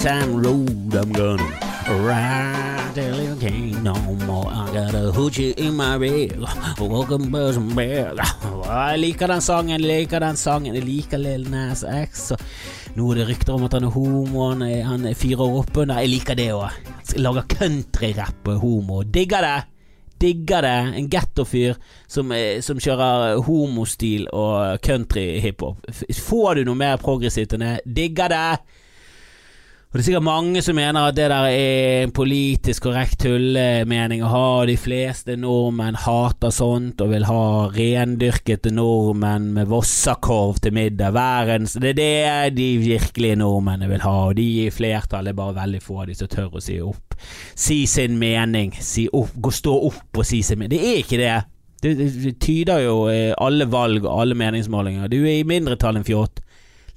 Motown 0.00 0.42
Road, 0.42 0.94
I'm 0.94 1.12
gonna 1.12 1.44
ride 2.08 2.94
till 2.94 3.20
you 3.22 3.36
can't 3.36 3.82
no 3.82 3.92
more. 4.24 4.48
I 4.48 4.72
got 4.72 4.94
a 4.94 5.12
hoochie 5.12 5.52
in 5.58 5.76
my 5.76 5.98
bed, 5.98 6.40
welcome 6.80 7.30
birds 7.30 7.58
and 7.58 7.76
bears. 7.76 8.16
Jeg 8.64 8.98
liker 8.98 9.28
den 9.28 9.44
sangen, 9.44 9.84
liker 9.84 10.24
den 10.24 10.40
sangen, 10.40 10.74
jeg 10.74 10.86
liker 10.86 11.20
Lil 11.20 11.44
Nas 11.50 11.84
X. 11.84 12.32
Nå 12.96 13.10
er 13.12 13.20
det 13.20 13.28
rykter 13.28 13.52
om 13.58 13.68
at 13.68 13.76
han 13.76 13.90
er 13.90 13.92
homo, 13.92 14.48
han, 14.48 14.64
er, 14.64 14.80
han 14.88 15.04
er 15.04 15.20
fire 15.20 15.44
år 15.44 15.60
oppunder. 15.66 16.00
Jeg 16.00 16.14
liker 16.14 16.40
det 16.40 16.48
òg. 16.56 16.80
Lager 17.20 17.52
countryrapp 17.58 18.54
og 18.54 18.64
homo. 18.64 19.04
Digger 19.04 19.44
det! 19.44 19.56
Digger 20.20 20.64
det. 20.64 20.76
En 20.96 21.12
gettofyr 21.12 21.76
som, 22.08 22.32
eh, 22.32 22.62
som 22.64 22.80
kjører 22.80 23.36
homostil 23.44 24.30
og 24.32 24.80
country-hiphop. 24.80 25.90
Får 26.24 26.54
du 26.54 26.68
noe 26.70 26.86
mer 26.88 26.96
progressivt 26.96 27.58
enn 27.58 27.68
det? 27.68 27.80
Digger 27.84 28.32
det! 28.32 28.79
Og 29.90 29.96
det 29.98 30.04
er 30.04 30.06
sikkert 30.06 30.22
mange 30.22 30.60
som 30.62 30.76
mener 30.78 31.02
at 31.02 31.16
det 31.18 31.24
der 31.32 31.48
er 31.50 32.04
en 32.04 32.12
politisk 32.14 32.84
korrekt 32.84 33.24
tullemening 33.24 34.20
å 34.22 34.28
ha. 34.30 34.42
De 34.68 34.76
fleste 34.78 35.34
nordmenn 35.34 35.96
hater 35.98 36.52
sånt 36.54 37.02
og 37.02 37.10
vil 37.10 37.24
ha 37.26 37.40
rendyrkete 37.74 38.70
nordmenn 38.70 39.48
med 39.56 39.66
vossakorv 39.66 40.60
til 40.62 40.76
middag. 40.76 41.10
Værens, 41.16 41.74
Det 41.74 41.90
er 41.90 41.96
det 41.98 42.54
de 42.54 42.68
virkelige 42.78 43.40
nordmennene 43.42 43.90
vil 43.90 44.04
ha, 44.06 44.14
og 44.28 44.36
de 44.38 44.46
i 44.68 44.70
flertall 44.70 45.26
er 45.26 45.34
bare 45.34 45.58
veldig 45.58 45.82
få 45.82 46.04
av 46.04 46.06
de 46.06 46.14
som 46.20 46.30
tør 46.30 46.54
å 46.54 46.62
si 46.62 46.78
opp. 46.78 47.16
Si 47.58 47.80
sin 47.90 48.14
mening. 48.22 48.70
Si 48.78 49.08
opp, 49.10 49.34
gå 49.34 49.50
stå 49.50 49.74
opp 49.88 50.22
og 50.22 50.28
si 50.28 50.44
sin 50.46 50.62
mening. 50.62 50.76
Det 50.76 50.86
er 50.86 51.02
ikke 51.02 51.18
det. 51.18 51.40
Det, 51.82 52.36
tyder 52.38 52.84
jo 52.84 52.94
eh, 53.10 53.34
alle 53.42 53.66
valg 53.66 54.04
og 54.04 54.22
alle 54.22 54.38
meningsmålinger. 54.38 55.10
Du 55.10 55.18
er 55.24 55.40
i 55.40 55.48
mindretall 55.48 55.98
enn 55.98 56.06
fjott. 56.06 56.38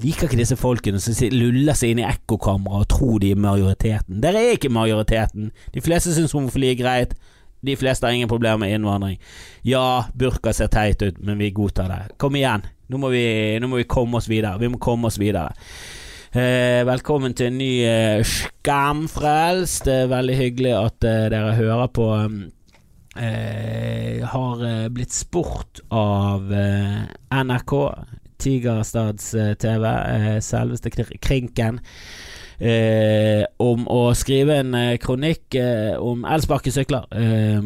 Liker 0.04 0.28
ikke 0.28 0.40
disse 0.40 0.58
folkene 0.59 1.00
som 1.00 1.16
luller 1.32 1.78
seg 1.78 1.94
inn 1.94 2.02
i 2.04 2.08
ekkokamera 2.08 2.82
og 2.84 2.90
tror 2.92 3.22
de 3.23 3.32
er 3.32 3.40
majoriteten. 3.40 4.20
Dere 4.23 4.42
er 4.42 4.58
ikke 4.58 4.73
majoriteten. 4.73 5.52
De 5.72 5.84
fleste 5.84 6.12
syns 6.16 6.36
homofili 6.36 6.73
er 6.73 6.80
greit. 6.80 7.16
De 7.64 7.78
fleste 7.80 8.04
har 8.04 8.16
ingen 8.16 8.31
problemer 8.31 8.59
med 8.59 8.76
innvandring. 8.76 9.20
Ja, 9.64 10.04
burka 10.20 10.52
ser 10.52 10.72
teit 10.74 11.02
ut, 11.06 11.22
men 11.24 11.40
vi 11.40 11.54
godtar 11.56 11.88
det. 11.88 12.02
Kom 12.20 12.36
igjen. 12.36 12.66
Nå 12.92 13.00
må 13.00 13.14
vi, 13.14 13.24
nå 13.64 13.70
må 13.72 13.80
vi 13.80 13.88
komme 13.88 14.20
oss 14.20 14.28
videre. 14.28 14.59
Vi 14.59 14.68
må 14.74 14.81
komme 14.84 15.08
oss 15.08 15.20
videre. 15.22 15.56
Eh, 16.34 16.81
velkommen 16.84 17.36
til 17.38 17.52
en 17.52 17.62
ny 17.62 17.72
eh, 17.88 18.26
Skamfrelst. 18.28 19.86
Det 19.88 19.96
er 20.02 20.12
veldig 20.12 20.36
hyggelig 20.36 20.76
at 20.81 21.08
eh, 21.08 21.30
dere 21.31 21.56
hører 21.56 21.96
på. 21.96 22.09
um, 22.26 22.44
eh, 23.16 24.24
har 24.26 24.66
eh, 24.66 24.90
blitt 24.94 25.14
spurt 25.14 25.81
av 25.94 26.52
eh, 26.54 27.04
NRK, 27.44 27.74
Tigerstads 28.44 29.33
eh, 29.39 30.38
selveste 30.44 30.91
kr- 30.94 31.16
Krinken, 31.23 31.80
eh, 32.59 33.44
om 33.63 33.88
å 33.91 34.02
skrive 34.17 34.59
en 34.61 34.75
eh, 34.77 34.97
kronikk 35.02 35.55
eh, 35.59 35.95
om 36.00 36.25
elsparkesykler. 36.30 37.08
Eh, 37.17 37.58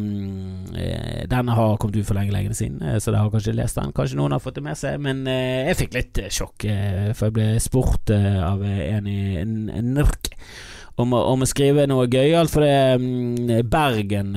eh, 0.82 1.20
den 1.30 1.52
har 1.54 1.76
kommet 1.78 2.00
ut 2.00 2.08
for 2.08 2.18
lenge, 2.18 2.34
lenge 2.34 2.56
siden, 2.56 2.80
eh, 2.82 2.98
så 2.98 3.12
dere 3.12 3.26
har 3.26 3.34
kanskje 3.34 3.56
lest 3.58 3.78
den. 3.80 3.92
Kanskje 3.96 4.18
noen 4.20 4.34
har 4.36 4.42
fått 4.44 4.58
det 4.60 4.66
med 4.66 4.78
seg, 4.80 4.98
men 5.04 5.26
jeg 5.28 5.78
fikk 5.82 5.94
litt 5.98 6.24
sjokk, 6.34 6.66
for 7.14 7.28
jeg 7.28 7.38
ble 7.38 7.52
spurt 7.62 8.10
av 8.14 8.64
en 8.64 9.06
i 9.10 9.44
NURK 9.44 10.32
om 10.98 11.12
om 11.14 11.44
å 11.44 11.46
skrive 11.46 11.84
noe 11.86 12.08
gøyalt, 12.10 12.50
for 12.50 12.64
det, 12.66 12.98
mm, 12.98 13.68
Bergen 13.70 14.32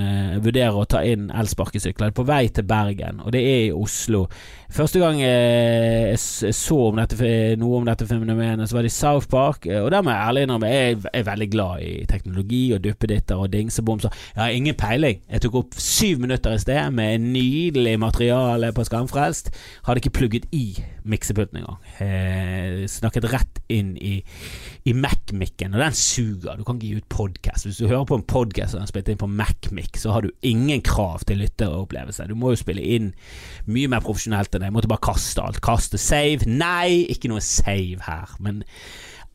vurderer 0.45 0.77
å 0.77 0.85
ta 0.85 0.99
inn 1.01 1.31
elsparkesykler. 1.33 2.13
På 2.13 2.21
vei 2.27 2.51
til 2.53 2.67
Bergen, 2.69 3.17
og 3.25 3.33
det 3.33 3.41
er 3.41 3.63
i 3.63 3.71
Oslo. 3.73 4.27
Første 4.71 5.01
gang 5.01 5.17
eh, 5.19 6.13
jeg 6.13 6.53
så 6.55 6.77
om 6.87 6.95
dette, 6.95 7.27
noe 7.59 7.81
om 7.81 7.87
dette 7.87 8.05
fenomenet, 8.07 8.69
så 8.71 8.77
var 8.77 8.85
det 8.85 8.91
i 8.93 8.95
South 8.95 9.27
Park. 9.27 9.65
eh, 9.67 9.81
Og 9.83 9.89
der 9.91 10.01
må 10.01 10.13
jeg 10.13 10.23
ærlig 10.29 10.43
innrømme, 10.45 10.69
jeg 10.71 10.97
er- 11.13 11.23
veldig 11.27 11.49
glad 11.51 11.81
i 11.83 12.05
teknologi 12.07 12.71
og 12.73 12.81
duppeditter 12.81 13.35
og 13.35 13.51
dingsebomser. 13.51 14.09
Jeg 14.35 14.43
har 14.43 14.49
ingen 14.55 14.75
peiling. 14.75 15.19
Jeg 15.29 15.41
tok 15.41 15.55
opp 15.55 15.73
syv 15.75 16.19
minutter 16.19 16.53
i 16.53 16.57
sted 16.57 16.89
med 16.93 17.19
nydelig 17.19 17.99
materiale 17.99 18.71
på 18.71 18.85
Skamfrelst. 18.87 19.51
Hadde 19.83 19.99
ikke 19.99 20.13
plugget 20.19 20.45
i 20.53 20.77
miksepulten 21.05 21.57
engang. 21.59 21.77
Eh, 21.99 22.87
snakket 22.87 23.27
rett 23.33 23.59
inn 23.69 23.97
i 23.97 24.23
i 24.85 24.93
Mac-mikken, 24.93 25.75
og 25.75 25.79
den 25.79 25.91
suger. 25.93 26.55
Du 26.57 26.63
kan 26.63 26.75
ikke 26.79 26.87
gi 26.87 26.95
ut 26.95 27.09
podkast. 27.09 27.65
Hvis 27.67 27.77
du 27.77 27.87
hører 27.87 28.05
på 28.05 28.15
en 28.15 28.23
podkast 28.23 28.73
og 28.75 28.81
er 28.81 28.87
spilt 28.87 29.09
inn 29.09 29.17
på 29.17 29.27
Mac-mik 29.29 29.97
så 29.97 30.11
har 30.11 30.21
du 30.21 30.31
ingen 30.41 30.81
krav 30.81 31.19
til 31.25 31.37
lytteropplevelse. 31.37 32.27
Du 32.27 32.33
må 32.35 32.49
jo 32.49 32.55
spille 32.55 32.81
inn 32.81 33.13
mye 33.67 33.87
mer 33.87 33.99
profesjonelt 33.99 34.55
enn 34.55 34.60
det. 34.61 34.69
Jeg 34.69 34.77
måtte 34.77 34.91
bare 34.91 35.05
kaste 35.11 35.43
alt. 35.43 35.61
Kaste 35.65 35.99
save. 36.01 36.47
Nei, 36.49 37.07
ikke 37.11 37.31
noe 37.31 37.43
save 37.43 38.01
her. 38.07 38.35
Men 38.39 38.63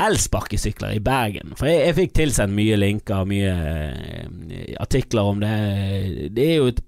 elsparkesykler 0.02 0.96
i 0.96 1.04
Bergen. 1.04 1.54
For 1.56 1.70
jeg, 1.70 1.86
jeg 1.88 1.98
fikk 2.00 2.18
tilsendt 2.18 2.56
mye 2.56 2.76
linker, 2.80 3.22
og 3.22 3.30
mye 3.30 3.54
eh, 3.54 4.74
artikler 4.82 5.32
om 5.32 5.40
det. 5.42 5.56
Det 6.36 6.50
er 6.50 6.60
jo 6.60 6.68
et 6.74 6.84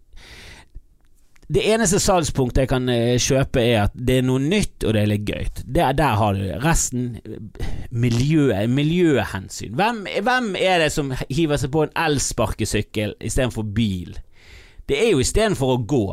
det 1.48 1.62
eneste 1.72 1.96
salgspunktet 1.96 2.66
jeg 2.66 2.68
kan 2.68 2.88
eh, 2.92 3.14
kjøpe, 3.16 3.62
er 3.62 3.86
at 3.86 3.94
det 3.96 4.18
er 4.18 4.26
noe 4.28 4.40
nytt, 4.42 4.84
og 4.84 4.92
det 4.92 5.00
er 5.00 5.08
litt 5.08 5.30
gøy. 5.30 5.46
Der, 5.64 5.94
der 5.96 6.18
har 6.20 6.36
du. 6.36 6.42
Resten 6.60 7.06
miljøet, 7.88 8.68
miljøhensyn. 8.68 9.72
Hvem, 9.78 10.02
hvem 10.26 10.50
er 10.60 10.82
det 10.84 10.90
som 10.92 11.14
hiver 11.30 11.60
seg 11.60 11.72
på 11.72 11.86
en 11.86 11.94
elsparkesykkel 12.04 13.16
istedenfor 13.24 13.64
bil? 13.64 14.18
Det 14.88 15.00
er 15.00 15.14
jo 15.14 15.24
istedenfor 15.24 15.72
å 15.72 15.80
gå. 15.88 16.04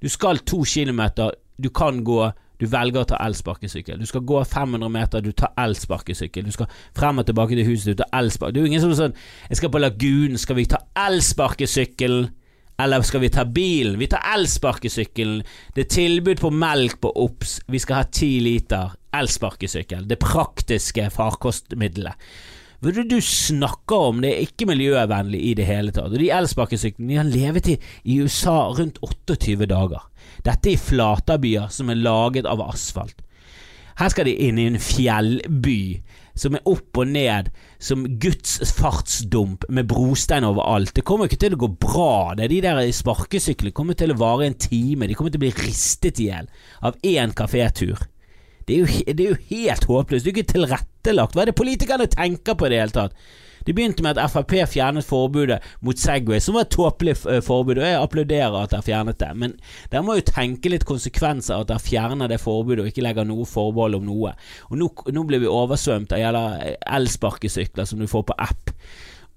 Du 0.00 0.08
skal 0.08 0.40
to 0.48 0.62
kilometer, 0.64 1.36
du 1.62 1.70
kan 1.74 2.02
gå, 2.04 2.30
du 2.60 2.68
velger 2.70 3.02
å 3.02 3.08
ta 3.10 3.18
elsparkesykkel. 3.24 3.98
Du 3.98 4.06
skal 4.06 4.22
gå 4.26 4.42
500 4.46 4.92
meter, 4.92 5.24
du 5.24 5.32
tar 5.34 5.50
elsparkesykkel. 5.58 6.46
Du 6.46 6.54
skal 6.54 6.70
frem 6.94 7.18
og 7.18 7.26
tilbake 7.26 7.58
til 7.58 7.66
huset, 7.66 7.92
du 7.92 8.02
tar 8.04 8.12
elspark... 8.20 8.54
Det 8.54 8.60
er 8.60 8.66
jo 8.66 8.70
ingen 8.70 8.84
som 8.84 8.92
er 8.92 9.00
sånn 9.00 9.16
'Jeg 9.48 9.58
skal 9.58 9.72
på 9.74 9.82
lagunen, 9.82 10.38
skal 10.38 10.56
vi 10.56 10.70
ta 10.70 10.78
elsparkesykkelen?' 11.08 12.30
Eller 12.82 13.02
skal 13.06 13.20
vi 13.20 13.28
ta 13.28 13.44
bilen? 13.44 13.98
Vi 14.00 14.08
tar 14.10 14.24
elsparkesykkelen. 14.34 15.42
Det 15.76 15.84
er 15.84 15.90
tilbud 15.92 16.40
på 16.40 16.50
melk 16.50 17.00
på 17.04 17.12
Obs. 17.14 17.60
Vi 17.68 17.78
skal 17.78 18.00
ha 18.00 18.06
ti 18.10 18.40
liter 18.42 18.96
elsparkesykkel. 19.14 20.08
Det 20.08 20.18
praktiske 20.18 21.10
farkostmiddelet. 21.12 22.16
Er 22.82 22.96
det 22.96 23.04
du 23.12 23.20
snakker 23.22 24.08
om? 24.08 24.22
Det 24.24 24.32
er 24.32 24.40
ikke 24.42 24.66
miljøvennlig 24.66 25.42
i 25.50 25.54
det 25.54 25.68
hele 25.68 25.92
tatt. 25.94 26.10
Og 26.10 26.18
de 26.18 26.32
elsparkesyklene 26.34 27.12
de 27.12 27.20
har 27.20 27.28
levetid 27.28 27.84
i 28.02 28.18
USA 28.24 28.72
rundt 28.74 28.98
28 29.04 29.68
dager. 29.70 30.08
Dette 30.46 30.70
er 30.70 30.76
i 30.76 30.80
flatabyer 30.80 31.70
som 31.70 31.90
er 31.92 32.00
laget 32.02 32.48
av 32.50 32.62
asfalt. 32.64 33.22
Her 34.00 34.08
skal 34.12 34.26
de 34.26 34.34
inn 34.46 34.58
i 34.58 34.66
en 34.70 34.80
fjellby 34.80 36.00
som 36.38 36.56
er 36.56 36.64
opp 36.68 36.96
og 37.02 37.10
ned 37.12 37.50
som 37.82 38.06
Guds 38.22 38.56
fartsdump 38.78 39.66
med 39.68 39.90
brostein 39.90 40.46
overalt. 40.48 40.94
Det 40.96 41.04
kommer 41.06 41.28
ikke 41.28 41.42
til 41.44 41.56
å 41.56 41.60
gå 41.60 41.68
bra. 41.82 42.32
Det 42.38 42.46
er 42.46 42.54
De 42.54 42.60
der 42.64 42.80
sparkesyklene 42.96 43.76
kommer 43.76 43.98
til 43.98 44.14
å 44.14 44.18
vare 44.20 44.48
en 44.48 44.56
time. 44.56 45.06
De 45.06 45.18
kommer 45.18 45.34
til 45.34 45.42
å 45.42 45.44
bli 45.44 45.52
ristet 45.60 46.22
i 46.22 46.30
hjel 46.30 46.48
av 46.80 46.96
én 47.04 47.36
kafétur. 47.36 48.00
Det 48.64 48.74
er, 48.76 48.80
jo, 48.80 49.04
det 49.12 49.24
er 49.24 49.32
jo 49.34 49.40
helt 49.50 49.88
håpløst. 49.90 50.24
Det 50.24 50.30
er 50.30 50.32
jo 50.32 50.40
ikke 50.40 50.52
tilrettelagt. 50.54 51.34
Hva 51.36 51.44
er 51.44 51.50
det 51.50 51.58
politikerne 51.58 52.08
tenker 52.10 52.56
på 52.56 52.68
i 52.68 52.72
det 52.72 52.80
hele 52.80 52.96
tatt? 52.96 53.16
Det 53.66 53.74
begynte 53.76 54.04
med 54.04 54.18
at 54.18 54.32
Frp 54.32 54.54
fjernet 54.72 55.06
forbudet 55.06 55.60
mot 55.80 55.98
Segway, 55.98 56.40
som 56.42 56.56
var 56.56 56.66
et 56.66 56.74
tåpelig 56.74 57.16
eh, 57.30 57.42
forbud, 57.44 57.78
og 57.78 57.86
jeg 57.86 58.00
applauderer 58.00 58.58
at 58.62 58.74
dere 58.74 58.86
fjernet 58.86 59.20
det. 59.22 59.30
Men 59.38 59.56
dere 59.92 60.04
må 60.06 60.18
jo 60.18 60.26
tenke 60.28 60.72
litt 60.72 60.86
konsekvenser 60.88 61.62
at 61.62 61.70
dere 61.70 61.82
fjerner 61.82 62.30
det 62.32 62.40
forbudet 62.42 62.84
og 62.84 62.90
ikke 62.90 63.04
legger 63.06 63.28
noe 63.28 63.46
forbehold 63.48 64.00
om 64.00 64.08
noe. 64.08 64.34
Og 64.70 64.78
nå, 64.80 64.90
nå 65.14 65.24
blir 65.28 65.44
vi 65.44 65.50
oversvømt 65.50 66.14
av 66.14 66.22
gjelder 66.22 66.76
elsparkesykler 66.98 67.88
som 67.88 68.02
du 68.02 68.08
får 68.10 68.28
på 68.30 68.38
app. 68.42 68.72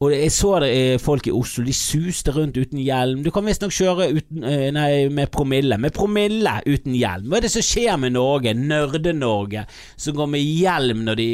Og 0.03 0.11
jeg 0.11 0.31
så 0.35 0.49
det 0.59 0.69
eh, 0.75 0.97
folk 0.99 1.29
i 1.29 1.31
Oslo, 1.31 1.63
de 1.63 1.73
suste 1.75 2.33
rundt 2.35 2.57
uten 2.59 2.81
hjelm. 2.83 3.21
Du 3.23 3.29
kan 3.31 3.45
visstnok 3.47 3.71
kjøre 3.71 4.09
uten, 4.17 4.43
eh, 4.43 4.67
nei, 4.75 5.07
med 5.07 5.31
promille. 5.31 5.77
Med 5.79 5.95
promille 5.95 6.57
uten 6.67 6.97
hjelm. 6.97 7.29
Hva 7.31 7.39
er 7.39 7.45
det 7.45 7.53
som 7.53 7.63
skjer 7.63 7.95
med 8.01 8.15
Norge? 8.17 8.51
Nørde-Norge, 8.59 9.63
som 9.95 10.17
går 10.17 10.27
med 10.33 10.43
hjelm 10.43 11.05
når 11.07 11.19
de 11.21 11.29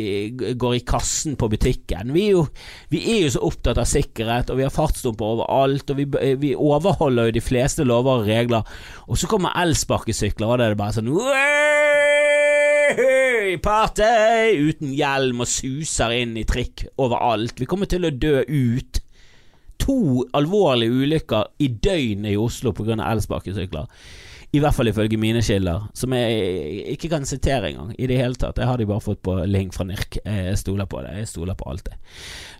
går 0.61 0.77
i 0.77 0.83
kassen 0.93 1.39
på 1.41 1.49
butikken. 1.49 2.13
Vi 2.13 2.27
er 2.27 2.37
jo, 2.37 2.45
vi 2.93 3.01
er 3.15 3.23
jo 3.25 3.33
så 3.33 3.45
opptatt 3.49 3.81
av 3.81 3.89
sikkerhet, 3.89 4.53
og 4.53 4.61
vi 4.61 4.67
har 4.67 4.75
fartsdumper 4.75 5.33
overalt, 5.39 5.89
og 5.89 5.97
vi, 5.97 6.05
eh, 6.21 6.37
vi 6.37 6.53
overholder 6.53 7.31
jo 7.31 7.37
de 7.39 7.47
fleste 7.47 7.87
lover 7.87 8.21
og 8.21 8.29
regler. 8.29 8.77
Og 9.09 9.17
så 9.17 9.31
kommer 9.31 9.57
elsparkesykler, 9.57 10.45
og 10.45 10.61
da 10.61 10.69
er 10.69 10.75
det 10.75 10.83
bare 10.83 10.99
sånn 10.99 12.29
«Wey! 12.97 13.57
Party! 13.63 14.57
Uten 14.69 14.91
hjelm 14.97 15.43
og 15.43 15.49
suser 15.49 16.13
inn 16.21 16.35
i 16.39 16.45
trikk 16.47 16.85
overalt. 17.01 17.55
Vi 17.61 17.67
kommer 17.69 17.89
til 17.89 18.07
å 18.07 18.11
dø 18.13 18.41
ut. 18.47 19.01
To 19.81 20.25
alvorlige 20.37 20.93
ulykker 20.93 21.47
i 21.65 21.71
døgnet 21.81 22.35
i 22.35 22.37
Oslo 22.37 22.73
pga. 22.77 22.99
elsparkesykler. 23.11 23.87
I 24.51 24.59
hvert 24.59 24.75
fall 24.75 24.89
ifølge 24.91 25.15
mine 25.15 25.39
kilder, 25.47 25.85
som 25.95 26.11
jeg 26.11 26.81
ikke 26.91 27.07
kan 27.13 27.23
sitere 27.25 27.69
engang 27.69 27.93
i 27.95 28.05
det 28.11 28.17
hele 28.19 28.35
tatt. 28.35 28.57
Jeg 28.59 28.67
har 28.67 28.77
de 28.81 28.85
bare 28.89 28.99
fått 28.99 29.21
på 29.23 29.37
link 29.47 29.71
fra 29.73 29.85
NIRK. 29.87 30.17
Jeg 30.25 30.57
stoler 30.59 30.89
på 30.91 30.99
det. 31.05 31.13
Jeg 31.21 31.29
stoler 31.31 31.55
på 31.55 31.69
alt 31.71 31.85
det. 31.87 31.95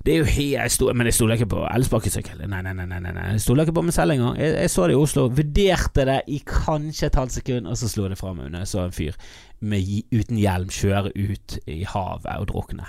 Det 0.07 0.13
er 0.13 0.21
jo 0.21 0.29
helt 0.31 0.53
jeg 0.55 0.71
sto- 0.71 0.93
Men 0.95 1.05
jeg 1.11 1.13
stoler 1.17 1.35
ikke 1.35 1.49
på 1.51 1.65
elsparkesykkel. 1.67 2.47
Nei, 2.47 2.61
nei, 2.63 2.71
nei, 2.73 2.85
nei, 2.87 3.11
nei. 3.11 3.27
Jeg 3.33 3.41
stoler 3.43 3.65
ikke 3.67 3.75
på 3.75 3.83
meg 3.89 3.93
selv 3.93 4.15
engang. 4.15 4.39
Jeg, 4.39 4.55
jeg 4.63 4.69
så 4.71 4.87
det 4.87 4.95
i 4.95 5.01
Oslo, 5.03 5.27
vurderte 5.27 6.05
det 6.07 6.21
i 6.31 6.39
kanskje 6.47 7.11
et 7.11 7.19
halvt 7.19 7.31
sekund, 7.41 7.67
og 7.67 7.75
så 7.77 7.91
slo 7.91 8.07
det 8.07 8.17
fra 8.17 8.31
meg 8.39 8.53
når 8.55 8.63
jeg 8.63 8.71
så 8.71 8.85
en 8.87 8.95
fyr 8.95 9.19
med, 9.61 9.87
uten 10.11 10.39
hjelm 10.41 10.71
kjøre 10.73 11.13
ut 11.15 11.57
i 11.69 11.83
havet 11.87 12.33
og 12.41 12.49
drukne. 12.51 12.87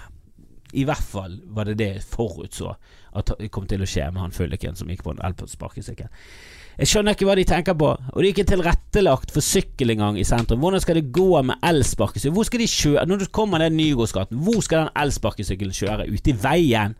I 0.72 0.86
hvert 0.88 1.04
fall 1.04 1.36
var 1.52 1.68
det 1.68 1.76
det 1.82 1.88
jeg 1.90 2.04
forutså 2.14 2.72
at 3.18 3.34
det 3.36 3.50
kom 3.52 3.66
til 3.68 3.84
å 3.84 3.88
skje 3.88 4.06
med 4.08 4.22
han 4.24 4.32
fylliken 4.32 4.78
som 4.78 4.88
gikk 4.88 5.02
på 5.04 5.12
en 5.12 5.20
elsparkesykkel. 5.28 6.08
Jeg 6.78 6.88
skjønner 6.88 7.12
ikke 7.12 7.26
hva 7.28 7.36
de 7.36 7.44
tenker 7.44 7.76
på. 7.76 7.90
Og 7.92 8.16
det 8.16 8.24
er 8.24 8.32
ikke 8.32 8.48
tilrettelagt 8.48 9.34
for 9.34 9.44
sykkel 9.44 9.92
engang 9.92 10.16
i 10.16 10.24
sentrum. 10.24 10.62
Hvordan 10.64 10.80
skal 10.80 10.96
det 10.96 11.12
gå 11.12 11.28
med 11.44 11.60
elsparkesykkel? 11.68 12.32
Hvor 12.38 12.48
skal 12.48 12.64
de 12.64 12.70
kjøre 12.72 13.06
Når 13.06 13.20
du 13.20 13.26
kommer 13.28 13.60
ned 13.60 13.76
Nygårdsgaten, 13.76 14.40
hvor 14.40 14.64
skal 14.64 14.86
den 14.86 14.94
elsparkesykkelen 15.04 15.76
kjøre? 15.76 16.08
Ute 16.08 16.32
i 16.32 16.38
veien? 16.40 16.96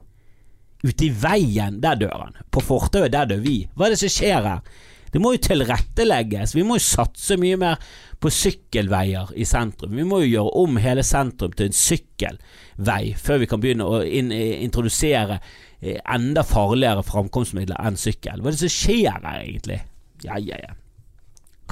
Ute 0.85 1.07
i 1.07 1.13
veien, 1.15 1.81
der 1.81 1.97
dør 1.97 2.27
han. 2.27 2.41
På 2.53 2.61
fortauet, 2.61 3.13
der 3.15 3.31
dør 3.31 3.41
vi. 3.41 3.63
Hva 3.73 3.89
er 3.89 3.95
det 3.95 4.03
som 4.03 4.13
skjer 4.13 4.49
her? 4.51 4.83
Det 5.13 5.21
må 5.21 5.35
jo 5.35 5.43
tilrettelegges. 5.45 6.55
Vi 6.57 6.65
må 6.67 6.79
jo 6.79 6.85
satse 6.87 7.37
mye 7.41 7.59
mer 7.61 7.83
på 8.23 8.31
sykkelveier 8.33 9.35
i 9.37 9.45
sentrum. 9.49 9.93
Vi 9.99 10.07
må 10.09 10.23
jo 10.23 10.31
gjøre 10.31 10.55
om 10.63 10.79
hele 10.81 11.05
sentrum 11.05 11.53
til 11.57 11.69
en 11.69 11.77
sykkelvei 11.77 13.03
før 13.21 13.43
vi 13.43 13.51
kan 13.51 13.61
begynne 13.61 13.89
å 13.89 14.01
introdusere 14.07 15.41
Eh, 15.83 15.99
enda 16.15 16.45
farligere 16.47 17.03
framkomstmidler 17.03 17.81
enn 17.83 17.97
sykkel. 17.99 18.39
Hva 18.39 18.53
er 18.53 18.55
det 18.55 18.61
som 18.61 18.71
skjer 18.71 19.17
her, 19.17 19.41
egentlig? 19.41 19.81
Ja, 20.23 20.37
ja, 20.39 20.61
ja. 20.63 20.77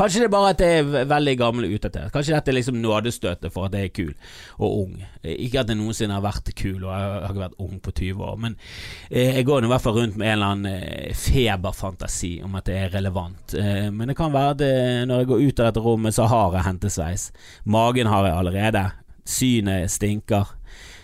Kanskje 0.01 0.23
det 0.23 0.29
er 0.31 0.33
bare 0.33 0.51
at 0.55 0.63
jeg 0.65 0.81
er 0.81 1.09
veldig 1.11 1.33
gammel 1.37 1.67
og 1.67 1.73
utdatert. 1.77 2.09
Kanskje 2.15 2.33
dette 2.33 2.49
er 2.49 2.57
liksom 2.57 2.79
nådestøtet 2.81 3.53
for 3.53 3.69
at 3.69 3.75
jeg 3.77 3.91
er 3.91 3.93
kul 3.93 4.13
og 4.57 4.77
ung. 4.79 4.95
Eh, 5.21 5.35
ikke 5.45 5.61
at 5.61 5.69
jeg 5.69 5.77
noensinne 5.77 6.15
har 6.17 6.23
vært 6.25 6.49
kul, 6.57 6.79
og 6.79 6.89
jeg 6.89 7.09
har 7.11 7.27
ikke 7.27 7.43
vært 7.43 7.59
ung 7.61 7.75
på 7.85 7.93
20 7.99 8.23
år, 8.25 8.39
men 8.41 8.55
eh, 9.11 9.35
jeg 9.37 9.45
går 9.51 9.67
i 9.67 9.69
hvert 9.69 9.85
fall 9.85 9.99
rundt 9.99 10.17
med 10.17 10.31
en 10.31 10.33
eller 10.39 10.55
annen 10.55 11.19
feberfantasi 11.21 12.31
om 12.47 12.57
at 12.57 12.71
det 12.71 12.79
er 12.79 12.95
relevant. 12.95 13.53
Men 13.93 14.09
det 14.09 14.17
kan 14.17 14.33
være 14.33 14.55
at 14.55 14.65
når 15.11 15.21
jeg 15.21 15.29
går 15.29 15.45
ut 15.45 15.61
av 15.61 15.69
dette 15.69 15.83
rommet, 15.85 16.17
så 16.17 16.29
har 16.33 16.57
jeg 16.57 16.67
hentesveis. 16.71 17.27
Magen 17.69 18.09
har 18.09 18.31
jeg 18.31 18.39
allerede. 18.39 18.85
Synet 19.29 19.93
stinker. 19.93 20.55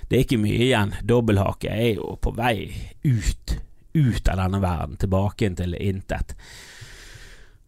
Det 0.09 0.17
er 0.17 0.25
ikke 0.25 0.41
mye 0.41 0.63
igjen. 0.71 0.97
Dobbelthake 1.05 1.69
er 1.69 1.99
jo 1.99 2.15
på 2.23 2.33
vei 2.39 2.71
ut, 3.05 3.59
ut 3.93 4.33
av 4.33 4.41
denne 4.41 4.63
verden, 4.65 4.97
tilbake 5.05 5.53
til 5.61 5.77
intet. 5.77 6.33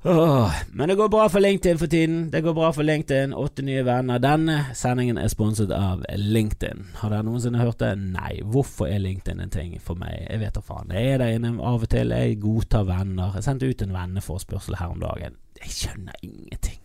Åh, 0.03 0.53
men 0.73 0.89
det 0.89 0.95
går 0.95 1.09
bra 1.09 1.25
for 1.29 1.43
LinkedIn 1.43 1.79
for 1.79 1.87
tiden. 1.91 2.31
Det 2.31 2.41
går 2.41 2.55
bra 2.55 2.69
for 2.73 2.87
LinkedIn. 2.87 3.33
Åtte 3.35 3.65
nye 3.67 3.83
venner. 3.83 4.21
Denne 4.23 4.59
sendingen 4.79 5.19
er 5.19 5.31
sponset 5.33 5.73
av 5.75 6.05
LinkedIn. 6.15 6.85
Har 7.01 7.11
dere 7.11 7.27
noensinne 7.27 7.59
hørt 7.59 7.81
det? 7.83 7.97
Nei. 7.99 8.37
Hvorfor 8.47 8.87
er 8.87 9.03
LinkedIn 9.03 9.43
en 9.43 9.51
ting 9.51 9.75
for 9.83 9.99
meg? 9.99 10.21
Jeg 10.29 10.39
vet 10.45 10.55
da 10.55 10.63
faen. 10.63 10.95
Jeg 10.95 11.17
er 11.17 11.19
der 11.25 11.35
inne 11.35 11.51
av 11.59 11.83
og 11.83 11.91
til. 11.91 12.15
Jeg 12.15 12.39
godtar 12.45 12.87
venner. 12.87 13.35
Jeg 13.35 13.49
sendte 13.49 13.67
ut 13.67 13.83
en 13.83 13.97
venneforespørsel 13.97 14.79
her 14.79 14.95
om 14.95 15.03
dagen. 15.03 15.35
Jeg 15.59 15.75
skjønner 15.75 16.23
ingenting. 16.23 16.79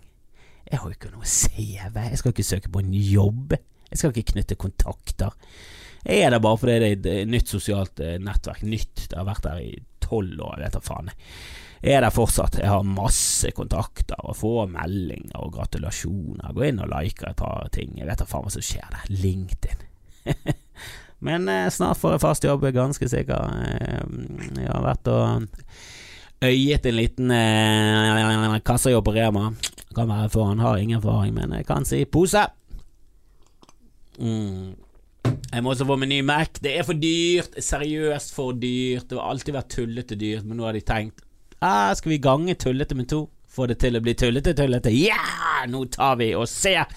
Jeg 0.71 0.79
har 0.81 0.89
jo 0.89 0.97
ikke 0.97 1.13
noe 1.13 1.29
CV. 1.29 1.99
Jeg 2.09 2.17
skal 2.17 2.33
ikke 2.33 2.49
søke 2.49 2.73
på 2.73 2.81
en 2.81 2.95
jobb. 2.97 3.53
Jeg 3.91 4.01
skal 4.01 4.09
ikke 4.09 4.31
knytte 4.33 4.57
kontakter. 4.57 5.37
Jeg 6.01 6.25
er 6.25 6.33
der 6.33 6.41
bare 6.41 6.57
fordi 6.57 6.95
det 6.97 7.11
er 7.13 7.21
et 7.27 7.29
nytt 7.29 7.53
sosialt 7.53 8.01
eh, 8.01 8.17
nettverk. 8.17 8.65
Nytt. 8.65 9.11
Det 9.11 9.19
har 9.21 9.29
vært 9.29 9.45
der 9.45 9.61
i 9.61 9.75
tolv 10.01 10.41
år, 10.41 10.57
jeg 10.57 10.65
vet 10.65 10.79
da 10.79 10.81
faen. 10.83 11.13
Er 11.83 11.99
der 11.99 12.13
fortsatt. 12.15 12.61
Jeg 12.61 12.71
har 12.71 12.85
masse 12.87 13.49
kontakter 13.51 14.19
og 14.23 14.37
får 14.39 14.69
meldinger 14.71 15.35
og 15.43 15.51
gratulasjoner. 15.57 16.53
Gå 16.55 16.69
inn 16.69 16.79
og 16.79 16.87
like 16.93 17.27
et 17.27 17.39
par 17.39 17.67
ting. 17.75 17.97
Jeg 17.99 18.07
vet 18.07 18.21
da 18.21 18.27
faen 18.29 18.45
hva 18.45 18.53
som 18.53 18.63
skjer 18.63 18.93
der. 18.93 19.09
LinkedIn. 19.11 19.83
Men 21.27 21.49
eh, 21.51 21.67
snart 21.71 21.99
får 21.99 22.15
jeg 22.15 22.23
fast 22.23 22.47
jobb, 22.47 22.63
ganske 22.75 23.09
sikker. 23.11 23.57
Eh, 23.67 23.99
jeg 24.61 24.69
har 24.69 24.85
vært 24.85 25.11
og 25.11 25.49
øyet 26.43 26.87
en 26.87 26.97
liten 26.97 27.35
eh, 27.35 28.55
kassajobb 28.63 29.09
på 29.09 29.15
Rema. 29.15 29.49
Kan 29.93 30.07
være 30.07 30.31
for 30.31 30.53
han 30.53 30.63
har 30.63 30.79
ingen 30.79 31.01
erfaring, 31.01 31.35
men 31.35 31.51
jeg 31.59 31.67
kan 31.67 31.83
si 31.87 31.99
pose. 32.07 32.45
Mm. 34.23 34.71
Jeg 35.53 35.63
må 35.63 35.71
også 35.71 35.85
få 35.87 35.99
meg 35.99 36.09
ny 36.11 36.23
Mac. 36.25 36.63
Det 36.63 36.73
er 36.79 36.87
for 36.87 36.95
dyrt. 36.97 37.59
Seriøst 37.59 38.33
for 38.35 38.55
dyrt. 38.55 39.09
Det 39.11 39.19
har 39.19 39.35
alltid 39.35 39.55
vært 39.59 39.71
tullete 39.75 40.19
dyrt, 40.19 40.47
men 40.47 40.59
nå 40.59 40.67
har 40.67 40.79
de 40.79 40.83
tenkt 40.87 41.23
ah, 41.63 41.93
Skal 41.95 42.15
vi 42.15 42.21
gange 42.23 42.55
tullete 42.59 42.97
med 42.99 43.09
to? 43.11 43.25
Få 43.53 43.67
det 43.69 43.79
til 43.83 43.97
å 43.97 44.01
bli 44.03 44.15
tullete, 44.17 44.55
tullete. 44.57 44.91
Ja! 44.93 45.17
Yeah! 45.17 45.67
Nå 45.71 45.85
tar 45.93 46.17
vi 46.19 46.33
og 46.35 46.49
ser 46.51 46.89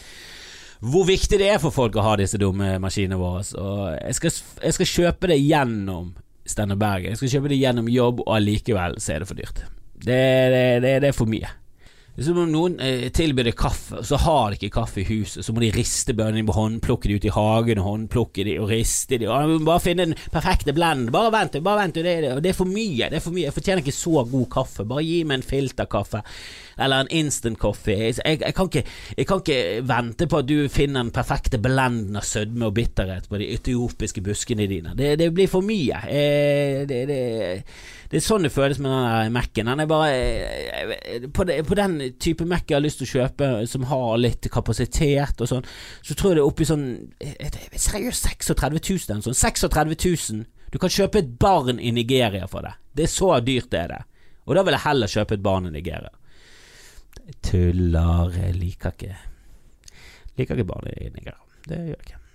hvor 0.85 1.07
viktig 1.09 1.39
det 1.41 1.47
er 1.55 1.61
for 1.61 1.73
folk 1.73 1.97
å 1.97 2.05
ha 2.05 2.17
disse 2.21 2.39
dumme 2.41 2.75
maskinene 2.83 3.17
våre. 3.21 3.43
Og 3.59 3.79
jeg 3.97 4.19
skal, 4.19 4.35
jeg 4.61 4.77
skal 4.77 4.91
kjøpe 4.91 5.31
det 5.33 5.39
gjennom 5.41 6.11
Steinar 6.47 6.79
Bergen. 6.81 7.15
Jeg 7.15 7.21
skal 7.23 7.33
kjøpe 7.37 7.53
det 7.53 7.61
gjennom 7.61 7.89
jobb, 7.91 8.21
og 8.27 8.35
allikevel 8.37 8.99
så 9.03 9.15
er 9.15 9.23
det 9.25 9.31
for 9.31 9.41
dyrt. 9.41 9.63
Det, 9.97 10.19
det, 10.53 10.65
det, 10.85 10.93
det 11.03 11.11
er 11.11 11.17
for 11.17 11.31
mye. 11.31 11.49
Om 12.17 12.39
noen 12.49 12.79
eh, 12.81 13.11
tilbyr 13.13 13.51
deg 13.51 13.57
kaffe, 13.61 14.01
så 14.07 14.17
har 14.23 14.53
de 14.53 14.57
ikke 14.57 14.79
kaffe 14.79 15.03
i 15.03 15.07
huset. 15.11 15.45
Så 15.45 15.53
må 15.53 15.61
de 15.61 15.69
riste 15.75 16.15
bønnene, 16.17 16.49
håndplukke 16.57 17.11
de 17.11 17.19
ut 17.19 17.27
i 17.29 17.33
hagen, 17.35 17.83
håndplukke 17.85 18.47
de 18.49 18.55
og 18.63 18.71
riste 18.73 19.19
de. 19.21 19.29
Og 19.29 19.67
bare 19.67 19.85
finne 19.85 20.07
den 20.09 20.17
perfekte 20.33 20.73
blend. 20.77 21.11
Bare 21.13 21.33
vent, 21.35 21.59
bare 21.65 21.83
vent. 21.85 22.01
Det, 22.01 22.15
det, 22.41 22.53
er 22.53 22.57
for 22.57 22.71
mye. 22.71 23.11
Det 23.13 23.21
er 23.21 23.25
for 23.25 23.37
mye. 23.37 23.51
Jeg 23.51 23.57
fortjener 23.59 23.85
ikke 23.85 23.99
så 23.99 24.25
god 24.31 24.47
kaffe. 24.57 24.87
Bare 24.89 25.05
gi 25.05 25.19
meg 25.29 25.43
en 25.43 25.51
filterkaffe 25.51 26.25
eller 26.77 27.05
en 27.05 27.13
instant 27.21 27.59
coffee. 27.59 27.97
Jeg, 27.97 28.17
jeg, 28.25 28.41
jeg, 28.41 28.55
kan 28.55 28.71
ikke, 28.71 28.83
jeg, 29.17 29.27
kan 29.29 29.43
ikke, 29.45 29.61
vente 29.89 30.29
på 30.29 30.41
at 30.41 30.49
du 30.49 30.57
finner 30.73 31.05
den 31.05 31.13
perfekte 31.15 31.61
blenden 31.63 32.17
av 32.17 32.25
sødme 32.29 32.69
og 32.69 32.77
bitterhet 32.77 33.29
på 33.29 33.41
de 33.41 33.49
etiopiske 33.55 34.25
buskene 34.25 34.69
dine. 34.69 34.97
Det, 34.97 35.15
det 35.21 35.31
blir 35.37 35.49
for 35.53 35.65
mye. 35.65 36.03
Eh, 36.09 36.83
det, 36.89 37.05
det 38.07 38.21
er 38.21 38.23
sånn 38.23 38.45
det 38.47 38.53
føles 38.55 38.79
med 38.83 38.93
den 38.93 39.33
Mac-en. 39.35 39.71
Den 39.71 39.83
er 39.83 39.89
bare 39.91 40.11
eh, 40.15 41.27
på, 41.33 41.47
på, 41.47 41.79
den 41.79 41.97
type 42.23 42.47
Mac 42.49 42.67
jeg 42.69 42.77
har 42.79 42.85
lyst 42.85 43.01
til 43.03 43.09
å 43.09 43.13
kjøpe, 43.21 43.49
som 43.71 43.87
har 43.91 44.19
litt 44.21 44.49
kapasitet 44.53 45.41
og 45.43 45.51
sånn, 45.51 45.67
så 46.03 46.17
tror 46.17 46.33
jeg 46.33 46.39
det 46.39 46.45
er 46.45 46.51
oppi 46.51 46.69
sånn 46.69 46.87
Seriøst 47.87 48.29
36 48.31 48.79
000? 49.11 49.25
Sånn 49.27 49.39
36 49.39 49.97
000? 50.35 50.45
Du 50.73 50.79
kan 50.83 50.93
kjøpe 50.93 51.23
et 51.23 51.33
barn 51.41 51.81
i 51.81 51.93
Nigeria 51.95 52.49
for 52.51 52.67
det. 52.67 52.75
Det 52.97 53.07
er 53.07 53.13
så 53.13 53.31
dyrt 53.45 53.71
det 53.73 53.83
er 53.85 53.95
det. 53.95 54.03
Og 54.47 54.59
da 54.59 54.65
vil 54.67 54.77
jeg 54.77 54.87
heller 54.87 55.11
kjøpe 55.11 55.37
et 55.39 55.47
barn 55.47 55.69
i 55.69 55.75
Nigeria. 55.75 56.13
Jeg 57.27 57.41
tuller. 57.51 58.37
Jeg 58.37 58.59
liker 58.61 58.95
ikke 58.95 59.17
Liker 60.37 60.59
ikke 60.59 60.69
barn 60.69 60.91
i 60.93 61.09
Nigeria. 61.09 61.41
Det 61.65 61.79
gjør 61.81 61.95
jeg 61.95 62.05
ikke. 62.05 62.26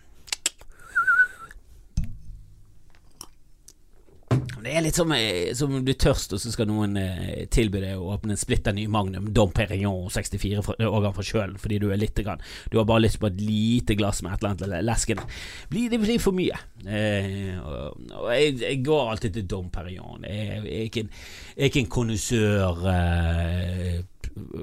Det 4.61 4.73
er 4.75 4.83
litt 4.85 4.97
som, 4.97 5.11
eh, 5.11 5.49
om 5.65 5.79
du 5.85 5.91
er 5.91 5.97
tørst, 5.97 6.35
og 6.35 6.41
så 6.41 6.51
skal 6.53 6.67
noen 6.69 6.97
eh, 6.99 7.45
tilby 7.49 7.81
deg 7.81 7.97
å 7.97 8.11
åpne 8.13 8.35
en 8.35 8.39
splitter 8.39 8.75
ny 8.77 8.85
Magnum 8.91 9.31
Dom 9.33 9.53
Perignon 9.55 10.09
64 10.13 10.61
årgang 10.85 11.15
fra 11.15 11.25
kjølen 11.25 11.57
fordi 11.61 11.79
du 11.81 11.89
er 11.89 12.01
litt 12.01 12.19
grann, 12.21 12.41
Du 12.69 12.77
har 12.77 12.85
bare 12.85 13.05
lyst 13.05 13.19
på 13.19 13.29
et 13.31 13.41
lite 13.41 13.95
glass 13.97 14.21
med 14.21 14.33
et 14.33 14.43
eller 14.43 14.53
annet 14.53 14.85
leskende. 14.85 15.25
Det 15.71 15.99
blir 16.01 16.19
for 16.21 16.37
mye. 16.37 16.57
Eh, 16.85 17.57
og, 17.57 17.97
og 18.19 18.29
jeg, 18.35 18.59
jeg, 18.61 18.83
går 18.85 19.11
alltid 19.11 19.33
til 19.33 19.47
Dom 19.49 19.69
Perignon. 19.73 20.25
Jeg, 20.27 20.61
jeg, 20.65 20.77
er 20.77 20.89
ikke 20.89 21.05
en, 21.05 21.13
jeg 21.57 21.89
kondisør 21.89 22.85
eh, 22.91 24.01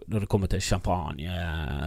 når 0.08 0.24
det 0.24 0.28
kommer 0.28 0.50
til 0.50 0.62
champagne. 0.62 1.32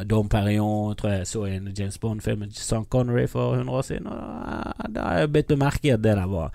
Dom 0.10 0.30
Perignon 0.30 0.96
tror 0.96 1.16
jeg 1.16 1.28
så 1.28 1.46
i 1.46 1.56
en 1.56 1.70
James 1.78 1.98
Bond-film 1.98 2.40
med 2.46 2.58
Sean 2.58 2.86
Connery 2.86 3.28
for 3.28 3.54
100 3.56 3.78
år 3.78 3.82
siden. 3.82 4.08
Og 4.08 4.18
eh, 4.18 4.90
da 4.96 5.08
har 5.08 5.20
jeg 5.20 5.32
blitt 5.32 5.52
bemerket 5.52 5.98
at 6.00 6.04
det 6.04 6.18
der 6.18 6.28
var 6.28 6.52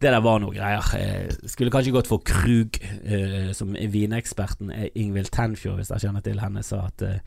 det 0.00 0.08
der 0.14 0.22
var 0.24 0.38
noe 0.40 0.54
greier. 0.54 0.86
Eh, 0.96 1.28
skulle 1.50 1.72
kanskje 1.72 1.92
gått 1.92 2.08
for 2.08 2.22
Krug, 2.24 2.78
eh, 3.04 3.52
som 3.56 3.74
vineksperten 3.76 4.72
Ingvild 4.94 5.28
Tenfjord, 5.34 5.76
hvis 5.76 5.92
jeg 5.92 6.06
kjenner 6.06 6.24
til 6.24 6.40
henne, 6.40 6.64
sa 6.64 6.86
at 6.88 7.04
eh, 7.04 7.20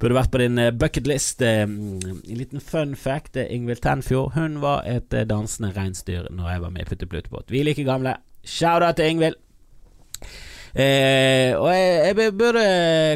burde 0.00 0.18
vært 0.18 0.32
på 0.34 0.42
din 0.42 0.58
eh, 0.58 0.74
bucketlist. 0.74 1.42
Eh, 1.46 1.62
en 1.62 2.42
liten 2.42 2.60
fun 2.60 2.96
fact. 2.98 3.36
er 3.36 3.52
Ingvild 3.54 3.84
Tenfjord 3.86 4.34
hun 4.34 4.60
var 4.62 4.82
et 4.90 5.14
dansende 5.30 5.70
reinsdyr 5.76 6.26
når 6.30 6.50
jeg 6.50 6.62
var 6.66 6.74
med 6.74 6.82
i 6.82 6.90
Putte 6.90 7.44
Vi 7.50 7.60
er 7.60 7.64
like 7.64 7.84
gamle. 7.84 8.16
Shout-out 8.44 8.96
til 8.96 9.10
Ingvild! 9.10 9.45
Eh, 10.76 11.56
og 11.56 11.70
jeg, 11.72 12.16
jeg, 12.18 12.32
burde 12.36 12.64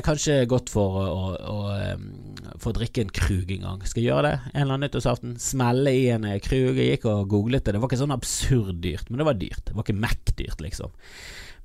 kanskje 0.07 0.37
gått 0.49 0.71
for 0.73 0.95
å, 0.97 1.25
å, 1.37 1.57
å, 1.61 2.55
få 2.61 2.73
drikke 2.76 3.05
en 3.05 3.12
Krug 3.12 3.52
en 3.52 3.67
gang. 3.67 3.83
Skal 3.85 4.00
jeg 4.00 4.14
gjøre 4.14 4.31
det 4.31 4.37
en 4.38 4.62
eller 4.62 4.79
annen 4.79 4.87
nyttårsaften? 4.87 5.37
Smelle 5.43 5.93
i 5.93 6.07
en 6.14 6.25
eh, 6.25 6.40
Krug. 6.45 6.81
Jeg 6.81 6.97
gikk 6.97 7.05
og 7.12 7.29
googlet 7.33 7.67
det. 7.67 7.76
Det 7.76 7.83
var 7.83 7.93
ikke 7.93 8.00
sånn 8.00 8.17
absurd 8.17 8.81
dyrt, 8.81 9.11
men 9.11 9.21
det 9.21 9.29
var 9.29 9.38
dyrt. 9.43 9.62
Det 9.69 9.76
var 9.76 9.85
ikke 9.85 10.00
Mac-dyrt, 10.00 10.64
liksom. 10.64 10.97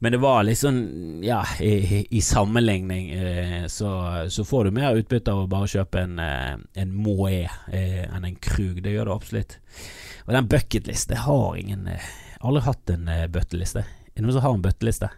Men 0.04 0.12
det 0.12 0.20
var 0.20 0.44
liksom 0.44 0.76
Ja, 1.24 1.40
i, 1.64 2.06
i 2.12 2.22
sammenligning 2.22 3.12
eh, 3.16 3.66
så, 3.72 3.90
så, 4.30 4.44
får 4.46 4.68
du 4.68 4.76
mer 4.76 5.00
utbytte 5.00 5.32
av 5.32 5.46
å 5.46 5.50
bare 5.52 5.72
kjøpe 5.72 6.04
en, 6.04 6.20
eh, 6.20 6.56
en 6.84 6.92
Moe 6.92 7.46
eh, 7.46 8.04
enn 8.04 8.28
en 8.28 8.36
Krug. 8.36 8.84
Det 8.84 8.92
gjør 8.98 9.08
det 9.08 9.16
absolutt. 9.16 9.60
Og 10.26 10.36
den 10.36 10.50
bucketliste 10.52 11.24
har 11.24 11.60
ingen 11.60 11.88
eh, 11.88 12.14
Aldri 12.46 12.66
hatt 12.68 12.92
en 12.94 13.08
eh, 13.10 13.30
bøtteliste. 13.32 13.86
Er 13.88 14.20
det 14.20 14.28
noen 14.28 14.36
som 14.36 14.44
har 14.44 14.58
en 14.58 14.66
bøtteliste? 14.66 15.10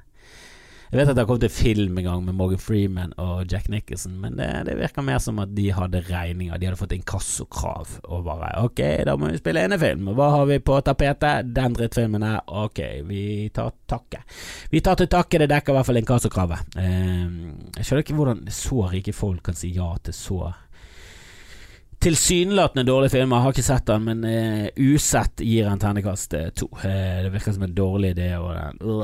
Jeg 0.87 1.01
vet 1.01 1.09
at 1.11 1.17
det 1.17 1.23
har 1.23 1.27
kommet 1.27 1.43
en 1.43 1.51
film 1.51 1.97
en 1.99 2.05
gang 2.05 2.21
med 2.23 2.35
Morgan 2.39 2.61
Freeman 2.63 3.13
og 3.19 3.51
Jack 3.51 3.67
Nicholson, 3.67 4.13
men 4.23 4.37
det, 4.39 4.47
det 4.69 4.77
virker 4.79 5.03
mer 5.03 5.19
som 5.19 5.41
at 5.43 5.51
de 5.55 5.65
hadde 5.75 5.99
regninger. 6.07 6.55
De 6.55 6.69
hadde 6.69 6.79
fått 6.79 6.95
inkassokrav 6.95 7.97
og 8.07 8.21
bare 8.23 8.53
Ok, 8.63 8.79
da 9.03 9.17
må 9.19 9.33
vi 9.33 9.41
spille 9.41 9.65
enefilm. 9.67 10.07
Hva 10.15 10.29
har 10.37 10.47
vi 10.47 10.61
på 10.63 10.79
tapetet? 10.87 11.51
Den 11.55 11.75
drittfilmen 11.75 12.23
her. 12.23 12.39
Ok, 12.47 12.79
vi 13.09 13.23
tar 13.53 13.75
takke. 13.89 14.23
Vi 14.71 14.79
tar 14.85 14.95
til 15.01 15.11
takke, 15.11 15.41
det 15.43 15.49
dekker 15.51 15.75
i 15.75 15.77
hvert 15.77 15.89
fall 15.89 15.99
inkassokravet. 15.99 16.77
Uh, 16.79 17.51
jeg 17.75 17.83
skjønner 17.83 18.05
ikke 18.05 18.17
hvordan 18.21 18.41
så 18.53 18.87
rike 18.93 19.15
folk 19.15 19.43
kan 19.49 19.59
si 19.59 19.73
ja 19.75 19.91
til 19.99 20.15
så 20.15 20.39
Tilsynelatende 21.99 22.83
dårlig 22.85 23.09
film, 23.11 23.31
jeg 23.33 23.41
har 23.43 23.53
ikke 23.55 23.65
sett 23.65 23.87
den, 23.89 24.03
men 24.05 24.25
uh, 24.27 24.67
usett 24.77 25.41
gir 25.41 25.65
en 25.65 25.79
ternekast 25.81 26.35
uh, 26.37 26.49
to. 26.53 26.67
Uh, 26.83 27.23
det 27.25 27.31
virker 27.33 27.55
som 27.55 27.65
en 27.65 27.73
dårlig 27.73 28.11
idé. 28.13 28.27
Og, 28.37 29.01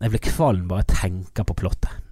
jeg 0.00 0.10
blir 0.10 0.24
kvalm 0.24 0.64
bare 0.70 0.82
jeg 0.82 0.96
tenker 0.96 1.46
på 1.46 1.56
plottet. 1.62 2.02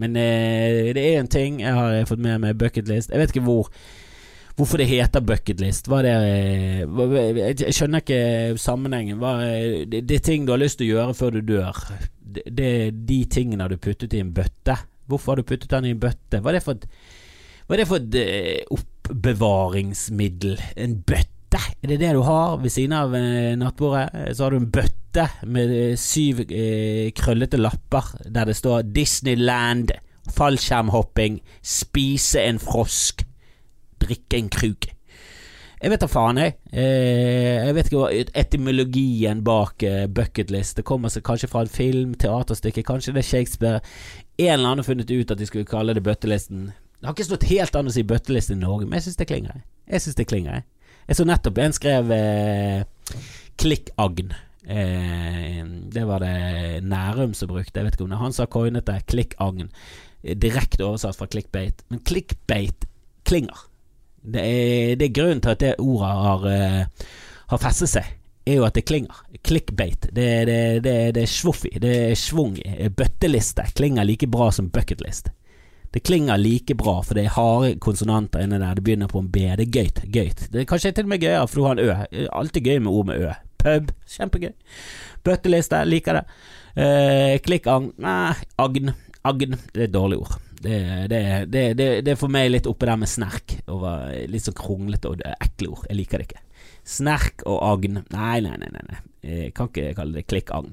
Men 0.00 0.14
det 0.16 0.96
er 0.96 1.18
en 1.18 1.28
ting 1.28 1.58
jeg 1.60 1.76
har 1.76 2.06
fått 2.08 2.22
med 2.24 2.40
meg 2.40 2.56
bucketlist. 2.56 3.10
Jeg 3.12 3.20
vet 3.20 3.34
ikke 3.34 3.44
hvor 3.44 3.68
Hvorfor 4.56 4.80
det 4.80 4.90
heter 4.90 5.22
bucketlist. 5.24 5.86
Hva 5.88 6.02
jeg 6.04 7.72
skjønner 7.72 8.02
ikke 8.02 8.58
sammenhengen. 8.60 9.20
Det, 9.88 10.02
er 10.04 10.24
ting 10.24 10.44
du 10.44 10.52
har 10.52 10.60
lyst 10.60 10.80
til 10.80 10.90
å 10.90 10.96
gjøre 10.98 11.14
før 11.16 11.36
du 11.38 11.52
dør. 11.52 11.78
Det, 12.20 12.44
det 12.44 12.72
de 13.08 13.20
tingene 13.32 13.68
du 13.72 13.78
puttet 13.80 14.16
i 14.16 14.20
en 14.20 14.34
bøtte. 14.36 14.76
Hvorfor 15.08 15.32
har 15.32 15.40
du 15.40 15.48
puttet 15.48 15.70
den 15.72 15.88
i 15.88 15.94
en 15.94 16.02
bøtte? 16.02 16.42
Hva 16.44 16.52
det 16.52 16.64
for 16.64 16.76
hva 17.70 17.76
er 17.76 17.84
det 17.84 17.86
for 17.86 18.02
et 18.02 18.76
oppbevaringsmiddel? 19.10 20.58
En 20.76 20.98
bøtte? 21.06 21.60
Er 21.82 21.90
det 21.90 22.00
det 22.02 22.12
du 22.14 22.22
har 22.26 22.58
ved 22.62 22.70
siden 22.72 22.94
av 22.96 23.14
eh, 23.18 23.56
nattbordet? 23.58 24.36
Så 24.36 24.46
har 24.46 24.54
du 24.54 24.60
en 24.60 24.70
bøtte 24.70 25.26
med 25.46 25.74
eh, 25.74 25.96
syv 25.98 26.44
eh, 26.46 27.10
krøllete 27.16 27.58
lapper 27.60 28.14
der 28.26 28.50
det 28.50 28.56
står 28.58 28.86
Disneyland, 28.94 29.90
fallskjermhopping, 30.30 31.40
spise 31.62 32.46
en 32.46 32.62
frosk 32.62 33.26
drikke 34.00 34.38
en 34.38 34.50
kruk. 34.52 34.88
Jeg 35.80 35.92
vet 35.94 36.02
da 36.02 36.08
faen, 36.12 36.36
jeg. 36.36 36.56
Eh, 36.76 37.56
jeg 37.64 37.76
vet 37.76 37.88
ikke 37.88 38.02
hva 38.02 38.24
etymologien 38.42 39.40
bak 39.44 39.80
eh, 39.88 40.04
bucketlist 40.12 40.76
Det 40.76 40.84
kommer 40.84 41.08
seg 41.12 41.24
kanskje 41.24 41.48
fra 41.48 41.62
en 41.64 41.72
film, 41.72 42.12
teaterstykke, 42.20 42.84
kanskje 42.84 43.14
det 43.16 43.22
er 43.22 43.28
Shakespeare. 43.30 43.80
En 44.36 44.52
eller 44.58 44.66
annen 44.66 44.84
har 44.84 44.90
funnet 44.90 45.12
ut 45.12 45.32
at 45.32 45.40
de 45.40 45.48
skulle 45.48 45.68
kalle 45.68 45.96
det 45.96 46.04
bøttelisten. 46.04 46.68
Det 47.00 47.08
har 47.08 47.16
ikke 47.16 47.30
stått 47.30 47.48
helt 47.48 47.76
an 47.78 47.88
å 47.88 47.92
si 47.94 48.02
bøtteliste 48.04 48.52
i 48.52 48.60
Norge, 48.60 48.84
men 48.84 48.98
jeg 48.98 49.06
syns 49.06 49.16
det 49.16 49.26
klinger. 49.30 49.62
Jeg, 49.88 50.02
synes 50.04 50.18
det 50.18 50.26
klinger. 50.28 50.60
Jeg, 51.06 51.16
så 51.16 51.24
nettopp 51.24 51.60
en 51.62 51.72
skrev 51.72 52.12
eh, 52.12 53.14
klikkagn. 53.60 54.34
Eh, 54.68 55.62
det 55.94 56.04
var 56.04 56.20
det 56.20 56.82
Nærum 56.84 57.32
som 57.34 57.48
brukte. 57.48 57.80
Jeg 57.80 57.88
vet 57.88 57.96
ikke 57.96 58.04
om 58.04 58.12
det 58.12 58.20
han 58.20 58.36
som 58.36 58.52
coinet 58.52 58.84
det. 58.90 58.98
Klikkagn. 59.08 59.72
Direkte 60.20 60.84
oversatt 60.84 61.16
fra 61.16 61.30
clickbate. 61.32 61.88
Men 61.88 62.04
clickbate 62.04 62.90
klinger. 63.24 63.64
Det 64.20 64.44
er, 64.44 64.94
det 65.00 65.08
er 65.08 65.16
grunnen 65.16 65.40
til 65.40 65.56
at 65.56 65.64
det 65.64 65.74
ordet 65.80 66.12
har, 66.12 66.42
uh, 66.44 67.12
har 67.54 67.60
festet 67.62 67.88
seg, 67.88 68.08
er 68.44 68.58
jo 68.58 68.66
at 68.68 68.76
det 68.76 68.84
klinger. 68.84 69.24
Clickbate. 69.40 70.12
Det, 70.12 70.30
det, 70.52 70.62
det, 70.84 70.96
det 71.16 71.24
er 71.24 71.36
svoffi. 71.40 71.72
Det 71.80 71.96
er 72.10 72.18
schwung. 72.20 72.60
Bøtteliste 72.92 73.64
klinger 73.72 74.04
like 74.04 74.28
bra 74.28 74.52
som 74.52 74.68
bucketlist. 74.68 75.32
Det 75.90 76.04
klinger 76.06 76.38
like 76.38 76.74
bra, 76.78 77.00
for 77.02 77.18
det 77.18 77.24
er 77.26 77.34
harde 77.34 77.72
konsonanter 77.82 78.44
inni 78.44 78.60
der. 78.62 78.78
Det 78.78 78.84
begynner 78.86 79.10
på 79.10 79.24
en 79.24 79.30
B. 79.30 79.42
Det 79.58 79.66
er 79.66 79.72
gøyt. 79.74 80.02
gøyt. 80.06 80.44
Det 80.52 80.62
er 80.62 80.68
kanskje 80.70 80.92
til 80.94 81.08
og 81.08 81.10
med 81.10 81.24
gøyere, 81.24 81.46
for 81.48 81.58
du 81.60 81.66
har 81.66 81.78
en 81.78 81.82
Ø. 81.82 82.26
Alltid 82.30 82.62
gøy 82.62 82.78
med 82.78 82.92
ord 82.92 83.08
med 83.08 83.24
Ø. 83.24 83.32
Pub. 83.60 83.90
Kjempegøy. 84.08 84.52
Bøtteliste. 85.26 85.82
Liker 85.84 86.20
det. 86.20 86.22
Eh, 86.76 87.40
Klikkagn. 87.42 87.90
Agn. 88.58 88.94
Agn. 89.24 89.58
Det 89.74 89.82
er 89.82 89.88
et 89.88 89.94
dårlig 89.94 90.20
ord. 90.22 90.38
Det, 90.60 90.78
det, 91.10 91.20
det, 91.48 91.64
det, 92.04 92.12
er 92.12 92.20
for 92.20 92.32
meg 92.32 92.50
litt 92.52 92.68
oppe 92.70 92.86
der 92.86 93.00
med 93.00 93.10
snerk. 93.10 93.58
Over 93.66 94.14
litt 94.30 94.46
sånn 94.46 94.56
kronglete 94.56 95.10
og 95.10 95.24
ekle 95.40 95.72
ord. 95.74 95.88
Jeg 95.90 95.98
liker 95.98 96.22
det 96.22 96.30
ikke. 96.30 96.44
Snerk 96.86 97.42
og 97.48 97.58
agn. 97.66 98.04
Nei, 98.14 98.38
nei, 98.46 98.54
nei. 98.62 98.70
nei. 98.70 99.02
Jeg 99.26 99.52
kan 99.56 99.68
ikke 99.72 99.96
kalle 99.98 100.20
det 100.20 100.28
klikkagn. 100.30 100.72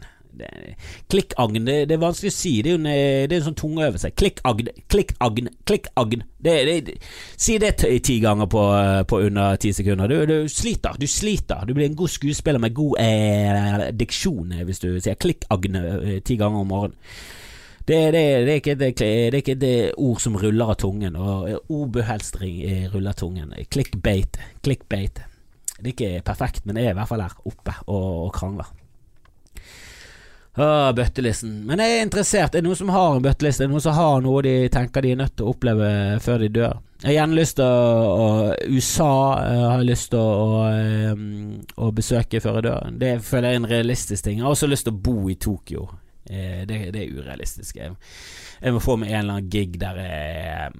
Klikkagn, 1.09 1.65
det, 1.65 1.77
det, 1.89 1.95
er 1.95 2.01
vanskelig 2.01 2.31
å 2.31 2.35
si. 2.35 2.53
Det 2.65 2.73
er 2.73 2.79
en, 2.79 2.87
det 2.87 3.35
er 3.35 3.39
en 3.39 3.47
sånn 3.49 3.57
tungeøvelse. 3.59 4.11
Klikkagn, 4.17 4.71
klikkagn, 4.91 5.49
klikkagn. 5.67 6.25
si 7.37 7.57
det 7.61 7.73
ti 7.79 8.19
ganger 8.23 8.49
på, 8.51 8.63
på 9.07 9.21
under 9.29 9.57
ti 9.61 9.73
sekunder. 9.73 10.11
Du, 10.11 10.25
du, 10.29 10.51
sliter. 10.51 10.99
Du 10.99 11.07
sliter. 11.07 11.65
Du 11.67 11.73
blir 11.77 11.89
en 11.89 11.97
god 11.97 12.13
skuespiller 12.13 12.61
med 12.61 12.75
god 12.77 13.01
eh, 13.01 13.89
diksjon 13.97 14.55
hvis 14.67 14.83
du 14.83 14.91
sier 14.99 15.17
klikkagn 15.19 15.81
eh, 15.81 16.19
ti 16.25 16.37
ganger 16.39 16.63
om 16.63 16.71
morgenen. 16.73 17.01
Det, 17.87 17.95
det, 18.11 18.21
det, 18.43 18.51
er 18.51 18.57
ikke, 18.59 18.75
det, 18.75 18.87
er 18.99 19.35
ikke 19.37 19.53
det 19.55 19.75
ord 20.03 20.19
som 20.19 20.35
ruller 20.35 20.73
av 20.73 20.75
tungen, 20.75 21.15
og 21.15 21.71
obehelstring 21.71 22.57
ruller 22.91 23.13
av 23.13 23.21
tungen. 23.21 23.53
Clickbate, 23.71 24.51
clickbate. 24.59 25.23
Det 25.77 25.93
er 25.93 25.93
ikke 25.93 26.25
perfekt, 26.25 26.65
men 26.65 26.75
det 26.75 26.83
er 26.83 26.95
i 26.95 26.97
hvert 26.97 27.09
fall 27.09 27.23
her 27.23 27.37
oppe 27.45 27.77
og, 27.85 28.07
og 28.25 28.33
krangler. 28.35 28.73
Åh, 30.57 30.91
bøttelisten. 30.97 31.51
Men 31.69 31.81
jeg 31.83 31.97
er 31.97 32.03
interessert. 32.07 32.55
Er 32.55 32.63
det 32.63 32.65
noen 32.65 32.79
som 32.79 32.89
har 32.89 33.15
en 33.15 33.25
bøtteliste? 33.25 33.63
Er 33.63 33.69
det 33.69 33.75
noen 33.75 33.83
som 33.85 33.93
har 33.93 34.23
noe 34.25 34.41
de 34.45 34.53
tenker 34.73 35.05
de 35.05 35.11
er 35.13 35.19
nødt 35.19 35.35
til 35.37 35.45
å 35.45 35.53
oppleve 35.53 35.89
før 36.25 36.41
de 36.41 36.49
dør? 36.55 36.79
Jeg 37.03 37.11
har 37.11 37.15
gjerne 37.19 37.37
lyst 37.37 37.59
til 37.59 37.67
å, 37.67 38.29
USA 38.73 39.11
jeg 39.45 39.67
har 39.69 39.83
lyst 39.85 40.09
til 40.15 40.23
å, 40.23 40.61
um, 41.13 41.59
å, 41.77 41.91
besøke 41.93 42.41
før 42.41 42.57
jeg 42.57 42.65
dør. 42.65 42.87
Det 43.03 43.11
føler 43.21 43.53
jeg 43.53 43.59
er 43.59 43.61
en 43.61 43.69
realistisk 43.69 44.25
ting. 44.25 44.39
Jeg 44.39 44.47
har 44.47 44.55
også 44.55 44.69
lyst 44.71 44.87
til 44.89 44.95
å 44.95 45.01
bo 45.05 45.29
i 45.29 45.37
Tokyo. 45.37 45.85
Eh, 46.25 46.63
det, 46.65 46.79
det, 46.95 47.03
er 47.03 47.19
urealistisk. 47.21 47.77
Jeg, 47.77 48.73
må 48.73 48.81
få 48.81 48.97
meg 48.97 49.13
en 49.13 49.19
eller 49.19 49.37
annen 49.37 49.51
gig 49.53 49.77
der 49.77 50.01
jeg 50.01 50.71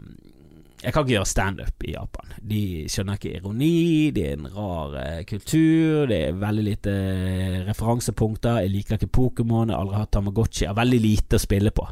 Jeg 0.78 0.94
kan 0.94 1.04
ikke 1.04 1.16
gjøre 1.16 1.26
standup 1.30 1.86
i 1.90 1.94
Japan. 1.96 2.34
De 2.46 2.62
skjønner 2.92 3.18
ikke 3.18 3.32
ironi, 3.40 4.12
det 4.14 4.26
er 4.28 4.36
en 4.36 4.50
rar 4.54 4.98
eh, 5.02 5.24
kultur, 5.26 6.06
det 6.12 6.20
er 6.28 6.38
veldig 6.38 6.66
lite 6.68 6.94
eh, 6.94 7.56
referansepunkter. 7.66 8.60
Jeg 8.62 8.76
liker 8.76 9.00
ikke 9.00 9.10
Pokémon, 9.18 9.72
jeg 9.72 9.74
har 9.74 9.82
aldri 9.82 10.02
hatt 10.04 10.12
Tamagotchi. 10.14 10.68
Jeg 10.68 10.72
har 10.76 10.78
veldig 10.78 11.00
lite 11.02 11.40
å 11.40 11.44
spille 11.48 11.74
på 11.74 11.88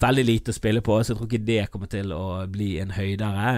veldig 0.00 0.24
lite 0.24 0.54
å 0.54 0.56
spille 0.56 0.80
på, 0.84 0.96
så 1.02 1.12
jeg 1.12 1.18
tror 1.18 1.28
ikke 1.28 1.46
det 1.46 1.60
kommer 1.72 1.90
til 1.92 2.14
å 2.16 2.24
bli 2.50 2.70
en 2.80 2.94
høydere. 2.96 3.52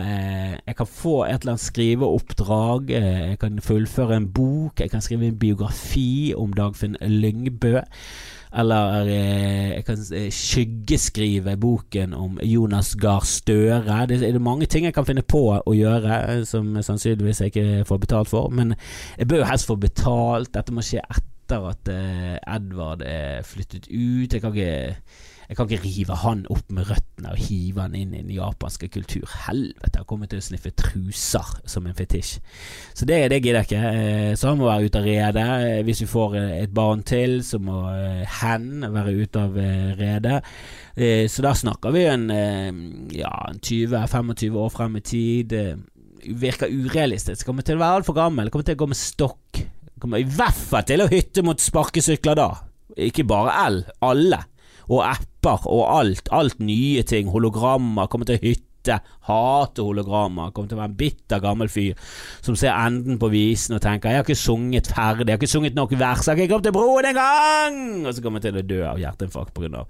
Jeg 0.67 0.77
kan 0.79 0.91
få 0.91 1.17
et 1.29 1.43
eller 1.43 1.55
annet 1.55 1.69
skriveoppdrag, 1.69 2.93
jeg 2.97 3.41
kan 3.43 3.63
fullføre 3.63 4.19
en 4.19 4.29
bok, 4.35 4.83
jeg 4.83 4.91
kan 4.93 5.05
skrive 5.05 5.31
en 5.31 5.39
biografi 5.39 6.35
om 6.37 6.55
Dagfinn 6.57 6.99
Lyngbø. 7.01 7.81
Eller 8.53 9.09
eh, 9.09 9.69
jeg 9.79 9.85
kan 9.87 10.01
eh, 10.13 10.29
skyggeskrive 10.29 11.55
boken 11.57 12.13
om 12.15 12.37
Jonas 12.45 12.93
Gahr 13.01 13.25
Støre. 13.25 14.07
Det 14.09 14.21
er 14.29 14.39
mange 14.45 14.69
ting 14.69 14.85
jeg 14.85 14.95
kan 14.95 15.09
finne 15.09 15.25
på 15.25 15.41
å 15.57 15.77
gjøre 15.77 16.19
eh, 16.21 16.43
som 16.49 16.75
sannsynligvis 16.77 17.41
jeg 17.41 17.55
ikke 17.55 17.87
får 17.89 18.03
betalt 18.05 18.33
for. 18.33 18.53
Men 18.53 18.75
jeg 19.17 19.31
bør 19.31 19.41
jo 19.45 19.49
helst 19.49 19.71
få 19.71 19.79
betalt. 19.81 20.53
Dette 20.53 20.75
må 20.75 20.85
skje 20.85 21.01
etter 21.01 21.69
at 21.71 21.89
Edvard 21.89 23.03
er 23.05 23.41
flyttet 23.45 23.89
ut. 23.89 24.33
Jeg 24.33 24.41
kan 24.41 24.53
ikke 24.53 25.32
jeg 25.49 25.57
kan 25.59 25.69
ikke 25.69 25.83
rive 25.85 26.17
han 26.23 26.45
opp 26.53 26.71
med 26.73 26.87
røttene 26.89 27.33
og 27.33 27.41
hive 27.43 27.83
han 27.83 27.97
inn 27.99 28.15
i 28.15 28.23
den 28.23 28.31
japanske 28.35 28.89
kultur. 28.93 29.27
Helvete, 29.47 30.01
jeg 30.01 30.09
kommer 30.09 30.31
til 30.31 30.41
å 30.41 30.45
sniffe 30.45 30.73
truser 30.79 31.49
som 31.69 31.89
en 31.89 31.97
fetisj. 31.97 32.37
Så 32.95 33.09
det, 33.09 33.19
det 33.33 33.41
gidder 33.43 33.63
jeg 33.63 33.69
ikke. 33.69 33.91
Eh, 33.91 34.31
så 34.39 34.53
han 34.53 34.61
må 34.61 34.69
være 34.71 34.89
ute 34.89 35.03
av 35.03 35.09
redet. 35.09 35.47
Eh, 35.67 35.81
hvis 35.87 36.05
vi 36.05 36.11
får 36.13 36.37
eh, 36.39 36.55
et 36.63 36.75
barn 36.75 37.03
til, 37.09 37.41
så 37.47 37.61
må 37.63 37.83
hen 38.41 38.87
være 38.95 39.17
ute 39.19 39.43
av 39.43 39.59
redet. 39.99 40.39
Så 40.93 41.41
da 41.41 41.55
snakker 41.57 41.95
vi 41.95 42.03
en, 42.05 42.27
ja, 43.17 43.33
20-25 43.65 44.59
år 44.61 44.73
frem 44.75 44.99
i 45.01 45.05
tid. 45.09 45.55
Virker 46.43 46.69
urealistisk. 46.69 47.47
Kommer 47.49 47.65
til 47.65 47.79
å 47.79 47.83
være 47.83 48.03
altfor 48.03 48.19
gammel. 48.19 48.53
Kommer 48.53 48.69
til 48.69 48.77
å 48.77 48.83
gå 48.85 48.91
med 48.93 49.01
stokk. 49.01 49.63
Kommer 50.03 50.21
i 50.21 50.29
hvert 50.29 50.61
fall 50.69 50.85
til 50.87 51.05
å 51.05 51.09
hytte 51.09 51.45
mot 51.47 51.61
sparkesykler 51.61 52.37
da. 52.37 52.51
Ikke 53.09 53.25
bare 53.25 53.57
el, 53.65 53.79
alle 54.05 54.43
og 54.89 55.05
apper 55.07 55.67
og 55.71 55.87
alt. 55.99 56.29
Alt 56.33 56.61
nye 56.61 57.03
ting. 57.03 57.31
Hologrammer 57.33 58.07
kommer 58.11 58.29
til 58.29 58.41
hytte. 58.43 58.99
Hater 59.29 59.87
hologrammer. 59.87 60.51
Kommer 60.51 60.73
til 60.73 60.79
å 60.79 60.83
være 60.83 60.91
en 60.91 60.99
bitter 60.99 61.43
gammel 61.43 61.71
fyr 61.71 61.99
som 62.43 62.57
ser 62.59 62.75
enden 62.75 63.21
på 63.23 63.31
visen 63.31 63.77
og 63.77 63.83
tenker 63.83 64.11
'Jeg 64.11 64.19
har 64.19 64.25
ikke 64.25 64.35
sunget 64.35 64.87
ferdig. 64.91 65.27
Jeg 65.27 65.33
har 65.33 65.39
ikke 65.39 65.47
sunget 65.47 65.75
nok 65.75 65.93
vers. 65.93 66.27
Jeg 66.27 66.37
har 66.37 66.43
ikke 66.43 66.53
kommet 66.53 66.65
til 66.65 66.73
broen 66.73 67.05
engang!' 67.05 68.07
Og 68.07 68.15
så 68.15 68.23
kommer 68.23 68.41
jeg 68.41 68.53
til 68.53 68.62
å 68.62 68.67
dø 68.67 68.85
av 68.85 68.99
hjerteinfarkt 68.99 69.55
pga. 69.55 69.87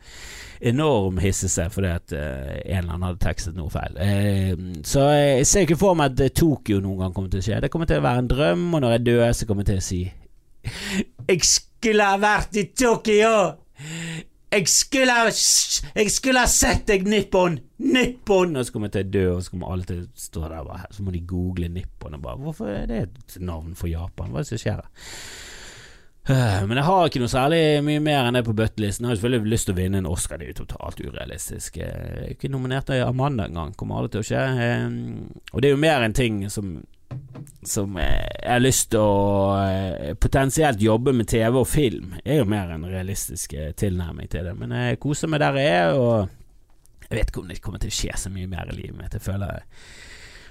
enorm 0.63 1.19
hisselse 1.19 1.71
fordi 1.71 1.87
at 1.87 2.13
uh, 2.13 2.19
en 2.65 2.79
eller 2.79 2.93
annen 2.93 3.03
hadde 3.03 3.19
tekstet 3.19 3.57
noe 3.57 3.71
feil. 3.71 3.97
Uh, 3.99 4.83
så 4.85 5.01
jeg 5.11 5.47
ser 5.47 5.61
ikke 5.61 5.77
for 5.77 5.95
meg 5.95 6.21
at 6.21 6.35
Tokyo 6.35 6.81
noen 6.81 6.99
gang 6.99 7.15
kommer 7.15 7.31
til 7.31 7.41
å 7.41 7.43
skje. 7.43 7.61
Det 7.61 7.71
kommer 7.71 7.87
til 7.87 7.99
å 7.99 8.03
være 8.07 8.19
en 8.19 8.29
drøm, 8.29 8.75
og 8.75 8.81
når 8.81 8.91
jeg 8.91 9.07
dør, 9.07 9.33
så 9.33 9.47
kommer 9.47 9.63
jeg 9.63 9.67
til 9.67 9.77
å 9.77 9.89
si 9.89 10.13
'Jeg 11.29 11.41
skulle 11.43 12.05
ha 12.05 12.17
vært 12.17 12.57
i 12.57 12.65
Tokyo!' 12.79 13.57
Jeg 14.53 14.69
skulle, 14.69 15.15
jeg 15.97 16.11
skulle 16.13 16.41
ha 16.45 16.49
sett 16.51 16.83
deg, 16.91 17.07
Nippon! 17.09 17.55
Nippon! 17.79 18.57
Og 18.57 18.67
så 18.67 18.75
kommer 18.75 18.91
jeg 18.91 18.99
til 18.99 19.07
å 19.07 19.13
dø, 19.15 19.23
og 19.37 19.45
så 19.45 19.55
kommer 19.55 19.73
alle 19.73 19.87
til 19.89 20.03
å 20.03 20.27
stå 20.27 20.43
der 20.45 20.67
bare, 20.67 20.91
Så 20.93 21.07
må 21.07 21.15
de 21.15 21.23
google 21.25 21.71
Nippon 21.73 22.19
og 22.19 22.27
bare 22.27 22.43
Hvorfor 22.43 22.69
er 22.69 22.85
det 22.91 23.01
et 23.07 23.39
navn 23.41 23.73
for 23.79 23.89
Japan? 23.89 24.29
Hva 24.29 24.43
er 24.43 24.45
det 24.45 24.53
som 24.53 24.61
skjer 24.61 24.83
her? 24.83 25.17
Øh, 26.31 26.69
men 26.69 26.79
jeg 26.79 26.87
har 26.87 27.09
ikke 27.09 27.19
noe 27.19 27.33
særlig 27.33 27.63
mye 27.83 28.03
mer 28.05 28.29
enn 28.29 28.37
det 28.39 28.45
på 28.47 28.55
bøttelisten. 28.55 29.09
Jeg 29.09 29.11
har 29.11 29.19
selvfølgelig 29.19 29.55
lyst 29.55 29.67
til 29.67 29.75
å 29.75 29.79
vinne 29.81 30.03
en 30.03 30.11
Oscar, 30.11 30.39
det 30.39 30.47
er 30.47 30.53
jo 30.53 30.61
totalt 30.61 31.01
urealistisk. 31.03 31.81
Jeg 31.81 32.13
er 32.13 32.29
ikke 32.37 32.51
nominert 32.53 32.93
av 32.95 33.09
Amanda 33.09 33.49
engang, 33.49 33.73
kommer 33.75 33.99
aldri 33.99 34.19
til 34.19 34.23
å 34.23 34.29
skje. 34.29 34.45
Ehm, 34.69 35.01
og 35.51 35.63
det 35.63 35.71
er 35.71 35.75
jo 35.75 35.81
mer 35.83 36.05
en 36.07 36.15
ting 36.15 36.45
som 36.53 36.77
som 37.63 37.97
jeg 37.99 38.39
har 38.43 38.63
lyst 38.63 38.91
til 38.91 39.03
å 39.03 39.57
eh, 39.63 40.15
potensielt 40.19 40.83
jobbe 40.83 41.15
med 41.15 41.29
TV 41.31 41.59
og 41.61 41.69
film, 41.71 42.17
er 42.25 42.41
jo 42.41 42.49
mer 42.51 42.73
en 42.75 42.87
realistisk 42.91 43.55
eh, 43.55 43.71
tilnærming 43.79 44.31
til 44.31 44.49
det. 44.49 44.55
Men 44.59 44.75
jeg 44.75 45.01
koser 45.03 45.31
meg 45.31 45.43
der 45.45 45.59
jeg 45.61 45.77
er, 45.77 45.99
og 45.99 47.05
jeg 47.07 47.19
vet 47.19 47.31
ikke 47.31 47.45
om 47.45 47.53
det 47.53 47.61
kommer 47.63 47.83
til 47.83 47.93
å 47.93 47.99
skje 48.01 48.17
så 48.25 48.33
mye 48.35 48.51
mer 48.51 48.73
i 48.73 48.81
livet 48.81 48.99
mitt. 48.99 49.15
Jeg 49.15 49.23
føler, 49.23 49.63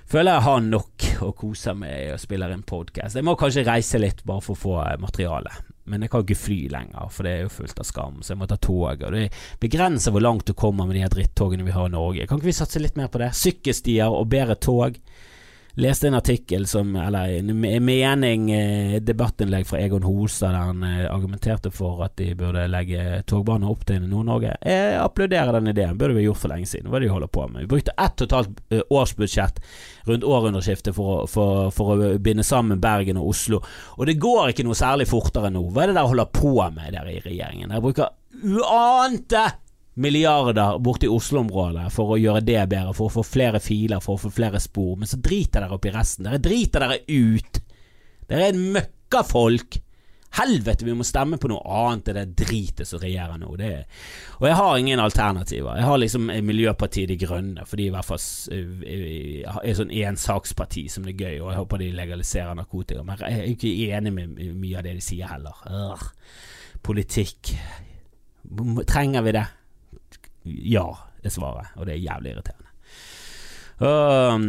føler 0.07 0.37
jeg 0.37 0.47
har 0.47 0.63
nok 0.69 1.09
å 1.27 1.33
kose 1.35 1.75
meg 1.75 2.13
og 2.13 2.23
spiller 2.23 2.53
en 2.55 2.63
podkast. 2.67 3.19
Jeg 3.19 3.27
må 3.27 3.35
kanskje 3.39 3.67
reise 3.67 3.99
litt 3.99 4.23
bare 4.27 4.45
for 4.45 4.55
å 4.55 4.61
få 4.61 4.77
materiale. 5.01 5.51
Men 5.91 6.05
jeg 6.05 6.13
kan 6.13 6.23
ikke 6.23 6.37
fly 6.37 6.59
lenger, 6.71 7.09
for 7.11 7.27
det 7.27 7.33
er 7.33 7.41
jo 7.43 7.51
fullt 7.51 7.81
av 7.81 7.87
skam, 7.89 8.21
så 8.21 8.31
jeg 8.31 8.39
må 8.39 8.47
ta 8.47 8.55
tog. 8.61 9.01
Og 9.01 9.15
det 9.17 9.25
begrenser 9.59 10.13
hvor 10.13 10.23
langt 10.23 10.47
du 10.47 10.53
kommer 10.55 10.87
med 10.87 10.95
de 10.95 11.03
her 11.03 11.11
drittogene 11.11 11.65
vi 11.67 11.75
har 11.75 11.89
i 11.89 11.91
Norge. 11.91 12.29
Kan 12.29 12.39
ikke 12.39 12.51
vi 12.53 12.55
satse 12.55 12.79
litt 12.79 12.95
mer 12.99 13.09
på 13.11 13.19
det? 13.19 13.33
Sykkelstier 13.35 14.13
og 14.13 14.29
bedre 14.31 14.55
tog 14.61 15.01
leste 15.79 16.07
en 16.07 16.17
artikkel 16.17 16.67
som, 16.67 16.95
eller 16.95 17.37
en 17.39 17.85
mening, 17.85 18.51
eh, 18.51 18.97
debattinnlegg 19.01 19.67
fra 19.67 19.79
Egon 19.79 20.03
Hosa 20.03 20.49
der 20.51 20.57
han 20.57 20.83
eh, 20.83 21.05
argumenterte 21.11 21.71
for 21.71 22.03
at 22.05 22.17
de 22.19 22.31
burde 22.35 22.67
legge 22.71 23.21
togbaner 23.29 23.71
opp 23.71 23.85
til 23.87 24.03
Nord-Norge. 24.03 24.57
Jeg 24.65 24.99
applauderer 24.99 25.53
den 25.57 25.71
ideen, 25.71 25.97
burde 25.97 26.17
vi 26.17 26.25
gjort 26.25 26.41
for 26.43 26.53
lenge 26.53 26.69
siden. 26.69 26.89
Hva 26.89 26.99
er 26.99 27.05
det 27.05 27.11
de 27.11 27.15
holder 27.15 27.31
på 27.31 27.47
med? 27.47 27.65
Vi 27.65 27.71
brukte 27.75 27.95
ett 27.97 28.21
og 28.21 28.27
et 28.27 28.37
halvt 28.37 28.61
årsbudsjett 28.91 29.61
rundt 30.09 30.27
århundreskiftet 30.27 30.95
for, 30.97 31.25
for, 31.31 31.69
for, 31.75 31.95
å 31.95 32.13
binde 32.21 32.45
sammen 32.47 32.81
Bergen 32.81 33.19
og 33.21 33.31
Oslo, 33.31 33.61
og 33.97 34.07
det 34.09 34.19
går 34.21 34.51
ikke 34.51 34.65
noe 34.67 34.77
særlig 34.77 35.07
fortere 35.09 35.51
nå. 35.53 35.63
Hva 35.71 35.85
er 35.85 35.91
det 35.91 35.99
dere 35.99 36.11
holder 36.11 36.31
på 36.35 36.55
med 36.73 36.95
der 36.95 37.11
i 37.11 37.19
regjeringen? 37.23 37.69
Dere 37.69 37.83
bruker 37.83 38.17
uante 38.41 39.45
milliarder 40.01 40.79
borti 40.84 41.10
Oslo-området 41.12 41.88
for 41.93 42.15
å 42.15 42.20
gjøre 42.20 42.43
det 42.46 42.60
bedre, 42.72 42.96
for 42.98 43.10
å 43.10 43.15
få 43.20 43.25
flere 43.27 43.62
filer, 43.63 44.01
for 44.03 44.17
å 44.17 44.24
få 44.25 44.34
flere 44.34 44.62
spor, 44.62 44.98
men 45.00 45.10
så 45.10 45.20
driter 45.22 45.63
dere 45.63 45.77
opp 45.77 45.86
i 45.88 45.93
resten. 45.96 46.27
Dere 46.27 46.41
driter 46.41 46.86
dere 46.86 47.00
ut. 47.08 47.62
Dere 48.27 48.50
er 48.50 48.53
en 48.55 48.67
møkkafolk. 48.75 49.81
Helvete, 50.31 50.86
vi 50.88 50.93
må 50.96 51.03
stemme 51.03 51.36
på 51.36 51.50
noe 51.51 51.60
annet 51.75 52.08
enn 52.08 52.17
det 52.22 52.46
dritet 52.46 52.88
som 52.88 53.01
regjerer 53.01 53.36
nå. 53.41 53.50
Det 53.60 53.72
og 54.39 54.46
jeg 54.48 54.55
har 54.55 54.77
ingen 54.79 55.01
alternativer. 55.03 55.75
Jeg 55.75 55.89
har 55.89 56.00
liksom 56.00 56.31
Miljøpartiet 56.48 57.12
De 57.12 57.17
Grønne, 57.20 57.65
for 57.67 57.75
de 57.75 57.89
i 57.89 57.91
hvert 57.91 58.08
fall 58.08 58.22
er 58.88 59.75
sånn 59.75 59.91
ensaksparti 59.91 60.86
som 60.89 61.03
det 61.03 61.17
er 61.17 61.25
gøy, 61.25 61.41
og 61.41 61.51
jeg 61.51 61.60
håper 61.60 61.84
de 61.84 61.91
legaliserer 62.00 62.55
narkotika. 62.55 63.03
Men 63.03 63.20
jeg 63.20 63.41
er 63.41 63.51
ikke 63.51 63.75
enig 63.91 64.15
med 64.15 64.39
mye 64.55 64.79
av 64.79 64.88
det 64.88 64.96
de 65.01 65.03
sier 65.03 65.27
heller. 65.34 65.65
Ør. 65.67 66.08
Politikk. 66.81 67.51
Trenger 68.88 69.27
vi 69.27 69.36
det? 69.36 69.50
Ja, 70.45 70.88
det 71.24 71.31
svaret, 71.33 71.67
og 71.77 71.86
det 71.86 71.93
er 71.95 72.05
jævlig 72.05 72.29
irriterende. 72.36 72.67
Um, 73.81 74.43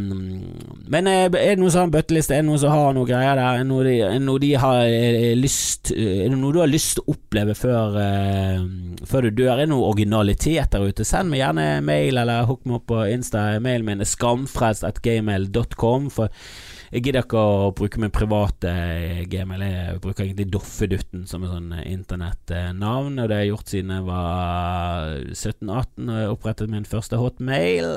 men 0.92 1.06
eh, 1.08 1.24
er 1.24 1.30
det 1.32 1.56
noen 1.56 1.72
sånn 1.72 1.92
bøtteliste? 1.92 2.34
Er 2.36 2.42
det 2.42 2.48
noen 2.50 2.60
som 2.60 2.72
har 2.74 2.92
noe 2.92 3.08
greier 3.08 3.38
der? 3.38 3.46
Er 3.46 3.58
det 3.62 3.68
noe 3.70 3.84
de, 3.86 3.94
er 4.04 4.12
det 4.12 4.26
noe 4.26 4.42
de 4.42 4.50
har 4.60 4.80
eh, 4.84 5.32
lyst 5.38 5.88
Er 5.94 6.28
det 6.28 6.36
noe 6.36 6.52
du 6.52 6.58
har 6.60 6.68
lyst 6.68 6.98
til 6.98 7.06
å 7.06 7.14
oppleve 7.14 7.54
før, 7.56 7.96
uh, 7.96 8.60
før 9.08 9.20
du 9.24 9.30
dør? 9.40 9.54
Er 9.54 9.58
det 9.62 9.70
noe 9.72 9.88
originalitet 9.88 10.68
der 10.74 10.84
ute? 10.84 11.08
Send 11.08 11.32
meg 11.32 11.40
gjerne 11.40 11.64
mail, 11.86 12.20
eller 12.20 12.44
hook 12.50 12.62
meg 12.66 12.76
opp 12.82 12.86
på 12.92 12.98
Insta. 13.14 13.40
Mailen 13.64 13.88
min 13.88 14.04
er 14.04 14.12
skamfrelst.gmail.com. 14.12 16.00
For 16.12 16.28
jeg 16.92 17.06
gidder 17.06 17.24
ikke 17.24 17.40
å 17.40 17.70
bruke 17.72 18.00
min 18.02 18.12
private 18.12 18.68
eh, 18.68 19.20
gmail. 19.30 19.62
Jeg 19.64 20.00
bruker 20.04 20.26
egentlig 20.26 20.50
Doffedutten 20.52 21.22
som 21.28 21.44
et 21.46 21.52
sånn 21.52 21.70
eh, 21.72 21.86
internettnavn, 21.88 23.16
og 23.16 23.30
det 23.30 23.38
har 23.38 23.46
jeg 23.46 23.52
gjort 23.54 23.72
siden 23.72 23.94
jeg 23.94 24.04
var 24.10 25.14
17-18 25.32 26.10
og 26.10 26.18
jeg 26.20 26.34
opprettet 26.34 26.74
min 26.74 26.88
første 26.88 27.20
hotmail. 27.20 27.94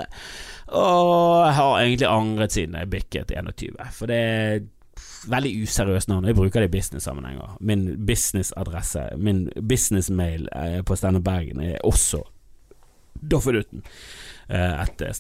Og 0.72 1.44
jeg 1.44 1.58
har 1.60 1.74
egentlig 1.82 2.08
angret 2.08 2.56
siden 2.56 2.80
jeg 2.80 2.92
bikket 2.94 3.36
21, 3.36 3.84
for 3.98 4.12
det 4.12 4.22
er 4.24 4.64
veldig 5.28 5.52
useriøst 5.66 6.14
navn. 6.14 6.30
Jeg 6.30 6.38
bruker 6.40 6.64
det 6.64 6.70
i 6.70 6.76
business-sammenhenger. 6.78 7.58
Min 7.60 7.88
businessadresse, 8.08 9.10
min 9.20 9.50
businessmail 9.60 10.48
eh, 10.56 10.80
på 10.88 10.96
Steinar 10.96 11.26
Bergen 11.26 11.60
er 11.66 11.84
også 11.84 12.24
Doffedutten. 13.16 13.84
Eh, 14.48 14.82
etter 14.84 15.10
Det 15.10 15.16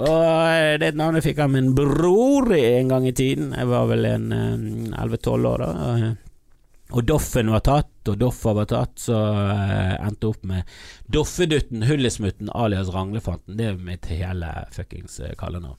Og 0.00 0.86
et 0.86 0.96
navn 0.96 1.18
jeg 1.18 1.26
fikk 1.30 1.42
av 1.44 1.52
min 1.52 1.74
bror 1.76 2.48
en 2.56 2.88
gang 2.88 3.06
i 3.06 3.12
tiden. 3.12 3.52
Jeg 3.52 3.68
var 3.68 3.86
vel 3.90 4.08
en 4.08 4.32
11-12 4.96 5.48
år 5.50 5.64
da. 5.66 5.72
Og 6.90 7.04
Doffen 7.06 7.50
var 7.52 7.60
tatt, 7.62 8.08
og 8.10 8.16
Doffa 8.18 8.52
var 8.56 8.66
tatt, 8.66 8.96
så 8.98 9.14
uh, 9.14 9.92
endte 10.02 10.26
opp 10.32 10.40
med 10.48 10.66
Doffedutten, 11.06 11.84
Hullesmutten 11.86 12.50
alias 12.50 12.90
Ranglefanten. 12.90 13.54
Det 13.60 13.68
er 13.68 13.78
mitt 13.78 14.08
hele 14.10 14.48
fuckings 14.74 15.20
kallenavn. 15.38 15.78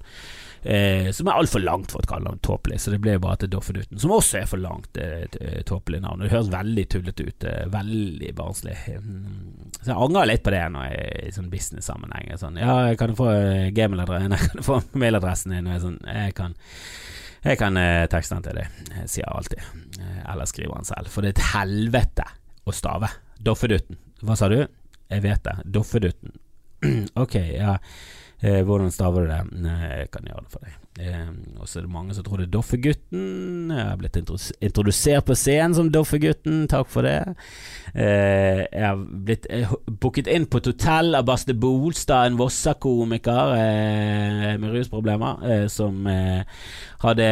Eh, 0.61 1.09
som 1.15 1.29
er 1.29 1.39
altfor 1.41 1.63
langt 1.63 1.93
for 1.93 2.03
et 2.03 2.09
kallenavn 2.09 2.41
tåpelig, 2.45 2.81
så 2.83 2.93
det 2.93 2.99
ble 3.01 3.15
bare 3.21 3.41
til 3.41 3.49
Doffenuten, 3.53 3.97
som 4.01 4.13
også 4.13 4.41
er 4.41 4.49
for 4.49 4.61
langt 4.61 4.97
eh, 5.01 5.25
tåpelig 5.65 6.03
navn. 6.03 6.21
Det 6.21 6.33
høres 6.33 6.51
veldig 6.53 6.85
tullete 6.93 7.27
ut, 7.27 7.47
veldig 7.73 8.33
barnslig. 8.37 8.75
Mm. 9.01 9.71
Så 9.79 9.87
jeg 9.89 9.97
angrer 9.97 10.29
litt 10.29 10.45
på 10.45 10.53
det 10.53 10.65
nå 10.73 10.83
jeg 10.85 11.29
i 11.29 11.33
sånn 11.33 11.49
business-sammenheng. 11.53 12.29
Sånn, 12.41 12.59
ja, 12.61 12.75
kan 12.99 13.13
du 13.13 13.17
få 14.69 14.81
mailadressen 14.93 15.55
din? 15.55 15.71
Og 15.71 15.77
jeg, 15.77 15.85
sånn, 15.87 15.97
jeg 16.05 16.37
kan 16.37 16.59
jeg 17.41 17.57
kan 17.57 17.77
eh, 17.79 18.05
tekste 18.09 18.37
den 18.37 18.45
til 18.45 18.57
deg, 18.59 18.81
sier 19.09 19.23
jeg 19.23 19.33
alltid. 19.33 19.61
Eh, 19.97 20.21
eller 20.29 20.49
skriver 20.49 20.77
han 20.77 20.85
selv. 20.85 21.09
For 21.09 21.25
det 21.25 21.31
er 21.31 21.39
et 21.39 21.47
helvete 21.55 22.27
å 22.69 22.73
stave. 22.75 23.09
Doffedutten. 23.41 23.97
Hva 24.21 24.37
sa 24.37 24.49
du? 24.51 24.59
Jeg 25.09 25.23
vet 25.23 25.41
det. 25.47 25.55
Doffedutten. 25.73 26.35
ok, 27.23 27.35
ja. 27.55 27.79
Eh, 28.41 28.61
hvordan 28.65 28.91
staver 28.93 29.27
du 29.27 29.33
det? 29.33 29.41
Nei, 29.61 29.79
jeg 30.01 30.11
kan 30.13 30.25
gjøre 30.25 30.45
det 30.47 30.53
for 30.55 30.65
deg. 30.65 30.80
Eh, 30.99 31.27
og 31.55 31.69
så 31.69 31.79
er 31.79 31.85
det 31.85 31.93
mange 31.93 32.11
som 32.11 32.25
tror 32.25 32.41
det 32.41 32.49
er 32.49 32.51
Doffegutten. 32.51 33.69
Jeg 33.71 33.85
har 33.87 33.99
blitt 33.99 34.17
introdusert 34.19 35.23
på 35.29 35.37
scenen 35.39 35.75
som 35.77 35.87
Doffegutten, 35.93 36.65
takk 36.71 36.89
for 36.91 37.07
det. 37.07 37.15
Eh, 37.95 38.65
jeg 38.65 38.83
har 38.83 38.99
blitt 38.99 39.47
eh, 39.49 39.71
booket 39.87 40.27
inn 40.27 40.49
på 40.51 40.59
et 40.59 40.67
hotell 40.73 41.15
av 41.15 41.29
Baste 41.29 41.55
Bolstad, 41.55 42.27
en 42.27 42.39
Vossa-komiker 42.41 43.55
eh, 43.55 44.51
med 44.59 44.75
rusproblemer, 44.75 45.47
eh, 45.47 45.65
som 45.71 46.03
eh, 46.11 46.43
hadde 47.01 47.27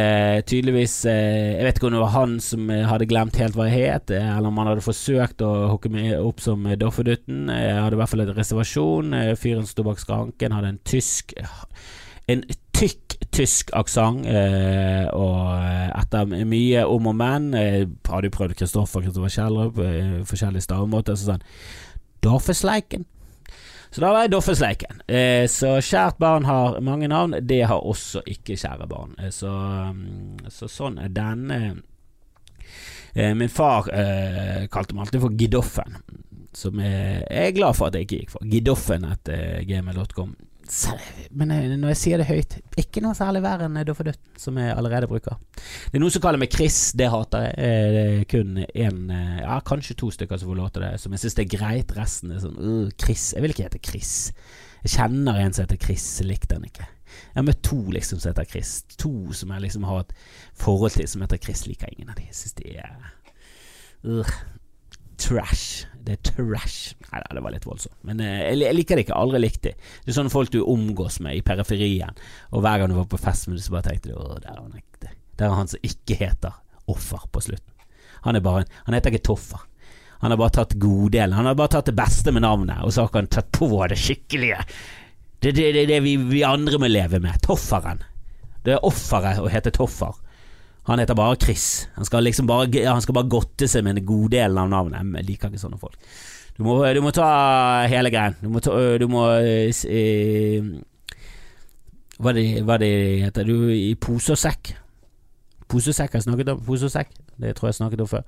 tydeligvis 0.50 0.96
Jeg 1.04 1.62
vet 1.62 1.76
ikke 1.76 1.90
om 1.90 1.94
det 1.94 2.02
var 2.02 2.16
han 2.16 2.38
som 2.42 2.64
hadde 2.66 3.06
glemt 3.10 3.36
helt 3.38 3.54
hva 3.58 3.68
jeg 3.68 3.92
het, 3.92 4.16
eller 4.16 4.48
om 4.48 4.58
han 4.62 4.72
hadde 4.72 4.88
forsøkt 4.88 5.44
å 5.44 5.52
hooke 5.74 5.92
meg 5.92 6.16
opp 6.16 6.40
som 6.42 6.64
Doffedutten. 6.80 7.52
Jeg 7.52 7.76
hadde 7.76 7.98
i 7.98 8.00
hvert 8.00 8.10
fall 8.10 8.24
en 8.24 8.36
reservasjon. 8.40 9.16
Fyren 9.38 9.68
sto 9.68 9.84
bak 9.86 10.00
skranken, 10.00 10.56
hadde 10.56 10.74
en 10.74 10.84
tysk 10.88 11.36
en 12.30 12.44
tykk 12.76 13.19
tysk 13.40 13.72
aksent, 13.76 14.26
eh, 14.28 15.06
og 15.16 15.96
etter 15.96 16.28
mye 16.28 16.84
om 16.86 17.08
og 17.10 17.16
men 17.16 17.54
eh, 17.56 17.86
Hadde 18.10 18.28
jo 18.28 18.36
prøvd 18.36 18.58
Kristoffer 18.58 19.04
Kristoffer 19.06 19.32
Kjellrup, 19.32 19.80
eh, 19.84 20.20
forskjellige 20.28 20.66
stavemåter, 20.66 21.16
så 21.16 21.32
sånn 21.32 21.48
Dorfesleiken. 22.20 23.06
Så 23.90 24.02
da 24.04 24.12
var 24.14 24.22
jeg 24.22 24.30
Doffesleiken. 24.36 25.00
Eh, 25.10 25.46
så 25.50 25.74
kjært 25.82 26.20
barn 26.22 26.46
har 26.46 26.78
mange 26.84 27.08
navn, 27.10 27.34
det 27.42 27.64
har 27.66 27.82
også 27.82 28.22
ikke 28.28 28.58
kjære 28.60 28.86
barn. 28.90 29.16
Eh, 29.18 29.32
så, 29.34 29.50
mm, 29.90 30.46
så, 30.46 30.68
sånn 30.70 31.00
er 31.02 31.10
den. 31.14 31.50
Eh, 31.50 33.32
min 33.34 33.50
far 33.50 33.88
kalte 34.70 34.94
meg 34.94 35.08
alltid 35.08 35.24
for 35.24 35.34
Gidoffen, 35.34 35.96
som 36.54 36.78
jeg 36.78 37.24
er 37.26 37.56
glad 37.56 37.74
for 37.74 37.88
at 37.88 37.96
jeg 37.98 38.06
ikke 38.06 38.20
gikk 38.20 38.34
for. 38.36 38.46
Gidoffen 38.46 39.08
etter 39.08 39.64
gmail.com 39.66 40.36
men 41.34 41.50
eh, 41.50 41.72
når 41.74 41.92
jeg 41.92 41.98
sier 41.98 42.20
det 42.20 42.28
høyt, 42.28 42.56
ikke 42.78 43.02
noe 43.02 43.16
særlig 43.18 43.42
verre 43.42 43.66
enn 43.66 43.78
Doff 43.86 44.02
og 44.02 44.06
Dødt, 44.10 44.20
som 44.38 44.58
jeg 44.60 44.70
allerede 44.70 45.08
bruker. 45.10 45.38
Det 45.56 45.98
er 45.98 46.02
noen 46.02 46.14
som 46.14 46.22
kaller 46.22 46.40
meg 46.42 46.52
Chris, 46.54 46.78
det 46.98 47.08
hater 47.10 47.48
jeg. 47.48 47.56
Eh, 47.58 47.88
det 47.94 48.04
er 48.04 48.28
kun 48.30 48.60
én, 48.62 49.00
eh, 49.16 49.40
ja, 49.42 49.58
kanskje 49.66 49.98
to 49.98 50.12
stykker 50.14 50.38
som 50.38 50.52
får 50.52 50.60
lov 50.60 50.70
det, 50.78 50.92
som 51.02 51.16
jeg 51.16 51.24
syns 51.24 51.38
det 51.38 51.46
er 51.46 51.56
greit. 51.56 51.94
Resten 51.98 52.34
er 52.34 52.44
sånn 52.44 52.58
uh, 52.60 52.92
Chris. 53.02 53.32
Jeg 53.34 53.44
vil 53.44 53.54
ikke 53.54 53.66
hete 53.66 53.82
Chris. 53.90 54.14
Jeg 54.84 54.94
kjenner 54.94 55.40
en 55.40 55.56
som 55.56 55.66
heter 55.66 55.80
Chris, 55.82 56.06
likte 56.24 56.54
den 56.54 56.70
ikke. 56.70 56.86
Jeg 57.10 57.40
har 57.40 57.46
møtt 57.48 57.64
to 57.66 57.80
liksom 57.90 58.22
som 58.22 58.30
heter 58.30 58.46
Chris. 58.48 58.76
To 59.02 59.12
som 59.36 59.50
jeg 59.56 59.66
liksom 59.66 59.88
har 59.88 60.04
et 60.04 60.14
forhold 60.60 60.94
til 60.94 61.10
som 61.10 61.26
heter 61.26 61.42
Chris, 61.42 61.66
liker 61.66 61.90
ingen 61.90 62.14
av 62.14 62.20
de. 62.20 62.28
Jeg 62.30 62.38
syns 62.44 62.58
de 62.62 62.78
er 62.78 62.94
uh, 64.06 64.38
trash. 65.20 65.86
Det 66.00 66.16
er 66.16 66.22
trash. 66.30 66.94
Nei, 67.10 67.22
det 67.36 67.42
var 67.44 67.54
litt 67.54 67.66
voldsomt. 67.68 67.96
Men 68.08 68.22
eh, 68.24 68.46
jeg, 68.54 68.74
liker 68.76 68.98
det 68.98 69.06
ikke. 69.06 69.18
Aldri 69.18 69.42
likt 69.42 69.62
det. 69.66 69.74
Det 70.04 70.12
er 70.12 70.16
sånne 70.16 70.32
folk 70.32 70.52
du 70.54 70.62
omgås 70.64 71.20
med 71.24 71.38
i 71.38 71.44
periferien, 71.46 72.16
og 72.50 72.64
hver 72.64 72.80
gang 72.80 72.92
du 72.92 72.98
var 72.98 73.10
på 73.10 73.20
fest 73.20 73.48
med 73.48 73.58
dem, 73.58 73.64
så 73.66 73.76
bare 73.76 73.90
tenkte 73.90 74.12
du 74.12 74.18
å, 74.18 74.38
der 74.40 74.54
er 74.54 74.62
han 74.62 74.78
ekte. 74.78 75.12
Der 75.40 75.48
er 75.48 75.58
han 75.60 75.70
som 75.70 75.86
ikke 75.86 76.18
heter 76.20 76.56
Offer 76.90 77.22
på 77.30 77.42
slutten. 77.44 77.74
Han 78.24 78.36
er 78.36 78.42
bare 78.44 78.64
Han 78.84 78.96
heter 78.96 79.14
ikke 79.14 79.28
Toffer. 79.30 79.60
Han 80.20 80.34
har 80.34 80.38
bare 80.40 80.52
tatt 80.52 80.74
goddelen. 80.76 81.32
Han 81.32 81.46
har 81.48 81.54
bare 81.56 81.72
tatt 81.76 81.88
det 81.88 81.96
beste 81.96 82.32
med 82.32 82.44
navnet, 82.44 82.82
og 82.84 82.92
så 82.92 83.06
har 83.06 83.14
han 83.14 83.30
tatt 83.32 83.48
på 83.56 83.70
det 83.88 83.96
skikkelige. 83.96 84.58
Det 85.40 85.52
er 85.52 85.56
det, 85.56 85.68
det, 85.72 85.84
det 85.88 86.00
vi, 86.04 86.16
vi, 86.28 86.42
andre 86.44 86.80
må 86.82 86.90
leve 86.90 87.22
med. 87.24 87.38
Tofferen. 87.40 88.02
Det 88.66 88.74
er 88.74 88.84
offeret 88.84 89.40
å 89.40 89.48
hete 89.48 89.72
Toffer. 89.72 90.18
Han 90.88 90.98
heter 90.98 91.14
bare 91.18 91.36
Chris. 91.40 91.88
Han 91.94 92.08
skal 92.08 92.24
liksom 92.24 92.48
bare, 92.48 92.68
han 92.86 93.02
skal 93.04 93.16
bare 93.18 93.30
godte 93.30 93.68
seg 93.68 93.84
med 93.84 94.00
en 94.00 94.06
god 94.06 94.30
del 94.32 94.58
av 94.58 94.70
navnet. 94.72 95.16
Jeg 95.20 95.28
liker 95.28 95.52
ikke 95.52 95.62
sånne 95.62 95.80
folk. 95.80 95.98
Du 96.56 96.64
må, 96.66 96.80
du 96.92 97.00
må 97.04 97.12
ta 97.16 97.26
hele 97.88 98.12
greien. 98.12 98.36
Du 98.40 98.48
må, 98.52 98.62
ta, 98.64 98.74
du 99.00 99.06
må 99.08 99.26
eh, 99.40 100.70
hva, 102.20 102.34
det, 102.36 102.44
hva 102.68 102.76
det 102.80 102.92
heter 103.24 103.48
Du 103.48 103.70
i 103.72 103.94
pose 104.00 104.34
og 104.34 104.40
sekk. 104.40 104.74
Pose 105.70 105.92
og 105.92 105.96
sekk 105.96 106.12
har 106.12 106.20
jeg 106.20 106.26
snakket 106.28 106.54
om. 106.54 106.64
Pose 106.66 106.88
og 106.88 106.92
sekk. 106.92 107.14
Det 107.40 107.54
tror 107.56 107.68
jeg 107.68 107.72
jeg 107.72 107.78
snakket 107.78 108.02
om 108.04 108.10
før. 108.10 108.26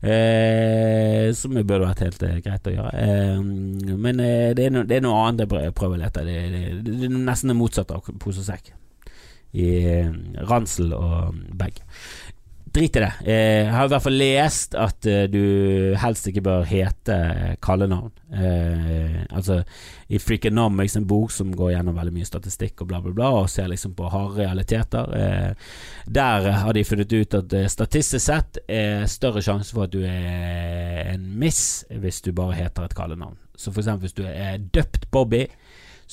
Eh, 0.00 1.26
som 1.36 1.56
burde 1.58 1.82
vært 1.82 2.04
helt 2.06 2.24
eh, 2.24 2.38
greit 2.44 2.70
å 2.70 2.72
gjøre. 2.72 2.92
Eh, 3.02 3.92
men 4.06 4.22
det 4.22 4.64
er, 4.64 4.72
no, 4.72 4.84
det, 4.88 4.96
er 4.96 5.04
noe 5.04 5.26
annet 5.26 5.44
jeg 5.44 5.76
prøver 5.76 5.98
å 5.98 6.02
lete. 6.06 6.24
Det, 6.24 6.38
det, 6.54 6.64
det, 6.86 6.96
er 7.10 7.18
nesten 7.18 7.52
det 7.52 7.58
motsatte 7.58 7.98
av 7.98 8.08
sekk. 8.38 8.72
I 9.54 9.70
ransel 10.50 10.92
og 10.96 11.34
bag. 11.54 11.78
Drit 12.74 12.96
i 12.96 13.02
det. 13.04 13.12
Eh, 13.22 13.60
jeg 13.62 13.70
har 13.70 13.86
i 13.86 13.90
hvert 13.92 14.02
fall 14.02 14.16
lest 14.18 14.72
at 14.74 15.06
eh, 15.06 15.28
du 15.30 15.94
helst 16.02 16.26
ikke 16.26 16.42
bør 16.42 16.64
hete 16.66 17.18
kallenavn. 17.62 18.10
Eh, 18.34 19.20
altså 19.30 19.60
i 20.10 20.18
Freakonomics, 20.18 20.96
en 20.98 21.06
bok 21.06 21.30
som 21.30 21.52
går 21.54 21.76
gjennom 21.76 21.94
veldig 21.94 22.14
mye 22.16 22.26
statistikk 22.26 22.82
og 22.82 22.90
bla, 22.90 22.98
bla, 23.04 23.12
bla, 23.14 23.28
og 23.38 23.52
ser 23.52 23.70
liksom 23.70 23.94
på 23.94 24.10
harde 24.10 24.40
realiteter. 24.40 25.14
Eh, 25.20 25.70
der 26.18 26.50
har 26.64 26.74
de 26.74 26.82
funnet 26.88 27.14
ut 27.14 27.38
at 27.38 27.54
eh, 27.54 27.70
statistisk 27.70 28.26
sett 28.26 28.58
er 28.66 29.06
større 29.06 29.44
sjanse 29.46 29.70
for 29.70 29.86
at 29.86 29.94
du 29.94 30.02
er 30.02 31.12
en 31.14 31.30
miss 31.38 31.84
hvis 31.94 32.24
du 32.26 32.32
bare 32.34 32.58
heter 32.58 32.88
et 32.88 32.98
kallenavn. 32.98 33.38
Så 33.54 33.70
for 33.70 33.84
eksempel 33.84 34.08
hvis 34.08 34.18
du 34.18 34.24
er 34.26 34.58
døpt 34.74 35.06
Bobby, 35.14 35.44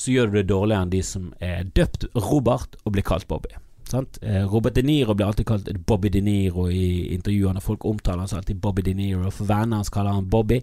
så 0.01 0.13
gjør 0.15 0.31
du 0.31 0.37
det 0.39 0.47
dårligere 0.49 0.87
enn 0.87 0.93
de 0.93 1.01
som 1.05 1.27
er 1.43 1.67
døpt 1.77 2.07
Robert 2.17 2.79
og 2.83 2.95
blir 2.95 3.05
kalt 3.05 3.27
Bobby. 3.29 3.53
Sant? 3.91 4.21
Robert 4.47 4.77
De 4.77 4.85
Niro 4.87 5.13
blir 5.13 5.27
alltid 5.27 5.45
kalt 5.49 5.67
Bobby 5.85 6.09
De 6.13 6.21
Niro 6.23 6.69
i 6.71 7.11
intervjuene. 7.11 7.61
Folk 7.61 7.83
omtaler 7.85 8.23
han 8.23 8.39
alltid 8.39 8.61
Bobby 8.63 8.85
De 8.87 8.93
Niro. 8.95 9.27
For 9.35 9.49
vennene 9.49 9.81
hans 9.81 9.91
kaller 9.91 10.15
han 10.15 10.29
Bobby, 10.31 10.61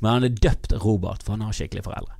men 0.00 0.10
han 0.14 0.26
er 0.26 0.38
døpt 0.46 0.72
Robert, 0.80 1.22
for 1.22 1.36
han 1.36 1.44
har 1.44 1.56
skikkelige 1.56 1.84
foreldre. 1.84 2.16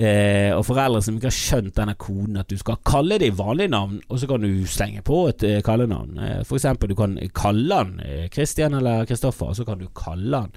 Eh, 0.00 0.52
og 0.54 0.62
foreldre 0.64 1.02
som 1.02 1.16
ikke 1.18 1.28
har 1.28 1.34
skjønt 1.34 1.74
denne 1.76 1.96
koden 1.98 2.38
at 2.40 2.48
du 2.48 2.56
skal 2.60 2.78
kalle 2.86 3.18
dem 3.20 3.34
vanlige 3.36 3.72
navn, 3.72 3.98
og 4.08 4.20
så 4.20 4.28
kan 4.30 4.44
du 4.44 4.66
slenge 4.70 5.02
på 5.04 5.24
et 5.32 5.42
eh, 5.44 5.58
kallenavn. 5.66 6.14
Eh, 6.16 6.38
for 6.46 6.60
eksempel, 6.60 6.92
du 6.92 6.96
kan 6.96 7.18
kalle 7.36 7.80
han 7.82 7.96
eh, 8.06 8.28
Christian 8.32 8.78
eller 8.78 9.04
Kristoffer, 9.10 9.50
og 9.50 9.58
så 9.58 9.66
kan 9.68 9.82
du 9.82 9.90
kalle 9.96 10.44
han 10.46 10.54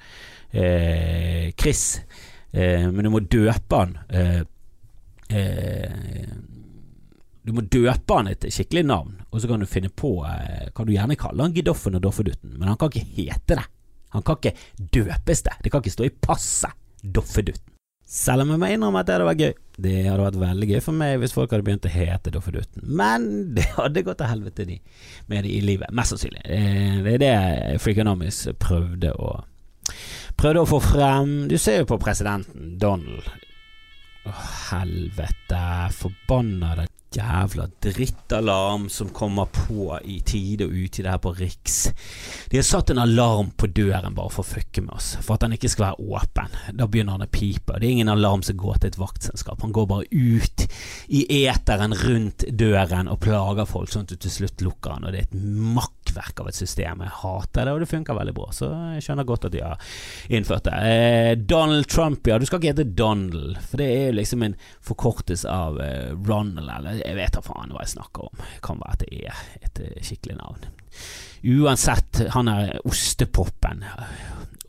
eh, 0.54 1.50
Chris, 1.60 2.04
men 2.54 3.02
du 3.02 3.10
må 3.10 3.24
døpe 3.26 3.78
han. 3.80 3.96
Eh, 5.34 6.28
du 7.44 7.52
må 7.56 7.66
døpe 7.68 8.16
han 8.16 8.30
et 8.32 8.46
skikkelig 8.54 8.86
navn, 8.88 9.18
og 9.32 9.42
så 9.42 9.50
kan 9.50 9.60
du 9.60 9.68
finne 9.68 9.90
på 9.92 10.16
eh, 10.30 10.70
Kan 10.76 10.88
du 10.88 10.94
gjerne 10.94 11.18
kalle 11.20 11.44
han 11.44 11.56
Gidoffen 11.56 11.98
og 12.00 12.06
Doffedutten, 12.06 12.56
men 12.56 12.70
han 12.72 12.80
kan 12.80 12.92
ikke 12.94 13.18
hete 13.18 13.60
det. 13.60 13.68
Han 14.14 14.24
kan 14.24 14.40
ikke 14.40 14.56
døpes 14.94 15.44
det. 15.44 15.58
Det 15.64 15.72
kan 15.74 15.84
ikke 15.84 15.98
stå 15.98 16.08
i 16.08 16.16
passet. 16.24 16.80
Doffedutten. 17.04 17.74
Selv 18.08 18.44
om 18.44 18.52
jeg 18.54 18.60
må 18.62 18.68
innrømme 18.70 19.02
at 19.02 19.08
det 19.08 19.16
hadde 19.16 19.28
vært 19.28 19.42
gøy. 19.42 19.54
Det 19.84 19.94
hadde 20.06 20.24
vært 20.24 20.40
veldig 20.42 20.68
gøy 20.70 20.82
for 20.86 20.96
meg 21.00 21.16
hvis 21.20 21.34
folk 21.34 21.54
hadde 21.56 21.66
begynt 21.66 21.88
å 21.90 21.92
hete 21.92 22.34
Doffedutten, 22.36 22.84
men 23.00 23.26
det 23.58 23.66
hadde 23.74 24.04
gått 24.06 24.22
til 24.22 24.30
helvete 24.30 24.68
de, 24.70 24.78
med 25.32 25.48
det 25.48 25.56
i 25.56 25.64
livet. 25.66 25.92
Mest 25.98 26.14
sannsynlig. 26.14 26.44
Eh, 26.46 27.00
det 27.04 27.16
er 27.18 27.24
det 27.24 27.82
Freakonomics 27.84 28.46
prøvde 28.62 29.16
å 29.18 29.34
Prøvde 30.40 30.62
å 30.64 30.68
få 30.68 30.80
frem. 30.82 31.34
Du 31.52 31.58
ser 31.62 31.82
jo 31.82 31.90
på 31.92 32.00
presidenten, 32.02 32.78
Donald. 32.82 33.28
Å, 34.24 34.34
helvete. 34.72 35.64
Forbanna 35.98 36.76
det 36.80 36.90
jævla 37.14 37.68
drittalarm 37.82 38.90
som 38.90 39.10
kommer 39.10 39.46
på 39.46 40.00
i 40.04 40.20
tide 40.26 40.66
og 40.66 40.74
utide 40.74 41.12
her 41.12 41.20
på 41.22 41.34
Riks. 41.38 41.92
De 42.50 42.58
har 42.58 42.66
satt 42.66 42.90
en 42.90 43.02
alarm 43.04 43.52
på 43.58 43.68
døren 43.68 44.16
bare 44.16 44.34
for 44.34 44.46
å 44.46 44.54
fucke 44.56 44.82
med 44.82 44.96
oss, 44.96 45.14
for 45.22 45.36
at 45.36 45.46
den 45.46 45.56
ikke 45.58 45.70
skal 45.72 45.88
være 45.90 46.08
åpen. 46.18 46.58
Da 46.80 46.88
begynner 46.88 47.18
han 47.18 47.28
å 47.28 47.30
pipe. 47.32 47.78
Det 47.78 47.88
er 47.88 47.96
ingen 47.98 48.14
alarm 48.14 48.44
som 48.46 48.58
går 48.58 48.82
til 48.82 48.94
et 48.94 49.00
vaktselskap. 49.02 49.62
Han 49.62 49.76
går 49.76 49.90
bare 49.90 50.10
ut 50.10 50.66
i 51.14 51.24
eteren 51.44 51.96
rundt 52.04 52.48
døren 52.50 53.12
og 53.12 53.22
plager 53.26 53.70
folk, 53.70 53.92
sånn 53.94 54.08
at 54.08 54.16
du 54.16 54.18
til 54.26 54.38
slutt 54.40 54.66
lukker 54.66 54.98
han. 54.98 55.06
Og 55.06 55.14
det 55.14 55.24
er 55.24 55.30
et 55.30 55.38
makkverk 56.14 56.42
av 56.42 56.50
et 56.50 56.58
system. 56.58 57.02
Jeg 57.02 57.16
hater 57.22 57.66
det, 57.66 57.74
og 57.74 57.82
det 57.82 57.90
funker 57.90 58.18
veldig 58.18 58.34
bra. 58.34 58.50
Så 58.54 58.70
jeg 58.96 59.04
skjønner 59.04 59.28
godt 59.28 59.46
at 59.46 59.54
de 59.54 59.62
har 59.64 59.78
innført 60.30 60.68
det. 60.68 60.78
Eh, 60.84 61.36
Donald 61.38 61.88
Trump, 61.88 62.28
ja. 62.28 62.38
Du 62.38 62.46
skal 62.46 62.60
ikke 62.60 62.74
hete 62.74 62.96
Donald, 62.96 63.58
for 63.70 63.82
det 63.82 63.90
er 63.90 64.06
jo 64.08 64.18
liksom 64.20 64.44
en 64.44 64.56
forkortelse 64.82 65.50
av 65.50 65.80
eh, 65.82 66.14
Ronald, 66.14 66.70
eller 66.70 67.02
jeg 67.02 67.18
vet 67.18 67.34
da 67.34 67.44
faen 67.44 67.74
hva 67.74 67.84
jeg 67.84 67.96
snakker 67.96 68.30
om. 68.30 68.44
Det 68.44 68.62
kan 68.64 68.82
være 68.82 68.94
at 68.94 69.04
det 69.04 69.22
er 69.24 69.44
et 69.62 69.84
eh, 69.84 70.00
skikkelig 70.04 70.40
navn. 70.40 70.70
Uansett, 71.44 72.24
han 72.36 72.48
er 72.48 72.78
ostepopen. 72.88 73.84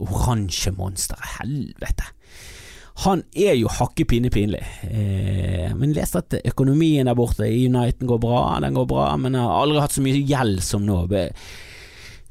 Oransjemonsteret. 0.03 1.37
Helvete. 1.39 2.11
Han 3.03 3.25
er 3.35 3.57
jo 3.59 3.71
hakkepinne 3.75 4.31
pinlig. 4.31 4.63
Eh, 4.87 5.73
men 5.75 5.95
leste 5.97 6.21
at 6.23 6.37
økonomien 6.45 7.09
der 7.11 7.17
borte 7.19 7.49
i 7.51 7.67
Uniten 7.67 8.07
går 8.07 8.21
bra. 8.23 8.43
Den 8.63 8.77
går 8.77 8.87
bra, 8.91 9.09
men 9.19 9.35
har 9.39 9.51
aldri 9.51 9.83
hatt 9.83 9.97
så 9.97 10.05
mye 10.05 10.23
gjeld 10.23 10.63
som 10.63 10.87
nå. 10.87 11.01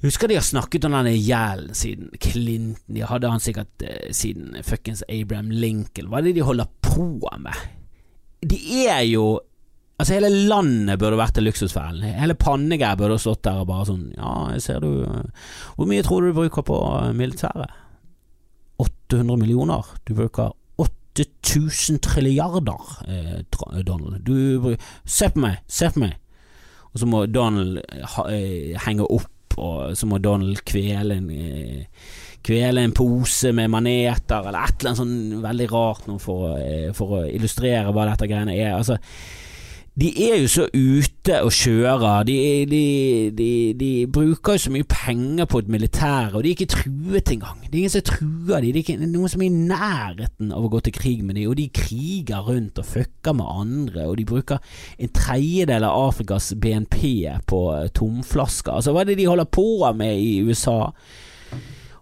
Husker 0.04 0.28
de 0.32 0.36
har 0.40 0.44
snakket 0.44 0.88
om 0.88 0.96
denne 0.96 1.14
gjelden 1.16 1.76
siden 1.76 2.12
Clinton. 2.20 2.96
De 2.96 3.04
hadde 3.08 3.32
han 3.32 3.44
sikkert 3.44 3.84
eh, 3.84 4.12
siden 4.16 4.56
fuckings 4.64 5.04
Abraham 5.08 5.52
Lincoln. 5.52 6.08
Hva 6.12 6.22
er 6.22 6.30
det 6.30 6.38
de 6.40 6.48
holder 6.48 6.72
på 6.84 7.08
med? 7.40 7.66
De 8.44 8.60
er 8.88 9.04
jo 9.08 9.40
Altså 10.02 10.16
Hele 10.16 10.32
landet 10.50 10.98
burde 11.00 11.20
vært 11.20 11.36
til 11.38 11.46
luksusfellen. 11.46 12.02
Hele 12.18 12.34
Pannegeir 12.36 12.98
burde 13.00 13.20
stått 13.22 13.44
der 13.46 13.62
og 13.62 13.70
bare 13.70 13.86
sånn 13.88 14.08
Ja, 14.18 14.50
jeg 14.56 14.64
ser 14.66 14.82
du 14.84 15.06
Hvor 15.78 15.88
mye 15.88 16.04
tror 16.04 16.24
du 16.24 16.32
du 16.32 16.40
bruker 16.42 16.66
på 16.66 16.80
militæret? 17.16 17.72
800 19.14 19.38
millioner. 19.38 19.86
Du 20.04 20.14
bruker 20.18 20.54
8000 20.78 22.00
trilliarder, 22.00 22.82
eh, 23.08 23.84
Donald. 23.84 24.24
Du 24.26 24.76
Se 25.06 25.30
på 25.30 25.40
meg, 25.40 25.62
se 25.68 25.90
på 25.94 26.00
meg. 26.00 26.18
Og 26.94 27.00
så 27.00 27.06
må 27.10 27.26
Donald 27.26 27.82
ha, 28.16 28.28
eh, 28.32 28.78
henge 28.86 29.06
opp, 29.06 29.58
og 29.58 29.98
så 29.98 30.08
må 30.10 30.18
Donald 30.22 30.64
kvele 30.66 31.18
en 31.18 31.30
eh, 31.30 31.86
kvele 32.44 32.84
en 32.84 32.92
pose 32.92 33.54
med 33.56 33.70
maneter, 33.72 34.48
eller 34.48 34.68
et 34.68 34.82
eller 34.82 34.92
annet 34.92 35.00
sånn 35.00 35.44
veldig 35.44 35.70
rart 35.72 36.08
noe 36.10 36.20
for, 36.20 36.58
eh, 36.58 36.92
for 36.94 37.20
å 37.20 37.24
illustrere 37.30 37.94
hva 37.94 38.10
dette 38.10 38.28
greiene 38.28 38.58
er. 38.58 38.76
Altså 38.76 38.98
de 39.94 40.10
er 40.26 40.40
jo 40.42 40.48
så 40.50 40.64
ute 40.74 41.36
og 41.46 41.52
kjører. 41.54 42.24
De, 42.26 42.36
de, 42.70 42.86
de, 43.38 43.50
de, 43.78 43.90
bruker 44.10 44.56
jo 44.56 44.64
så 44.64 44.72
mye 44.74 44.88
penger 44.90 45.46
på 45.50 45.62
et 45.62 45.70
militær, 45.70 46.34
og 46.34 46.42
de 46.42 46.50
er 46.50 46.56
ikke 46.58 46.72
truet 46.74 47.30
engang. 47.30 47.60
Det 47.68 47.78
er 47.78 47.82
ingen 47.84 47.94
som 47.94 48.06
truer 48.08 48.64
dem. 48.64 48.72
Det 48.74 48.80
er 48.80 48.82
ikke 48.82 49.12
noen 49.12 49.30
som 49.30 49.44
er 49.44 49.52
i 49.52 49.68
nærheten 49.70 50.54
av 50.56 50.66
å 50.66 50.72
gå 50.74 50.82
til 50.88 50.96
krig 50.98 51.22
med 51.22 51.38
dem, 51.38 51.52
og 51.52 51.60
de 51.62 51.68
kriger 51.78 52.42
rundt 52.48 52.82
og 52.82 52.90
fucker 52.90 53.38
med 53.38 53.52
andre, 53.54 54.08
og 54.10 54.18
de 54.18 54.26
bruker 54.34 54.80
en 54.98 55.14
tredjedel 55.14 55.86
av 55.86 56.08
Afrikas 56.08 56.50
BNP 56.58 57.04
på 57.50 57.62
tomflasker. 57.94 58.74
Altså, 58.74 58.96
hva 58.96 59.06
er 59.06 59.14
det 59.14 59.20
de 59.22 59.30
holder 59.30 59.52
på 59.54 59.68
med 59.94 60.18
i 60.18 60.40
USA? 60.42 60.90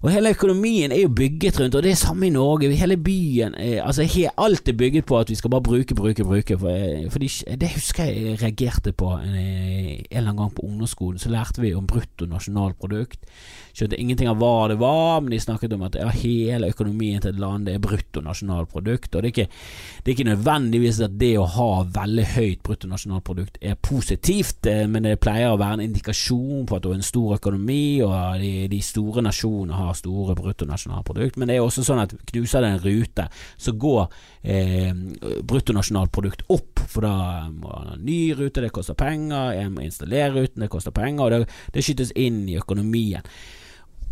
Og 0.01 0.09
hele 0.09 0.31
økonomien 0.33 0.91
er 0.91 1.03
jo 1.03 1.11
bygget 1.13 1.59
rundt, 1.59 1.75
og 1.77 1.83
det 1.85 1.91
er 1.91 1.99
samme 1.99 2.25
i 2.25 2.33
Norge. 2.33 2.71
Hele 2.73 2.97
byen 2.97 3.53
altså 3.55 4.07
Alt 4.37 4.69
er 4.69 4.73
bygget 4.73 5.05
på 5.05 5.19
at 5.19 5.29
vi 5.29 5.35
skal 5.35 5.49
bare 5.49 5.61
bruke, 5.61 5.95
bruke, 5.95 6.23
bruke. 6.23 6.57
For, 6.57 7.09
for 7.13 7.19
det 7.19 7.69
husker 7.75 8.03
jeg 8.03 8.41
reagerte 8.41 8.91
på 8.97 9.11
en, 9.13 9.35
en 9.35 10.05
eller 10.11 10.31
annen 10.31 10.37
gang 10.37 10.55
på 10.55 10.65
ungdomsskolen. 10.65 11.19
Så 11.19 11.29
lærte 11.29 11.61
vi 11.61 11.73
om 11.77 11.87
brutto 11.87 12.25
nasjonalprodukt. 12.25 13.19
Skjønte 13.71 13.99
ingenting 13.99 14.29
av 14.31 14.39
hva 14.41 14.67
det 14.71 14.77
var, 14.81 15.21
men 15.21 15.31
de 15.34 15.39
snakket 15.41 15.73
om 15.75 15.86
at 15.88 15.95
ja, 15.99 16.10
hele 16.12 16.71
økonomien 16.73 17.21
til 17.23 17.34
et 17.34 17.39
land 17.41 17.67
det 17.67 17.77
er 17.77 17.84
bruttonasjonalprodukt. 17.84 19.15
Og 19.15 19.23
det 19.23 19.29
er, 19.29 19.31
ikke, 19.31 19.45
det 20.01 20.12
er 20.12 20.15
ikke 20.17 20.27
nødvendigvis 20.31 21.01
at 21.05 21.15
det 21.21 21.31
å 21.39 21.47
ha 21.55 21.69
veldig 21.95 22.25
høyt 22.36 22.63
bruttonasjonalprodukt 22.67 23.62
er 23.62 23.77
positivt, 23.79 24.65
eh, 24.69 24.84
men 24.91 25.07
det 25.07 25.19
pleier 25.23 25.53
å 25.53 25.60
være 25.62 25.79
en 25.79 25.86
indikasjon 25.88 26.65
på 26.67 26.77
at 26.77 26.84
du 26.84 26.91
har 26.91 26.99
en 26.99 27.07
stor 27.12 27.38
økonomi, 27.38 28.01
og 28.05 28.41
de, 28.41 28.51
de 28.71 28.81
store 28.86 29.23
nasjonene 29.25 29.79
har 29.79 29.95
store 29.97 30.36
bruttonasjonalprodukt. 30.39 31.39
Men 31.39 31.51
det 31.51 31.57
er 31.57 31.65
også 31.65 31.86
sånn 31.88 32.03
at 32.03 32.15
knuser 32.34 32.65
det 32.65 32.73
en 32.75 32.84
rute, 32.84 33.27
så 33.62 33.75
går 33.79 34.03
eh, 34.43 34.91
bruttonasjonalprodukt 35.47 36.45
opp, 36.51 36.84
for 36.91 37.07
da 37.07 37.47
må 37.47 37.71
man 37.71 37.91
ha 37.93 37.95
en 37.95 38.05
ny 38.05 38.19
rute, 38.36 38.63
det 38.63 38.73
koster 38.75 38.97
penger, 38.99 39.55
jeg 39.55 39.71
må 39.71 39.86
installere 39.86 40.36
ruten, 40.36 40.65
det 40.65 40.71
koster 40.71 40.95
penger, 40.95 41.23
og 41.23 41.31
det, 41.34 41.60
det 41.75 41.86
skytes 41.86 42.13
inn 42.19 42.43
i 42.49 42.60
økonomien. 42.60 43.25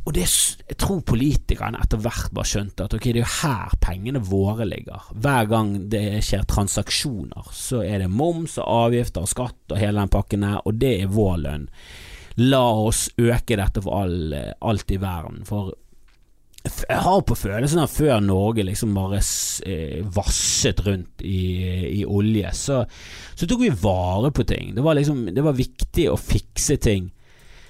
Og 0.08 0.14
det, 0.16 0.24
jeg 0.24 0.78
tror 0.80 1.02
politikerne 1.06 1.82
etter 1.84 2.00
hvert 2.02 2.32
bare 2.34 2.48
skjønte 2.48 2.86
at 2.88 2.96
ok, 2.96 3.10
det 3.10 3.20
er 3.20 3.22
jo 3.22 3.32
her 3.44 3.74
pengene 3.84 4.22
våre 4.26 4.66
ligger. 4.66 5.10
Hver 5.14 5.50
gang 5.52 5.74
det 5.92 6.22
skjer 6.26 6.48
transaksjoner, 6.50 7.52
så 7.54 7.84
er 7.86 8.04
det 8.04 8.12
moms 8.12 8.58
og 8.62 8.70
avgifter 8.88 9.28
og 9.28 9.34
skatt 9.34 9.76
og 9.76 9.82
hele 9.82 10.00
den 10.00 10.14
pakken 10.14 10.48
her, 10.48 10.64
og 10.64 10.80
det 10.82 10.96
er 11.04 11.12
vår 11.14 11.36
lønn. 11.44 11.68
La 12.40 12.64
oss 12.88 13.10
øke 13.20 13.60
dette 13.60 13.84
for 13.84 14.00
all, 14.06 14.34
alt 14.64 14.96
i 14.96 15.00
verden. 15.02 15.44
For 15.46 15.74
jeg 16.64 17.00
har 17.04 17.22
på 17.24 17.38
følelsen 17.40 17.80
av 17.84 17.92
før 17.92 18.20
Norge 18.24 18.66
liksom 18.68 18.92
bare 18.96 19.22
eh, 19.68 20.02
vasset 20.16 20.82
rundt 20.86 21.24
i, 21.24 22.02
i 22.02 22.02
olje, 22.06 22.52
så, 22.56 22.82
så, 23.34 23.48
tok 23.48 23.64
vi 23.64 23.72
vare 23.84 24.32
på 24.36 24.44
ting. 24.48 24.74
Det 24.76 24.84
var 24.84 24.98
liksom 25.00 25.30
Det 25.36 25.46
var 25.46 25.56
viktig 25.58 26.10
å 26.12 26.20
fikse 26.20 26.80
ting. 26.84 27.10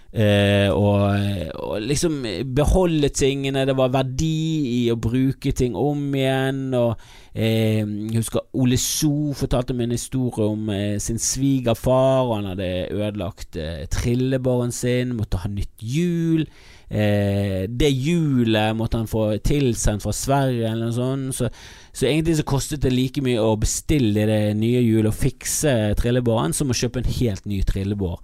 Eh, 0.09 0.71
og, 0.73 1.19
og, 1.53 1.75
liksom 1.85 2.23
beholde 2.55 3.11
tingene. 3.13 3.65
Det 3.69 3.75
var 3.77 3.91
verdi 3.93 4.79
i 4.79 4.81
å 4.89 4.97
bruke 4.97 5.53
ting 5.53 5.77
om 5.77 6.01
igjen. 6.17 6.63
Og 6.73 6.95
eh, 7.33 7.83
Jeg 7.83 8.17
husker 8.17 8.47
Ole 8.57 8.79
So 8.81 9.35
fortalte 9.37 9.77
en 9.77 9.93
historie 9.93 10.49
om 10.49 10.73
eh, 10.73 10.97
sin 11.03 11.21
svigerfar. 11.21 12.33
Han 12.33 12.49
hadde 12.53 12.89
ødelagt 12.95 13.59
eh, 13.59 13.85
trillebåren 13.91 14.73
sin, 14.73 15.15
måtte 15.19 15.43
ha 15.43 15.51
nytt 15.51 15.85
hjul. 15.85 16.47
Eh, 16.89 17.69
det 17.69 17.89
hjulet 17.93 18.73
måtte 18.73 18.97
han 18.97 19.09
få 19.09 19.35
tilsendt 19.45 20.01
fra 20.01 20.13
Sverige 20.15 20.71
eller 20.71 20.89
noe 20.89 20.95
sånt. 20.95 21.35
Så, 21.37 21.49
så, 21.93 22.07
egentlig 22.09 22.39
så 22.39 22.47
kostet 22.49 22.81
det 22.81 22.95
like 22.95 23.21
mye 23.21 23.43
å 23.43 23.53
bestille 23.61 24.25
det 24.25 24.41
nye 24.57 24.81
hjulet 24.81 25.11
og 25.11 25.19
fikse 25.19 25.75
trillebåren 25.99 26.55
som 26.57 26.73
å 26.73 26.77
kjøpe 26.77 27.03
en 27.03 27.11
helt 27.19 27.45
ny 27.49 27.61
trillebår. 27.67 28.17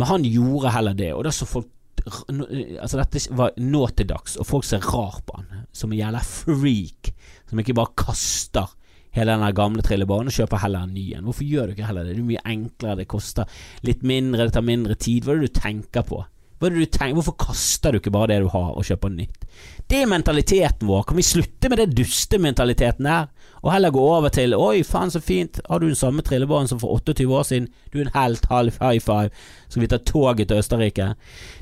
Men 0.00 0.08
han 0.08 0.24
gjorde 0.24 0.72
heller 0.72 0.96
det, 0.96 1.12
og 1.12 1.26
da 1.28 1.34
så 1.34 1.48
folk 1.48 1.68
Altså 2.00 2.96
Dette 2.96 3.20
var 3.36 3.50
nå 3.60 3.82
til 3.92 4.06
dags, 4.08 4.38
og 4.40 4.46
folk 4.48 4.64
ser 4.64 4.86
rar 4.88 5.18
på 5.26 5.34
han 5.36 5.66
som 5.76 5.92
en 5.92 5.98
jævla 5.98 6.22
freak 6.24 7.10
som 7.50 7.60
ikke 7.60 7.74
bare 7.76 7.92
kaster 7.98 8.70
hele 9.12 9.34
den 9.34 9.56
gamle 9.58 9.84
trillebanen 9.84 10.30
og 10.30 10.36
kjøper 10.36 10.62
heller 10.62 10.86
en 10.86 10.94
ny 10.94 11.10
en. 11.12 11.26
Hvorfor 11.26 11.44
gjør 11.44 11.68
du 11.68 11.74
ikke 11.74 11.88
heller 11.90 12.06
det? 12.06 12.14
Det 12.14 12.22
er 12.22 12.28
mye 12.30 12.44
enklere, 12.54 13.00
det 13.02 13.08
koster 13.10 13.60
litt 13.84 14.04
mindre, 14.06 14.46
det 14.46 14.54
tar 14.54 14.64
mindre 14.64 14.96
tid. 14.96 15.26
Hva 15.26 15.34
er 15.34 15.42
det 15.42 15.50
du 15.50 15.60
tenker 15.60 16.06
på? 16.08 16.22
Hva 16.60 16.68
er 16.68 16.74
det 16.76 16.84
du 16.84 16.92
tenker? 16.92 17.16
Hvorfor 17.16 17.38
kaster 17.40 17.94
du 17.94 17.96
ikke 17.96 18.12
bare 18.12 18.34
det 18.34 18.42
du 18.44 18.50
har 18.52 18.74
og 18.76 18.84
kjøper 18.84 19.08
nytt? 19.14 19.46
Det 19.88 20.02
er 20.02 20.10
mentaliteten 20.10 20.84
vår. 20.90 21.06
Kan 21.08 21.16
vi 21.16 21.24
slutte 21.24 21.70
med 21.72 21.80
det 21.80 21.94
dustementaliteten 21.96 23.06
der, 23.08 23.30
og 23.62 23.72
heller 23.72 23.92
gå 23.94 24.02
over 24.04 24.28
til 24.32 24.52
Oi, 24.56 24.82
faen 24.84 25.12
så 25.12 25.22
fint, 25.24 25.56
har 25.70 25.80
du 25.80 25.88
den 25.88 25.96
samme 25.96 26.20
trillebåren 26.24 26.68
som 26.68 26.80
for 26.82 26.92
28 27.00 27.24
år 27.32 27.46
siden? 27.48 27.68
Du 27.88 27.96
er 27.98 28.04
en 28.04 28.12
helt, 28.12 28.44
halv 28.52 28.76
high 28.76 29.00
five. 29.00 29.32
Skal 29.70 29.82
vi 29.86 29.88
ta 29.88 29.98
toget 30.04 30.50
til 30.50 30.60
Østerrike? 30.60 31.06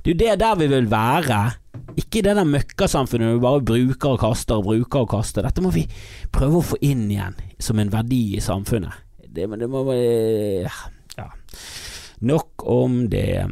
Det 0.02 0.10
er 0.10 0.16
jo 0.16 0.20
det 0.24 0.40
der 0.42 0.58
vi 0.58 0.68
vil 0.74 0.90
være. 0.90 1.40
Ikke 1.94 2.18
i 2.18 2.24
det 2.26 2.34
der 2.34 2.48
møkkasamfunnet 2.48 3.28
hvor 3.28 3.38
vi 3.38 3.44
bare 3.46 3.66
bruker 3.70 4.16
og 4.16 4.22
kaster 4.24 4.58
og 4.58 4.66
bruker 4.66 5.04
og 5.06 5.12
kaster. 5.14 5.46
Dette 5.46 5.62
må 5.62 5.70
vi 5.74 5.84
prøve 6.34 6.58
å 6.58 6.68
få 6.72 6.80
inn 6.82 7.06
igjen 7.06 7.38
som 7.62 7.78
en 7.78 7.92
verdi 7.94 8.34
i 8.34 8.42
samfunnet. 8.42 8.98
Det, 9.22 9.46
det 9.46 9.70
må 9.70 9.86
Ja. 9.94 11.30
Nok 12.18 12.66
om 12.66 13.04
det. 13.10 13.46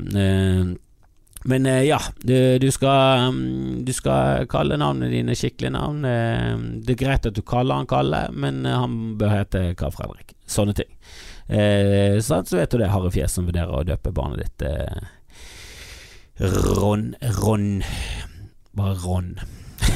Eh, 1.46 1.48
men 1.48 1.66
eh, 1.66 1.82
ja, 1.82 2.00
du, 2.18 2.58
du, 2.58 2.70
skal, 2.70 3.30
mm, 3.32 3.84
du, 3.84 3.92
skal, 3.92 4.46
kalle 4.46 4.76
navnet 4.76 5.10
dine 5.10 5.34
skikkelig 5.34 5.72
navn. 5.72 6.04
Eh, 6.04 6.56
det 6.82 6.96
er 6.96 7.02
greit 7.04 7.26
at 7.26 7.34
du 7.34 7.42
kaller 7.42 7.80
han 7.80 7.86
Kalle, 7.86 8.26
men 8.32 8.64
han 8.64 9.16
bør 9.18 9.34
hete 9.38 9.74
Karl 9.78 9.94
Fredrik. 9.94 10.34
Sånne 10.46 10.74
ting. 10.74 10.90
så 11.46 12.42
vet 12.42 12.70
du 12.70 12.78
det, 12.78 12.90
harde 12.90 13.10
fjes 13.14 13.34
som 13.34 13.46
vurderer 13.46 13.70
å 13.70 13.86
døpe 13.86 14.12
barnet 14.14 14.42
ditt. 14.42 14.62
Ron 16.36 17.14
Ron 17.38 17.82
Bare 18.76 18.94
Ron 19.00 19.38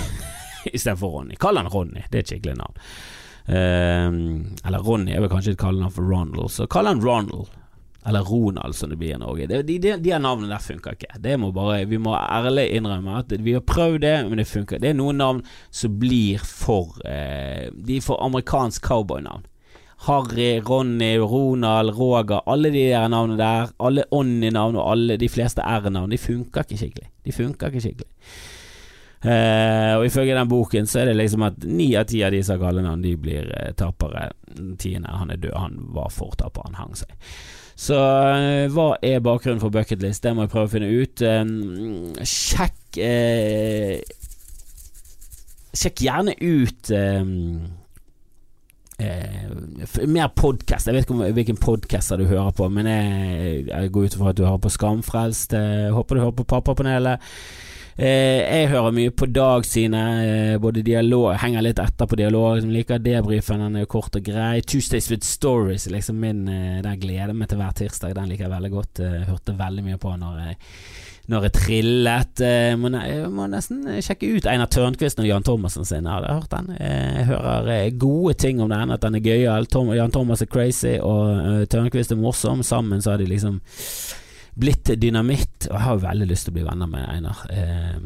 istedenfor 0.72 1.10
Ronny. 1.18 1.36
Kall 1.36 1.58
han 1.58 1.68
Ronny, 1.68 2.04
det 2.10 2.18
er 2.18 2.22
et 2.22 2.32
skikkelig 2.32 2.56
navn. 2.56 2.78
Eh, 3.50 4.06
eller 4.66 4.84
Ronny 4.86 5.12
er 5.14 5.24
vel 5.24 5.32
kanskje 5.32 5.56
et 5.56 5.60
kallenavn 5.60 5.94
for 5.94 6.06
Ronald, 6.06 6.50
så 6.54 6.68
kall 6.70 6.88
han 6.88 7.02
Ronald. 7.04 7.50
Eller 8.06 8.24
Ronald, 8.24 8.74
som 8.74 8.90
det 8.90 8.96
blir 8.96 9.14
i 9.14 9.18
Norge. 9.20 9.46
De, 9.46 9.62
de, 9.62 9.78
de, 9.78 10.12
her 10.12 10.22
navnene 10.22 10.48
der 10.54 10.62
funker 10.64 10.96
ikke. 10.96 11.18
Det 11.20 11.36
må 11.40 11.50
bare, 11.52 11.82
vi 11.88 11.98
må 12.00 12.14
ærlig 12.16 12.70
innrømme 12.78 13.18
at 13.20 13.34
vi 13.44 13.52
har 13.52 13.64
prøvd 13.66 14.00
det, 14.00 14.14
men 14.28 14.40
det 14.40 14.48
funker. 14.48 14.80
Det 14.80 14.92
er 14.92 14.96
noen 14.96 15.20
navn 15.20 15.42
som 15.68 15.98
blir 16.00 16.40
for 16.40 16.96
eh, 17.04 17.68
De 17.76 17.98
er 17.98 18.04
for 18.04 18.22
amerikansk 18.24 18.88
cowboynavn. 18.88 19.44
Harry, 20.06 20.62
Ronny, 20.64 21.18
Ronald, 21.18 21.92
Roger, 21.98 22.40
alle 22.48 22.70
de 22.72 22.86
der 22.88 23.08
navnene 23.12 23.36
der, 23.36 23.74
alle 23.84 24.06
Onny-navn 24.16 24.78
og 24.80 24.86
alle 24.94 25.18
de 25.20 25.28
fleste 25.28 25.60
R-navn, 25.60 26.08
de 26.10 26.18
funker 26.18 26.64
ikke 26.64 26.80
skikkelig. 26.80 27.10
De 27.26 27.36
funker 27.36 27.68
ikke 27.68 27.84
skikkelig. 27.84 28.08
Uh, 29.20 30.00
og 30.00 30.06
ifølge 30.06 30.32
den 30.32 30.48
boken 30.48 30.86
så 30.88 31.02
er 31.02 31.10
det 31.10 31.18
liksom 31.18 31.42
at 31.44 31.58
ni 31.68 31.90
av 32.00 32.06
ti 32.08 32.22
av 32.24 32.32
de 32.32 32.38
som 32.40 32.62
har 32.64 32.78
de 33.02 33.16
blir 33.20 33.50
uh, 33.52 33.74
tapere. 33.76 34.30
Tiende, 34.80 35.12
han 35.12 35.30
er 35.30 35.36
død, 35.36 35.52
han 35.54 35.76
var 35.92 36.08
for 36.08 36.32
taper, 36.40 36.64
han 36.64 36.80
hang 36.80 36.96
seg. 36.96 37.12
Så 37.80 37.96
uh, 37.96 38.66
hva 38.74 38.88
er 39.02 39.22
bakgrunnen 39.24 39.62
for 39.62 39.72
bucketlist? 39.72 40.22
Det 40.24 40.34
må 40.36 40.44
jeg 40.44 40.52
prøve 40.52 40.68
å 40.68 40.74
finne 40.74 40.90
ut. 41.00 41.24
sjekk 42.28 43.00
Sjekk 45.70 46.00
gjerne 46.02 46.34
ut 46.42 46.90
eh, 49.00 50.06
mer 50.06 50.28
podkast. 50.36 50.88
Jeg 50.88 50.96
vet 50.96 51.08
ikke 51.08 51.32
hvilken 51.36 51.60
podkaster 51.60 52.20
du 52.20 52.26
hører 52.28 52.52
på, 52.56 52.68
men 52.72 52.88
jeg, 52.90 53.66
jeg 53.70 53.92
går 53.94 54.06
ut 54.06 54.16
ifra 54.16 54.32
at 54.32 54.38
du 54.38 54.44
hører 54.44 54.62
på 54.64 54.72
Skamfrelst. 54.74 55.54
Eh, 55.56 55.88
håper 55.94 56.16
du 56.16 56.24
hører 56.24 56.38
på 56.40 56.48
Pappapanelet. 56.54 57.32
Eh, 58.00 58.40
jeg 58.40 58.68
hører 58.70 58.94
mye 58.96 59.10
på 59.12 59.26
Dag 59.28 59.66
sine, 59.68 60.00
eh, 60.24 60.54
både 60.56 60.80
dialog 60.80 61.34
Henger 61.36 61.66
litt 61.66 61.80
etter 61.82 62.08
på 62.08 62.16
dialog. 62.16 62.62
Som 62.62 62.70
liker 62.72 62.98
debrifen, 62.98 63.60
den 63.60 63.76
er 63.76 63.84
jo 63.84 63.90
kort 63.92 64.16
og 64.16 64.24
grei. 64.24 64.62
Tuesdays 64.64 65.10
with 65.10 65.26
Stories, 65.26 65.84
liksom 65.86 66.16
min 66.16 66.48
eh, 66.48 66.80
Den 66.80 66.96
gleder 66.98 67.34
meg 67.36 67.50
til 67.50 67.60
hver 67.60 67.74
tirsdag. 67.76 68.14
Den 68.16 68.30
liker 68.30 68.46
jeg 68.46 68.54
veldig 68.54 68.70
godt. 68.72 69.02
Eh, 69.04 69.26
hørte 69.28 69.56
veldig 69.58 69.84
mye 69.84 70.00
på 70.00 70.14
når 70.16 70.38
jeg 70.46 70.56
når 71.30 71.44
jeg 71.44 71.52
trillet. 71.52 72.40
Jeg 72.40 72.78
må, 72.80 72.88
jeg 72.90 73.28
må 73.30 73.44
nesten 73.52 73.84
sjekke 74.02 74.32
ut 74.32 74.48
Einar 74.50 74.66
Tørnquist 74.72 75.20
og 75.20 75.28
Jan 75.28 75.44
Thomassen 75.44 75.84
sin. 75.84 76.08
Jeg 76.08 76.10
har 76.10 76.40
hørt 76.40 76.50
den. 76.50 76.72
Jeg 76.80 77.28
hører 77.28 77.90
gode 78.00 78.34
ting 78.34 78.64
om 78.64 78.72
den, 78.72 78.90
at 78.90 79.04
den 79.04 79.14
er 79.14 79.22
gøyal. 79.28 79.68
Jan 79.94 80.10
Thomas 80.10 80.42
er 80.42 80.50
crazy, 80.50 80.96
og 80.98 81.68
Tørnquist 81.70 82.16
er 82.16 82.18
morsom. 82.18 82.64
Sammen 82.64 83.04
så 83.04 83.12
har 83.12 83.22
de 83.22 83.28
liksom 83.30 83.60
blitt 84.60 84.90
dynamitt. 85.00 85.66
Og 85.70 85.74
jeg 85.74 85.84
har 85.84 86.02
veldig 86.02 86.28
lyst 86.30 86.46
til 86.46 86.52
å 86.52 86.56
bli 86.58 86.64
venner 86.66 86.90
med 86.90 87.06
Einar. 87.08 87.42
Eh, 87.52 87.96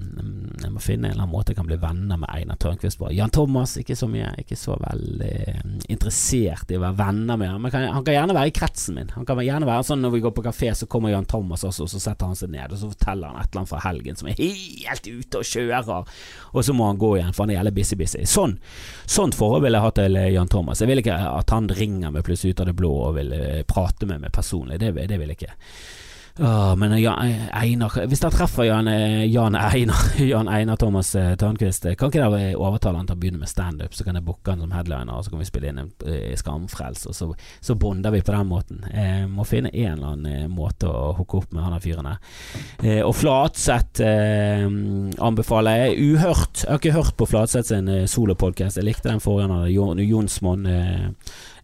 jeg 0.62 0.70
må 0.72 0.82
finne 0.82 1.08
en 1.08 1.14
eller 1.14 1.24
annen 1.24 1.32
måte 1.32 1.52
jeg 1.52 1.58
kan 1.58 1.68
bli 1.68 1.78
venner 1.82 2.20
med 2.20 2.30
Einar 2.32 2.58
Tørnquist 2.62 3.00
på. 3.00 3.10
Jan 3.14 3.32
Thomas, 3.34 3.76
ikke 3.80 3.96
så 3.98 4.08
mye. 4.10 4.30
Ikke 4.40 4.58
så 4.58 4.76
veldig 4.80 5.32
eh, 5.52 5.60
interessert 5.92 6.70
i 6.70 6.78
å 6.78 6.82
være 6.84 6.98
venner 7.00 7.40
med 7.40 7.52
ham. 7.52 7.68
Kan, 7.72 7.88
han 7.96 8.06
kan 8.06 8.18
gjerne 8.18 8.36
være 8.38 8.52
i 8.52 8.56
kretsen 8.56 8.98
min. 8.98 9.12
Han 9.16 9.26
kan 9.28 9.42
gjerne 9.44 9.68
være 9.68 9.86
sånn 9.88 10.02
Når 10.04 10.14
vi 10.14 10.22
går 10.24 10.34
på 10.36 10.44
kafé, 10.46 10.70
så 10.76 10.88
kommer 10.90 11.12
Jan 11.12 11.28
Thomas 11.30 11.64
også, 11.66 11.86
og 11.86 11.92
så 11.92 12.02
setter 12.02 12.30
han 12.30 12.38
seg 12.38 12.52
ned 12.54 12.72
og 12.74 12.80
så 12.80 12.90
forteller 12.90 13.30
han 13.30 13.40
et 13.40 13.50
eller 13.50 13.62
annet 13.62 13.70
fra 13.70 13.82
helgen 13.84 14.18
som 14.18 14.28
er 14.30 14.38
helt 14.38 15.08
ute 15.08 15.40
og 15.40 15.48
kjører, 15.48 16.14
og 16.52 16.64
så 16.66 16.74
må 16.76 16.86
han 16.88 17.00
gå 17.00 17.10
igjen, 17.18 17.34
for 17.34 17.44
han 17.44 17.52
er 17.52 17.58
jævlig 17.58 17.74
busy-busy. 17.78 18.22
Sånn, 18.28 18.56
sånt 19.10 19.36
forhold 19.38 19.64
vil 19.64 19.76
jeg 19.76 19.84
ha 19.84 19.92
til 19.96 20.20
Jan 20.34 20.50
Thomas. 20.52 20.82
Jeg 20.82 20.90
vil 20.90 21.02
ikke 21.02 21.18
at 21.28 21.54
han 21.54 21.68
ringer 21.72 22.14
meg 22.14 22.24
plutselig 22.26 22.54
ut 22.54 22.64
av 22.64 22.70
det 22.70 22.76
blå 22.78 22.92
og 23.08 23.18
vil 23.18 23.34
eh, 23.36 23.60
prate 23.68 24.08
med 24.10 24.24
meg 24.24 24.34
personlig. 24.34 24.80
Det, 24.82 24.94
det 24.94 25.20
vil 25.20 25.34
jeg 25.34 25.40
ikke. 25.40 25.54
Åh, 26.38 26.76
men 26.76 26.96
Jan, 26.98 27.30
Einar 27.54 27.94
Hvis 28.10 28.24
jeg 28.24 28.34
treffer 28.34 28.66
Jan, 28.66 28.88
Jan, 29.30 29.54
Einar, 29.54 30.00
Jan 30.18 30.48
Einar 30.50 30.78
Thomas 30.80 31.12
eh, 31.14 31.36
Tørnquist, 31.38 31.86
kan 31.94 32.10
ikke 32.10 32.24
dere 32.24 32.56
overtale 32.58 32.98
han 32.98 33.06
til 33.06 33.14
å 33.14 33.20
begynne 33.22 33.38
med 33.38 33.50
standup? 33.50 33.94
Så 33.94 34.02
kan 34.02 34.18
jeg 34.18 34.26
booke 34.26 34.50
han 34.50 34.64
som 34.64 34.74
headliner, 34.74 35.14
og 35.14 35.22
så 35.22 35.30
kan 35.30 35.42
vi 35.44 35.46
spille 35.46 35.70
inn 35.70 35.78
en 35.84 35.92
Skamfrels, 36.40 37.04
og 37.06 37.14
så, 37.14 37.28
så 37.62 37.76
bonder 37.78 38.10
vi 38.10 38.24
på 38.26 38.34
den 38.34 38.50
måten. 38.50 38.82
Eh, 38.90 39.22
må 39.30 39.46
finne 39.46 39.70
en 39.70 39.92
eller 39.92 40.10
annen 40.16 40.42
eh, 40.44 40.50
måte 40.50 40.90
å 40.90 41.12
hooke 41.20 41.38
opp 41.38 41.54
med 41.54 41.62
han 41.68 41.76
der 41.76 41.84
fyren 41.86 42.10
der. 42.10 42.18
Eh, 42.82 43.00
og 43.06 43.14
Flatseth 43.14 44.02
eh, 44.02 44.66
anbefaler 45.22 45.84
jeg. 45.84 46.14
Uhørt. 46.14 46.64
Jeg 46.64 46.70
har 46.72 46.82
ikke 46.82 46.98
hørt 46.98 47.16
på 47.20 47.30
Flatseth 47.30 47.70
sin 47.70 47.90
eh, 47.90 48.06
solopodkast. 48.10 48.82
Jeg 48.82 48.90
likte 48.90 49.12
den 49.12 49.22
forrige, 49.22 49.46
han 49.46 49.68
hadde 49.70 50.08
Jonsmonn. 50.10 50.66
Eh, 50.66 51.10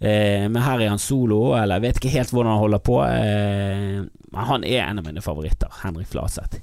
Eh, 0.00 0.46
men 0.48 0.62
her 0.64 0.80
er 0.80 0.94
han 0.94 1.02
solo, 1.02 1.50
eller 1.52 1.76
jeg 1.76 1.84
vet 1.84 1.98
ikke 2.00 2.12
helt 2.14 2.30
hvordan 2.32 2.54
han 2.54 2.62
holder 2.62 2.80
på. 2.88 2.96
Eh, 3.04 3.98
men 4.30 4.46
han 4.46 4.62
er 4.64 4.84
en 4.86 5.00
av 5.02 5.04
mine 5.04 5.20
favoritter, 5.20 5.68
Henrik 5.82 6.08
Flatseth. 6.08 6.60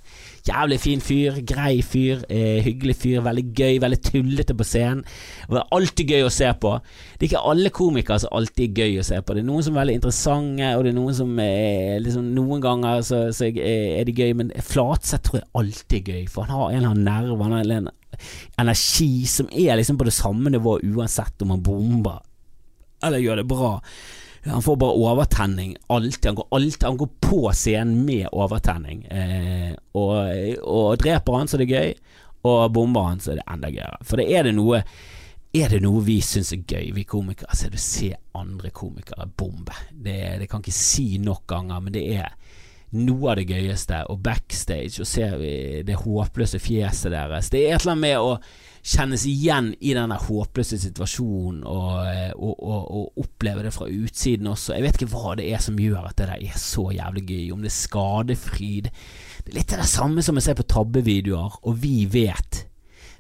Jævlig 0.48 0.80
fin 0.82 1.04
fyr, 1.04 1.38
grei 1.46 1.84
fyr, 1.86 2.24
eh, 2.34 2.64
hyggelig 2.66 2.96
fyr, 2.98 3.20
veldig 3.26 3.44
gøy, 3.52 3.78
veldig 3.84 4.00
tullete 4.08 4.56
på 4.58 4.66
scenen. 4.66 5.04
Det 5.50 5.60
er 5.60 5.76
alltid 5.76 6.14
gøy 6.16 6.26
å 6.26 6.32
se 6.34 6.50
på. 6.58 6.72
Det 7.14 7.28
er 7.28 7.30
ikke 7.30 7.44
alle 7.52 7.74
komikere 7.76 8.20
som 8.24 8.34
alltid 8.40 8.64
er 8.70 8.82
gøy 8.82 9.02
å 9.02 9.06
se 9.06 9.20
på. 9.22 9.36
Det 9.36 9.44
er 9.44 9.50
noen 9.52 9.68
som 9.68 9.76
er 9.76 9.84
veldig 9.84 9.98
interessante, 10.00 10.72
og 10.74 10.86
det 10.86 10.94
er 10.94 10.98
noen 10.98 11.18
som 11.20 11.40
er 11.44 12.00
liksom, 12.06 12.34
Noen 12.38 12.62
ganger 12.62 13.02
så, 13.06 13.20
så 13.34 13.48
er 13.50 14.08
de 14.08 14.16
gøy, 14.16 14.34
men 14.38 14.50
Flatseth 14.64 15.28
tror 15.28 15.42
jeg 15.42 15.50
alltid 15.62 15.98
er 16.00 16.16
gøy, 16.16 16.26
for 16.32 16.48
han 16.48 16.58
har 16.58 16.72
en 16.72 16.80
eller 16.80 16.96
annen 16.96 17.06
nerve, 17.06 17.38
han 17.44 17.56
har 17.58 17.76
en 17.78 17.92
energi 18.58 19.28
som 19.30 19.50
er 19.52 19.78
liksom 19.78 19.98
på 20.00 20.08
det 20.08 20.16
samme 20.16 20.50
nivået 20.50 20.86
uansett 20.88 21.44
om 21.44 21.54
han 21.54 21.62
bomber 21.62 22.24
eller 23.04 23.24
gjør 23.24 23.42
det 23.42 23.48
bra. 23.50 23.74
Han 24.48 24.64
får 24.64 24.78
bare 24.80 24.92
overtenning 25.12 25.76
alltid. 25.92 26.26
Han 26.26 26.40
går, 26.40 26.48
alltid, 26.52 26.84
han 26.84 26.98
går 26.98 27.10
på 27.20 27.42
scenen 27.54 28.06
med 28.06 28.30
overtenning. 28.32 29.04
Eh, 29.06 29.74
og, 29.92 30.14
og, 30.64 30.98
dreper 31.02 31.38
han 31.38 31.52
så 31.52 31.60
det 31.60 31.68
er 31.68 31.76
gøy, 31.76 31.94
og 32.48 32.72
bomber 32.72 33.10
han 33.10 33.22
så 33.24 33.34
er 33.34 33.42
det 33.42 33.48
enda 33.52 33.72
gøyere. 33.74 34.00
For 34.08 34.22
det 34.22 34.30
er 34.32 34.48
det 34.48 34.56
noe 34.58 34.84
er 35.58 35.72
det 35.72 35.80
noe 35.82 36.04
vi 36.06 36.20
syns 36.22 36.52
er 36.54 36.64
gøy, 36.68 36.92
vi 36.94 37.06
komikere, 37.08 37.56
så 37.56 37.68
er 37.68 37.74
det 37.74 37.80
å 37.80 37.86
se 37.86 38.10
andre 38.38 38.72
komikere 38.76 39.26
bombe. 39.40 39.76
Det, 39.92 40.20
det 40.42 40.48
kan 40.52 40.62
ikke 40.62 40.76
si 40.76 41.18
nok 41.24 41.48
ganger, 41.50 41.82
men 41.82 41.96
det 41.96 42.04
er 42.20 42.34
noe 43.00 43.32
av 43.32 43.40
det 43.40 43.48
gøyeste. 43.50 44.04
Og 44.12 44.22
backstage, 44.24 45.06
ser 45.08 45.38
vi 45.42 45.54
det 45.88 45.98
håpløse 46.04 46.60
fjeset 46.62 47.14
deres. 47.16 47.52
Det 47.54 47.64
er 47.64 47.76
et 47.76 47.82
eller 47.82 47.96
annet 47.96 48.06
med 48.06 48.20
å 48.22 48.36
kjennes 48.86 49.26
igjen 49.30 49.72
i 49.80 49.94
den 49.98 50.12
håpløse 50.12 50.80
situasjonen 50.82 51.64
og, 51.68 51.92
eh, 52.12 52.32
og, 52.36 52.54
og, 52.56 52.86
og, 53.00 53.24
oppleve 53.24 53.66
det 53.66 53.74
fra 53.76 53.90
utsiden 53.90 54.50
også. 54.52 54.76
Jeg 54.76 54.86
vet 54.86 55.00
ikke 55.00 55.12
hva 55.16 55.36
det 55.40 55.50
er 55.52 55.64
som 55.64 55.80
gjør 55.82 56.10
at 56.10 56.18
det 56.20 56.30
der 56.30 56.48
er 56.50 56.62
så 56.62 56.88
jævlig 56.96 57.26
gøy. 57.28 57.44
Om 57.54 57.66
det 57.66 57.72
er 57.72 57.78
skadefryd. 57.78 58.90
Det 59.44 59.54
er 59.54 59.60
litt 59.60 59.76
det 59.76 59.90
samme 59.90 60.24
som 60.26 60.40
jeg 60.40 60.50
ser 60.50 60.58
på 60.60 60.68
tabbevideoer, 60.68 61.62
og 61.64 61.80
vi 61.84 62.02
vet. 62.12 62.66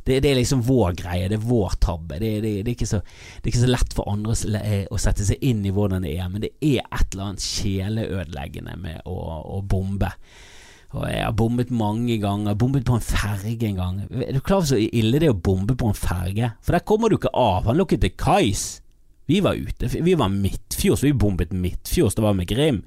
Det, 0.08 0.22
det, 0.24 0.30
er 0.32 0.38
liksom 0.40 0.62
vår 0.64 0.94
greie, 0.96 1.28
det 1.28 1.36
er 1.36 1.48
vår 1.50 1.74
tabbe. 1.84 2.20
Det, 2.22 2.30
det, 2.44 2.54
det, 2.64 2.76
er 2.80 2.88
så, 2.88 3.02
det, 3.04 3.42
er 3.44 3.52
ikke 3.52 3.66
så, 3.66 3.72
lett 3.74 3.96
for 3.96 4.08
andre 4.08 4.36
eh, 4.62 4.86
å 4.88 5.00
sette 5.02 5.26
seg 5.28 5.44
inn 5.44 5.66
i 5.68 5.74
hvordan 5.76 6.08
det 6.08 6.14
er, 6.16 6.30
men 6.32 6.46
det 6.46 6.54
er 6.64 6.86
et 6.86 7.10
eller 7.12 7.34
annet 7.34 7.44
sjeleødeleggende 7.44 8.78
med 8.80 9.02
å, 9.04 9.18
å 9.58 9.60
bombe. 9.68 10.14
Og 10.96 11.04
jeg 11.10 11.24
har 11.26 11.34
bombet 11.36 11.72
mange 11.74 12.16
ganger. 12.22 12.56
Bombet 12.56 12.86
på 12.88 12.96
en 12.96 13.04
ferge 13.04 13.68
en 13.68 13.80
gang. 13.80 14.00
Er 14.24 14.32
du 14.38 14.40
klar 14.40 14.62
over 14.62 14.70
så 14.70 14.80
ille 14.80 15.20
det 15.20 15.28
er 15.28 15.36
å 15.36 15.42
bombe 15.50 15.76
på 15.76 15.90
en 15.92 15.98
ferge? 15.98 16.54
For 16.64 16.78
der 16.78 16.86
kommer 16.88 17.12
du 17.12 17.18
ikke 17.18 17.34
av. 17.36 17.68
Han 17.68 17.80
lå 17.80 17.88
ikke 17.88 18.00
til 18.06 18.16
kais. 18.16 18.66
Vi 19.28 19.42
var 19.44 19.60
ute. 19.60 19.90
Vi 19.92 20.16
var 20.16 20.32
midtfjords. 20.32 21.04
Vi 21.04 21.12
bombet 21.12 21.52
midtfjords. 21.52 22.16
Det 22.16 22.24
var 22.24 22.38
med 22.38 22.48
Grim. 22.48 22.82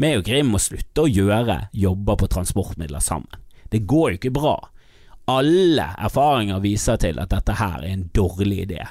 Vi 0.00 0.14
og 0.16 0.24
Grim 0.24 0.54
må 0.54 0.60
slutte 0.62 1.04
å 1.04 1.10
gjøre 1.10 1.66
jobber 1.76 2.16
på 2.22 2.30
transportmidler 2.32 3.04
sammen. 3.04 3.42
Det 3.68 3.84
går 3.88 4.14
jo 4.14 4.20
ikke 4.20 4.36
bra. 4.40 4.56
Alle 5.30 5.92
erfaringer 6.00 6.62
viser 6.64 6.96
til 7.00 7.20
at 7.20 7.30
dette 7.30 7.56
her 7.60 7.82
er 7.84 7.92
en 7.92 8.08
dårlig 8.16 8.64
idé. 8.64 8.86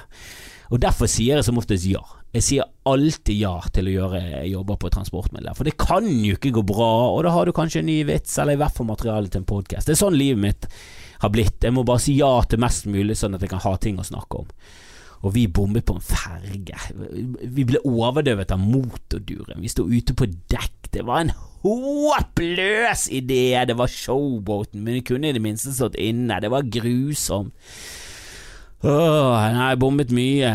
Og 0.70 0.80
Derfor 0.80 1.10
sier 1.10 1.40
jeg 1.40 1.46
som 1.46 1.58
oftest 1.60 1.84
ja. 1.90 2.02
Jeg 2.32 2.44
sier 2.46 2.68
alltid 2.88 3.36
ja 3.36 3.58
til 3.76 3.90
å 3.90 3.92
gjøre 3.92 4.20
jobber 4.48 4.78
på 4.80 4.90
transportmidler, 4.94 5.52
for 5.56 5.68
det 5.68 5.74
kan 5.80 6.06
jo 6.08 6.38
ikke 6.38 6.54
gå 6.56 6.62
bra, 6.64 6.92
og 7.12 7.20
da 7.26 7.34
har 7.34 7.44
du 7.44 7.52
kanskje 7.56 7.82
en 7.82 7.90
ny 7.90 7.98
vits, 8.08 8.38
eller 8.40 8.56
i 8.56 8.62
hvert 8.62 8.78
fall 8.78 8.88
materiale 8.88 9.28
til 9.28 9.42
en 9.42 9.50
podkast. 9.50 9.88
Det 9.88 9.92
er 9.92 10.00
sånn 10.00 10.16
livet 10.16 10.40
mitt 10.40 10.68
har 11.22 11.32
blitt. 11.34 11.60
Jeg 11.60 11.76
må 11.76 11.84
bare 11.86 12.02
si 12.02 12.16
ja 12.16 12.32
til 12.48 12.62
mest 12.64 12.88
mulig, 12.88 13.18
sånn 13.20 13.36
at 13.36 13.44
jeg 13.44 13.52
kan 13.52 13.62
ha 13.66 13.74
ting 13.76 14.00
å 14.00 14.06
snakke 14.06 14.42
om. 14.42 14.48
Og 15.22 15.36
vi 15.36 15.44
bombet 15.46 15.86
på 15.86 15.94
en 15.94 16.02
ferge. 16.02 16.78
Vi 17.46 17.66
ble 17.68 17.78
overdøvet 17.86 18.50
av 18.56 18.58
motorduren. 18.58 19.60
Vi 19.62 19.70
sto 19.70 19.84
ute 19.86 20.16
på 20.18 20.26
dekk. 20.50 20.88
Det 20.92 21.04
var 21.06 21.22
en 21.22 21.34
håpløs 21.62 23.06
idé. 23.14 23.54
Det 23.68 23.76
var 23.78 23.92
showboaten, 23.92 24.82
men 24.82 24.98
vi 24.98 25.04
kunne 25.12 25.30
i 25.30 25.36
det 25.36 25.44
minste 25.44 25.70
stått 25.76 26.00
inne. 26.00 26.40
Det 26.42 26.50
var 26.50 26.66
grusomt. 26.66 27.54
Åh, 28.82 29.36
nei, 29.54 29.66
jeg 29.70 29.78
bombet 29.78 30.10
mye, 30.10 30.48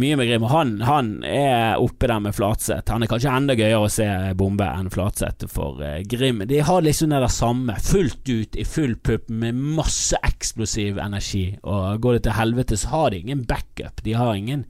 mye 0.00 0.16
med 0.16 0.28
Grim. 0.30 0.44
Han, 0.48 0.70
han 0.88 1.08
er 1.28 1.76
oppe 1.76 2.08
der 2.08 2.22
med 2.24 2.32
Flatseth. 2.32 2.88
Han 2.88 3.04
er 3.04 3.10
kanskje 3.10 3.34
enda 3.36 3.56
gøyere 3.58 3.82
å 3.84 3.90
se 3.92 4.06
bombe 4.40 4.64
enn 4.64 4.88
Flatseth 4.88 5.50
for 5.52 5.82
uh, 5.84 5.98
Grim. 6.08 6.40
De 6.48 6.62
har 6.64 6.86
liksom 6.86 7.12
det 7.12 7.20
der 7.20 7.34
samme, 7.34 7.76
fullt 7.84 8.24
ut 8.24 8.56
i 8.56 8.64
full 8.64 8.96
pupp 9.04 9.28
med 9.28 9.60
masse 9.76 10.16
eksplosiv 10.24 10.96
energi. 11.04 11.44
Og 11.60 12.00
går 12.00 12.16
det 12.16 12.24
til 12.30 12.38
helvete, 12.38 12.80
så 12.80 12.94
har 12.94 13.12
de 13.12 13.20
ingen 13.20 13.44
backup. 13.44 14.00
De 14.00 14.16
har 14.16 14.32
ingen 14.32 14.64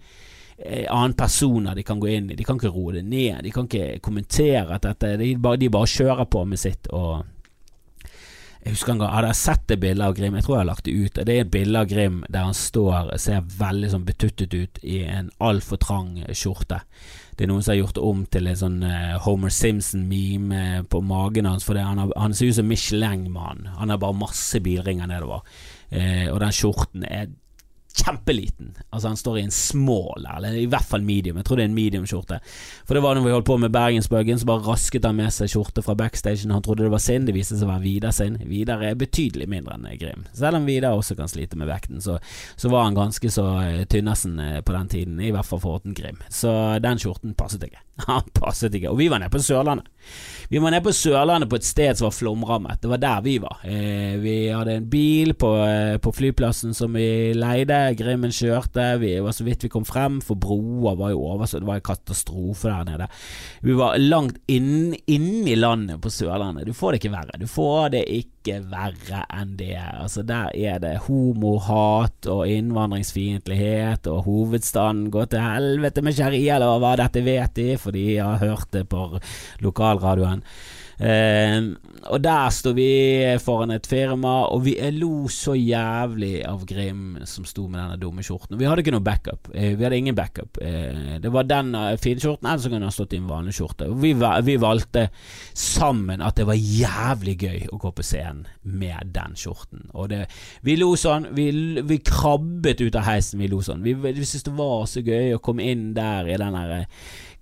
eh, 0.58 0.90
annen 0.90 1.14
personer 1.14 1.78
de 1.78 1.87
kan 1.87 2.02
gå 2.02 2.11
inn 2.16 2.32
i. 2.32 2.40
De 2.40 2.50
kan 2.50 2.58
ikke 2.58 2.74
roe 2.74 2.98
det 2.98 3.06
ned. 3.06 3.44
De 3.46 3.54
kan 3.54 3.70
ikke 3.70 4.02
kommentere 4.02 4.74
at 4.74 4.90
dette 4.90 5.14
De 5.22 5.37
bare, 5.38 5.62
de 5.62 5.70
bare 5.70 5.94
kjører 5.94 6.26
på 6.26 6.42
med 6.50 6.66
sitt. 6.66 6.90
og 6.90 7.22
jeg 8.64 8.74
husker 8.74 8.92
en 8.92 8.98
gang, 9.00 9.12
Hadde 9.14 9.30
jeg 9.30 9.38
sett 9.38 9.62
det 9.70 9.78
bildet 9.80 10.04
av 10.04 10.16
Grim, 10.18 10.34
jeg 10.34 10.44
tror 10.44 10.56
jeg 10.56 10.60
har 10.60 10.68
lagt 10.68 10.84
det 10.88 10.96
ut. 10.96 11.20
Det 11.24 11.34
er 11.34 11.44
et 11.44 11.52
bilde 11.52 11.80
av 11.80 11.88
Grim 11.88 12.18
der 12.28 12.48
han 12.48 12.56
står 12.56 13.14
ser 13.22 13.46
veldig 13.58 13.90
sånn 13.92 14.04
betuttet 14.08 14.54
ut 14.54 14.80
i 14.82 14.98
en 15.06 15.30
altfor 15.38 15.80
trang 15.80 16.10
skjorte. 16.36 16.82
Det 17.38 17.46
er 17.46 17.52
noen 17.52 17.62
som 17.62 17.72
har 17.72 17.78
gjort 17.78 17.94
det 17.94 18.04
om 18.10 18.22
til 18.26 18.50
en 18.50 18.58
sånn 18.58 18.78
uh, 18.82 19.16
Homer 19.22 19.52
Simpson-meme 19.54 20.62
på 20.90 21.00
magen 21.06 21.46
hans. 21.46 21.64
For 21.64 21.78
han, 21.78 22.00
har, 22.02 22.10
han, 22.18 22.34
ser 22.34 22.50
ut 22.50 22.58
som 22.58 22.66
Michelin-mann. 22.66 23.68
Han 23.78 23.94
har 23.94 24.00
bare 24.02 24.18
masse 24.18 24.58
bilringer 24.64 25.06
nedover. 25.06 25.46
eh, 25.90 26.26
og 26.32 26.40
den 26.42 26.52
skjorten 26.52 27.06
er 27.06 27.30
kjempeliten. 27.98 28.72
Altså 28.90 29.08
Han 29.08 29.16
står 29.20 29.38
i 29.38 29.44
en 29.46 29.54
small, 29.54 30.26
eller 30.37 30.56
i 30.56 30.66
hvert 30.70 30.87
fall 30.87 31.02
medium. 31.02 31.38
Jeg 31.40 31.48
tror 31.48 31.58
det 31.58 31.64
er 31.66 31.70
en 31.70 31.78
medium-skjorte. 31.78 32.40
For 32.87 32.96
det 32.96 33.02
var 33.04 33.18
når 33.18 33.26
vi 33.26 33.34
holdt 33.34 33.48
på 33.48 33.58
med 33.61 33.74
Bergensbøggen, 33.74 34.38
så 34.38 34.48
bare 34.48 34.66
rasket 34.66 35.06
han 35.08 35.18
med 35.18 35.32
seg 35.34 35.50
skjorte 35.52 35.84
fra 35.84 35.96
backstagen. 35.98 36.54
Han 36.54 36.64
trodde 36.64 36.87
det 36.87 36.92
var 36.94 37.02
sin, 37.02 37.26
det 37.28 37.37
viste 37.37 37.58
seg 37.58 37.68
å 37.68 37.72
være 37.72 37.84
Vidar 37.87 38.14
sin. 38.14 38.38
Vidar 38.48 38.84
er 38.84 38.98
betydelig 38.98 39.48
mindre 39.50 39.78
enn 39.78 39.88
Grim. 39.98 40.24
Selv 40.37 40.61
om 40.61 40.68
Vidar 40.68 40.98
også 40.98 41.16
kan 41.18 41.30
slite 41.30 41.58
med 41.58 41.70
vekten, 41.70 42.02
så, 42.04 42.18
så 42.56 42.70
var 42.72 42.87
han 42.87 42.98
ganske 42.98 43.32
så 43.32 43.46
uh, 43.58 43.84
tynnesen 43.90 44.38
uh, 44.40 44.61
på 44.62 44.76
den 44.76 44.94
tiden, 44.94 45.20
i 45.20 45.32
hvert 45.34 45.48
fall 45.48 45.62
for 45.62 45.78
Horten 45.78 45.96
Grim. 45.98 46.22
Så 46.30 46.52
den 46.84 47.00
skjorten 47.02 47.37
passet 47.38 47.66
ikke. 47.66 47.82
Han 48.06 48.22
passet 48.32 48.74
ikke. 48.74 48.92
Og 48.92 48.98
vi 48.98 49.08
var 49.11 49.22
nede 49.22 49.32
på 49.32 49.42
Sørlandet. 49.42 49.88
Vi 50.48 50.58
var 50.58 50.72
nede 50.72 50.84
på 50.84 50.92
Sørlandet 50.96 51.50
på 51.50 51.58
et 51.58 51.66
sted 51.66 51.98
som 51.98 52.06
var 52.06 52.14
flomrammet. 52.16 52.78
Det 52.80 52.88
var 52.88 53.00
der 53.02 53.24
vi 53.24 53.34
var. 53.42 53.58
Eh, 53.68 54.14
vi 54.22 54.37
hadde 54.48 54.78
en 54.78 54.87
bil 54.88 55.34
på, 55.37 55.50
eh, 55.66 55.98
på, 56.00 56.12
flyplassen 56.16 56.72
som 56.74 56.94
vi 56.96 57.34
leide. 57.37 57.80
Grimmen 57.98 58.32
kjørte. 58.32 58.87
Vi 59.02 59.12
var 59.20 59.37
så 59.37 59.44
vidt 59.44 59.66
vi 59.66 59.72
kom 59.72 59.84
frem, 59.84 60.22
for 60.24 60.40
broa 60.40 60.94
var 60.96 61.12
jo 61.12 61.26
over, 61.34 61.44
så 61.44 61.61
det 61.61 61.68
var 61.68 61.82
en 61.82 61.84
katastrofe 61.90 62.70
der 62.70 62.88
nede. 62.88 63.11
Vi 63.61 63.76
var 63.76 63.98
langt 64.00 64.38
inn, 64.48 64.96
inn 65.06 65.44
i 65.44 65.58
landet 65.58 66.00
på 66.00 66.12
Sørlandet. 66.12 66.64
Du 66.64 66.72
får 66.72 66.94
det 66.94 67.02
ikke 67.02 67.16
verre. 67.18 67.42
Du 67.42 67.46
får 67.50 67.92
det 67.98 68.04
ikke 68.08 68.62
verre 68.70 69.26
enn 69.37 69.52
det. 69.58 69.76
Altså 69.76 70.22
Der 70.24 70.48
er 70.56 70.80
det 70.80 70.94
homohat 71.11 72.24
og 72.30 72.48
innvandringsfiendtlighet, 72.48 74.08
og 74.08 74.24
hovedstaden 74.24 75.11
går 75.12 75.28
til 75.34 75.44
helvete 75.44 76.00
med 76.06 76.16
sharialover. 76.16 77.02
Dette 77.02 77.26
vet 77.26 77.54
de, 77.58 77.68
for 77.76 77.88
de 77.94 78.09
har 78.18 78.42
hørt 78.42 78.70
det 78.74 78.87
på 78.90 79.07
lokalradioen. 79.64 80.44
Eh, 80.98 81.62
og 82.11 82.22
der 82.24 82.48
sto 82.51 82.72
vi 82.74 82.88
foran 83.42 83.70
et 83.70 83.87
firma, 83.87 84.48
og 84.51 84.64
vi 84.64 84.74
lo 84.96 85.29
så 85.31 85.55
jævlig 85.55 86.40
av 86.46 86.64
Grim 86.66 87.20
som 87.29 87.46
sto 87.46 87.68
med 87.68 87.79
denne 87.79 87.98
dumme 88.01 88.24
skjorten. 88.27 88.59
Vi 88.59 88.66
hadde 88.66 88.83
ikke 88.83 88.94
noe 88.96 89.07
backup. 89.07 89.51
Eh, 89.55 89.77
vi 89.79 89.87
hadde 89.87 90.01
ingen 90.01 90.18
backup. 90.18 90.59
Eh, 90.62 91.18
det 91.22 91.33
var 91.35 91.46
den 91.46 91.74
uh, 91.77 91.94
fine 92.01 92.22
skjorten, 92.22 92.48
eller 92.48 92.64
så 92.64 92.72
kunne 92.72 92.90
han 92.90 92.94
stått 92.94 93.14
i 93.14 93.20
en 93.20 93.31
vanlig 93.31 93.55
skjorte. 93.59 93.90
Vi, 94.03 94.14
vi, 94.14 94.59
valgte 94.59 95.09
sammen 95.55 96.22
at 96.24 96.38
det 96.40 96.48
var 96.48 96.59
jævlig 96.59 97.37
gøy 97.46 97.68
å 97.70 97.79
gå 97.79 97.94
på 97.94 98.07
scenen 98.07 98.48
med 98.62 99.14
den 99.14 99.38
skjorten. 99.38 99.87
Og 99.94 100.11
det, 100.11 100.24
vi 100.66 100.79
lo 100.81 100.90
sånn. 100.98 101.31
Vi, 101.37 101.51
vi, 101.79 102.01
krabbet 102.03 102.83
ut 102.83 102.98
av 102.98 103.07
heisen, 103.07 103.38
vi 103.42 103.51
lo 103.53 103.62
sånn. 103.62 103.85
Vi, 103.87 103.94
vi 103.94 104.16
syntes 104.18 104.48
det 104.48 104.59
var 104.59 104.87
så 104.90 105.05
gøy 105.05 105.37
å 105.37 105.42
komme 105.42 105.66
inn 105.70 105.92
der 105.94 106.27
i 106.27 106.38
den 106.40 106.59
derre 106.59 106.85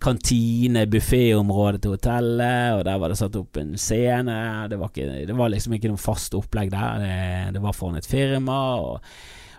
kantine, 0.03 0.85
bufféområdet 0.91 1.81
til 1.83 1.97
hotellet, 1.97 2.77
og 2.77 2.85
der 2.87 3.01
var 3.01 3.13
det 3.13 3.19
satt 3.21 3.39
opp 3.41 3.57
en 3.61 3.75
scene. 3.81 4.37
Det 4.71 4.79
var, 4.81 4.93
ikke, 4.93 5.25
det 5.29 5.39
var 5.39 5.51
liksom 5.53 5.77
ikke 5.77 5.91
noe 5.93 6.01
fast 6.01 6.37
opplegg 6.37 6.71
der. 6.75 7.03
Det, 7.03 7.17
det 7.57 7.65
var 7.65 7.77
foran 7.77 8.01
et 8.01 8.09
firma. 8.11 8.61
og 8.83 9.03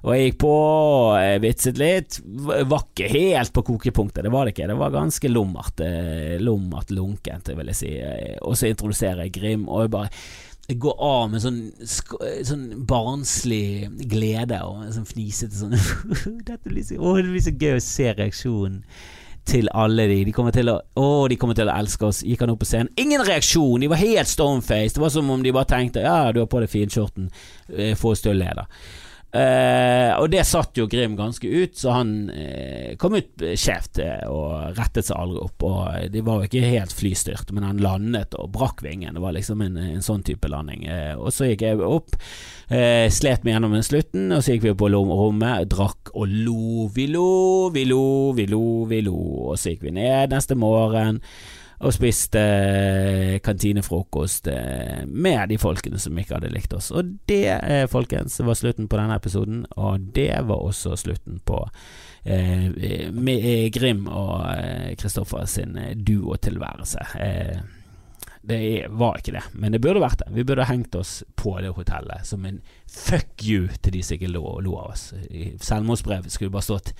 og 0.06 0.14
jeg 0.14 0.28
gikk 0.28 0.36
på 0.44 0.50
og 0.54 1.44
vitset 1.44 1.80
litt. 1.82 2.20
Var 2.24 2.84
ikke 2.84 3.08
helt 3.12 3.54
på 3.54 3.64
kokepunktet, 3.66 4.24
det 4.24 4.32
var 4.32 4.46
det 4.46 4.54
ikke. 4.54 4.68
Det 4.70 4.78
var 4.80 4.94
ganske 4.94 5.32
lummert. 5.32 5.82
Eh, 5.84 6.36
lummert 6.40 6.94
lunkent, 6.94 7.50
vil 7.58 7.72
jeg 7.74 7.80
si. 7.80 7.94
Og 8.46 8.56
så 8.56 8.70
introduserer 8.70 9.26
jeg 9.26 9.34
Grim, 9.40 9.66
og 9.68 9.88
jeg 9.88 9.96
bare 9.98 10.14
jeg 10.68 10.82
går 10.84 10.98
av 11.00 11.30
med 11.32 11.40
sånn, 11.40 11.60
sånn 11.88 12.64
barnslig 12.90 13.88
glede 14.12 14.58
og 14.68 14.82
sånn 14.92 15.06
fnisete 15.08 15.56
sånn 15.56 15.78
å, 15.80 16.42
det 16.44 16.58
blir 16.66 17.46
så 17.46 17.54
gøy 17.56 17.78
å 17.78 17.84
se 17.86 18.10
reaksjonen 18.12 18.82
til 19.48 19.70
alle 19.74 20.08
de. 20.10 20.22
De 20.28 20.34
kommer 20.36 20.56
til 20.56 20.70
å 20.72 20.78
Å, 20.98 21.28
de 21.30 21.38
kommer 21.40 21.58
til 21.58 21.70
å 21.70 21.76
elske 21.78 22.10
oss. 22.10 22.24
Gikk 22.26 22.44
han 22.44 22.54
opp 22.54 22.62
på 22.64 22.70
scenen. 22.70 22.92
Ingen 23.00 23.24
reaksjon! 23.26 23.82
De 23.82 23.90
var 23.92 24.02
helt 24.02 24.30
stormfaced 24.30 24.98
Det 24.98 25.04
var 25.04 25.14
som 25.14 25.30
om 25.34 25.44
de 25.44 25.54
bare 25.56 25.70
tenkte 25.70 26.04
Ja, 26.06 26.32
du 26.34 26.42
har 26.44 26.50
på 26.52 26.62
deg 26.64 26.72
finskjorten. 26.74 27.30
Eh, 27.72 27.96
få 27.98 28.14
oss 28.16 28.26
Uh, 29.28 30.16
og 30.22 30.30
det 30.32 30.46
satt 30.48 30.80
jo 30.80 30.86
Grim 30.88 31.18
ganske 31.18 31.46
ut, 31.46 31.74
så 31.76 31.98
han 31.98 32.30
eh, 32.32 32.94
kom 32.98 33.18
ut 33.20 33.44
skjevt 33.60 34.00
uh, 34.00 34.24
og 34.32 34.78
rettet 34.78 35.10
seg 35.10 35.20
aldri 35.20 35.42
opp. 35.44 35.66
Og 35.68 36.14
De 36.14 36.24
var 36.24 36.40
jo 36.40 36.48
ikke 36.48 36.72
helt 36.72 36.96
flystyrt, 36.96 37.52
men 37.52 37.68
han 37.68 37.82
landet 37.84 38.38
og 38.40 38.54
brakk 38.56 38.82
vingen. 38.86 39.18
Det 39.18 39.24
var 39.24 39.36
liksom 39.36 39.66
en, 39.66 39.76
en 39.84 40.06
sånn 40.06 40.24
type 40.28 40.48
landing. 40.48 40.88
og 41.20 41.30
så 41.36 41.52
gikk 41.52 41.66
jeg 41.68 41.84
opp, 41.84 42.16
slet 42.68 43.44
meg 43.44 43.54
gjennom 43.56 43.76
slutten, 43.84 44.32
og 44.32 44.42
så 44.44 44.56
gikk 44.56 44.70
vi 44.70 44.76
på 44.80 44.90
rommet, 44.94 45.68
drakk 45.76 46.14
og 46.16 46.32
lo. 46.32 46.88
Vi 46.96 47.10
lo, 47.12 47.28
vi 47.76 47.84
lo, 47.90 48.32
vi 48.38 48.48
lo, 48.48 48.64
vi 48.90 49.04
lo. 49.06 49.20
Og 49.52 49.60
så 49.60 49.76
gikk 49.76 49.90
vi 49.90 49.96
ned 50.00 50.34
neste 50.34 50.56
morgen 50.58 51.22
og 51.78 51.94
spiste 51.94 52.42
eh, 52.42 53.38
kantinefrokost 53.46 54.48
eh, 54.50 55.04
med 55.06 55.52
de 55.52 55.60
folkene 55.62 56.00
som 56.02 56.18
ikke 56.18 56.38
hadde 56.38 56.52
likt 56.54 56.74
oss. 56.74 56.90
Og 56.90 57.18
det, 57.30 57.54
eh, 57.54 57.86
folkens, 57.92 58.40
var 58.42 58.58
slutten 58.58 58.90
på 58.90 58.98
denne 58.98 59.18
episoden, 59.20 59.66
og 59.78 60.10
det 60.16 60.34
var 60.50 60.58
også 60.58 60.98
slutten 60.98 61.42
på 61.46 61.64
Grim 62.28 64.08
og 64.12 64.42
Kristoffer 65.00 65.46
sin 65.48 65.78
duotilværelse. 66.04 67.06
Eh, 67.24 67.62
det 68.48 68.88
var 68.96 69.20
ikke 69.20 69.34
det, 69.36 69.44
men 69.60 69.74
det 69.76 69.82
burde 69.84 70.00
vært 70.00 70.22
det. 70.22 70.30
Vi 70.36 70.46
burde 70.48 70.68
hengt 70.70 70.96
oss 70.96 71.20
på 71.36 71.58
det 71.60 71.74
hotellet 71.76 72.28
som 72.28 72.46
en 72.48 72.62
fuck 72.88 73.44
you 73.44 73.68
til 73.82 73.98
de 73.98 74.04
som 74.06 74.16
ikke 74.16 74.32
lo, 74.32 74.46
lo 74.64 74.78
av 74.80 74.94
oss. 74.94 75.10
I 75.28 75.50
selvmordsbrev 75.60 76.30
skulle 76.32 76.54
bare 76.54 76.70
stått 76.70 76.94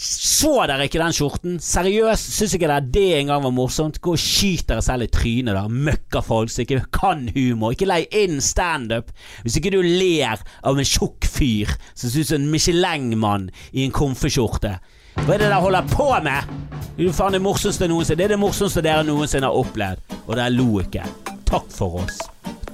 så 0.00 0.54
dere 0.66 0.86
ikke 0.88 0.98
den 0.98 1.14
skjorten? 1.14 1.58
Seriøst, 1.62 2.32
syns 2.34 2.54
ikke 2.56 2.66
dere 2.70 2.82
det 2.82 3.18
engang 3.18 3.44
var 3.44 3.52
morsomt? 3.54 4.00
Gå 4.02 4.14
og 4.16 4.22
skyt 4.22 4.66
dere 4.70 4.82
selv 4.82 5.06
i 5.06 5.10
trynet, 5.12 5.54
da, 5.54 5.66
møkkafolk 5.68 6.50
som 6.50 6.64
ikke 6.64 6.80
kan 6.96 7.26
humor. 7.34 7.74
Ikke 7.74 7.88
lei 7.90 8.02
inn 8.22 8.40
standup 8.42 9.12
hvis 9.44 9.60
ikke 9.60 9.74
du 9.74 9.80
ler 9.84 10.40
av 10.66 10.78
en 10.78 10.88
tjukk 10.88 11.28
fyr 11.28 11.70
som 11.92 12.08
ser 12.08 12.24
ut 12.24 12.32
som 12.32 12.40
en 12.40 12.50
Michelin-mann 12.54 13.50
i 13.70 13.84
en 13.84 13.94
komfeskjorte. 13.94 14.78
Hva 15.14 15.34
er 15.34 15.42
det 15.42 15.48
dere 15.48 15.60
holder 15.60 15.90
på 15.90 16.08
med? 16.24 16.56
Det 16.96 17.08
er 17.08 17.14
faen 17.16 17.36
det 17.36 17.42
morsomste 17.42 17.88
noensinne. 17.88 18.18
Det 18.18 18.26
er 18.28 18.34
det 18.34 18.40
morsomste 18.40 18.82
dere 18.84 19.04
noensinne 19.06 19.48
har 19.48 19.60
opplevd, 19.62 20.18
og 20.26 20.34
dere 20.36 20.50
lo 20.54 20.68
ikke. 20.82 21.06
Takk 21.48 21.70
for 21.74 22.02
oss. 22.04 22.20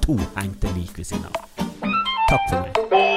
To 0.03 0.17
hengte 0.37 0.71
lik 0.75 0.97
ved 0.97 1.07
siden 1.07 1.25
av. 1.29 1.39
Takk 2.27 2.49
for 2.49 2.59
meg. 2.61 3.16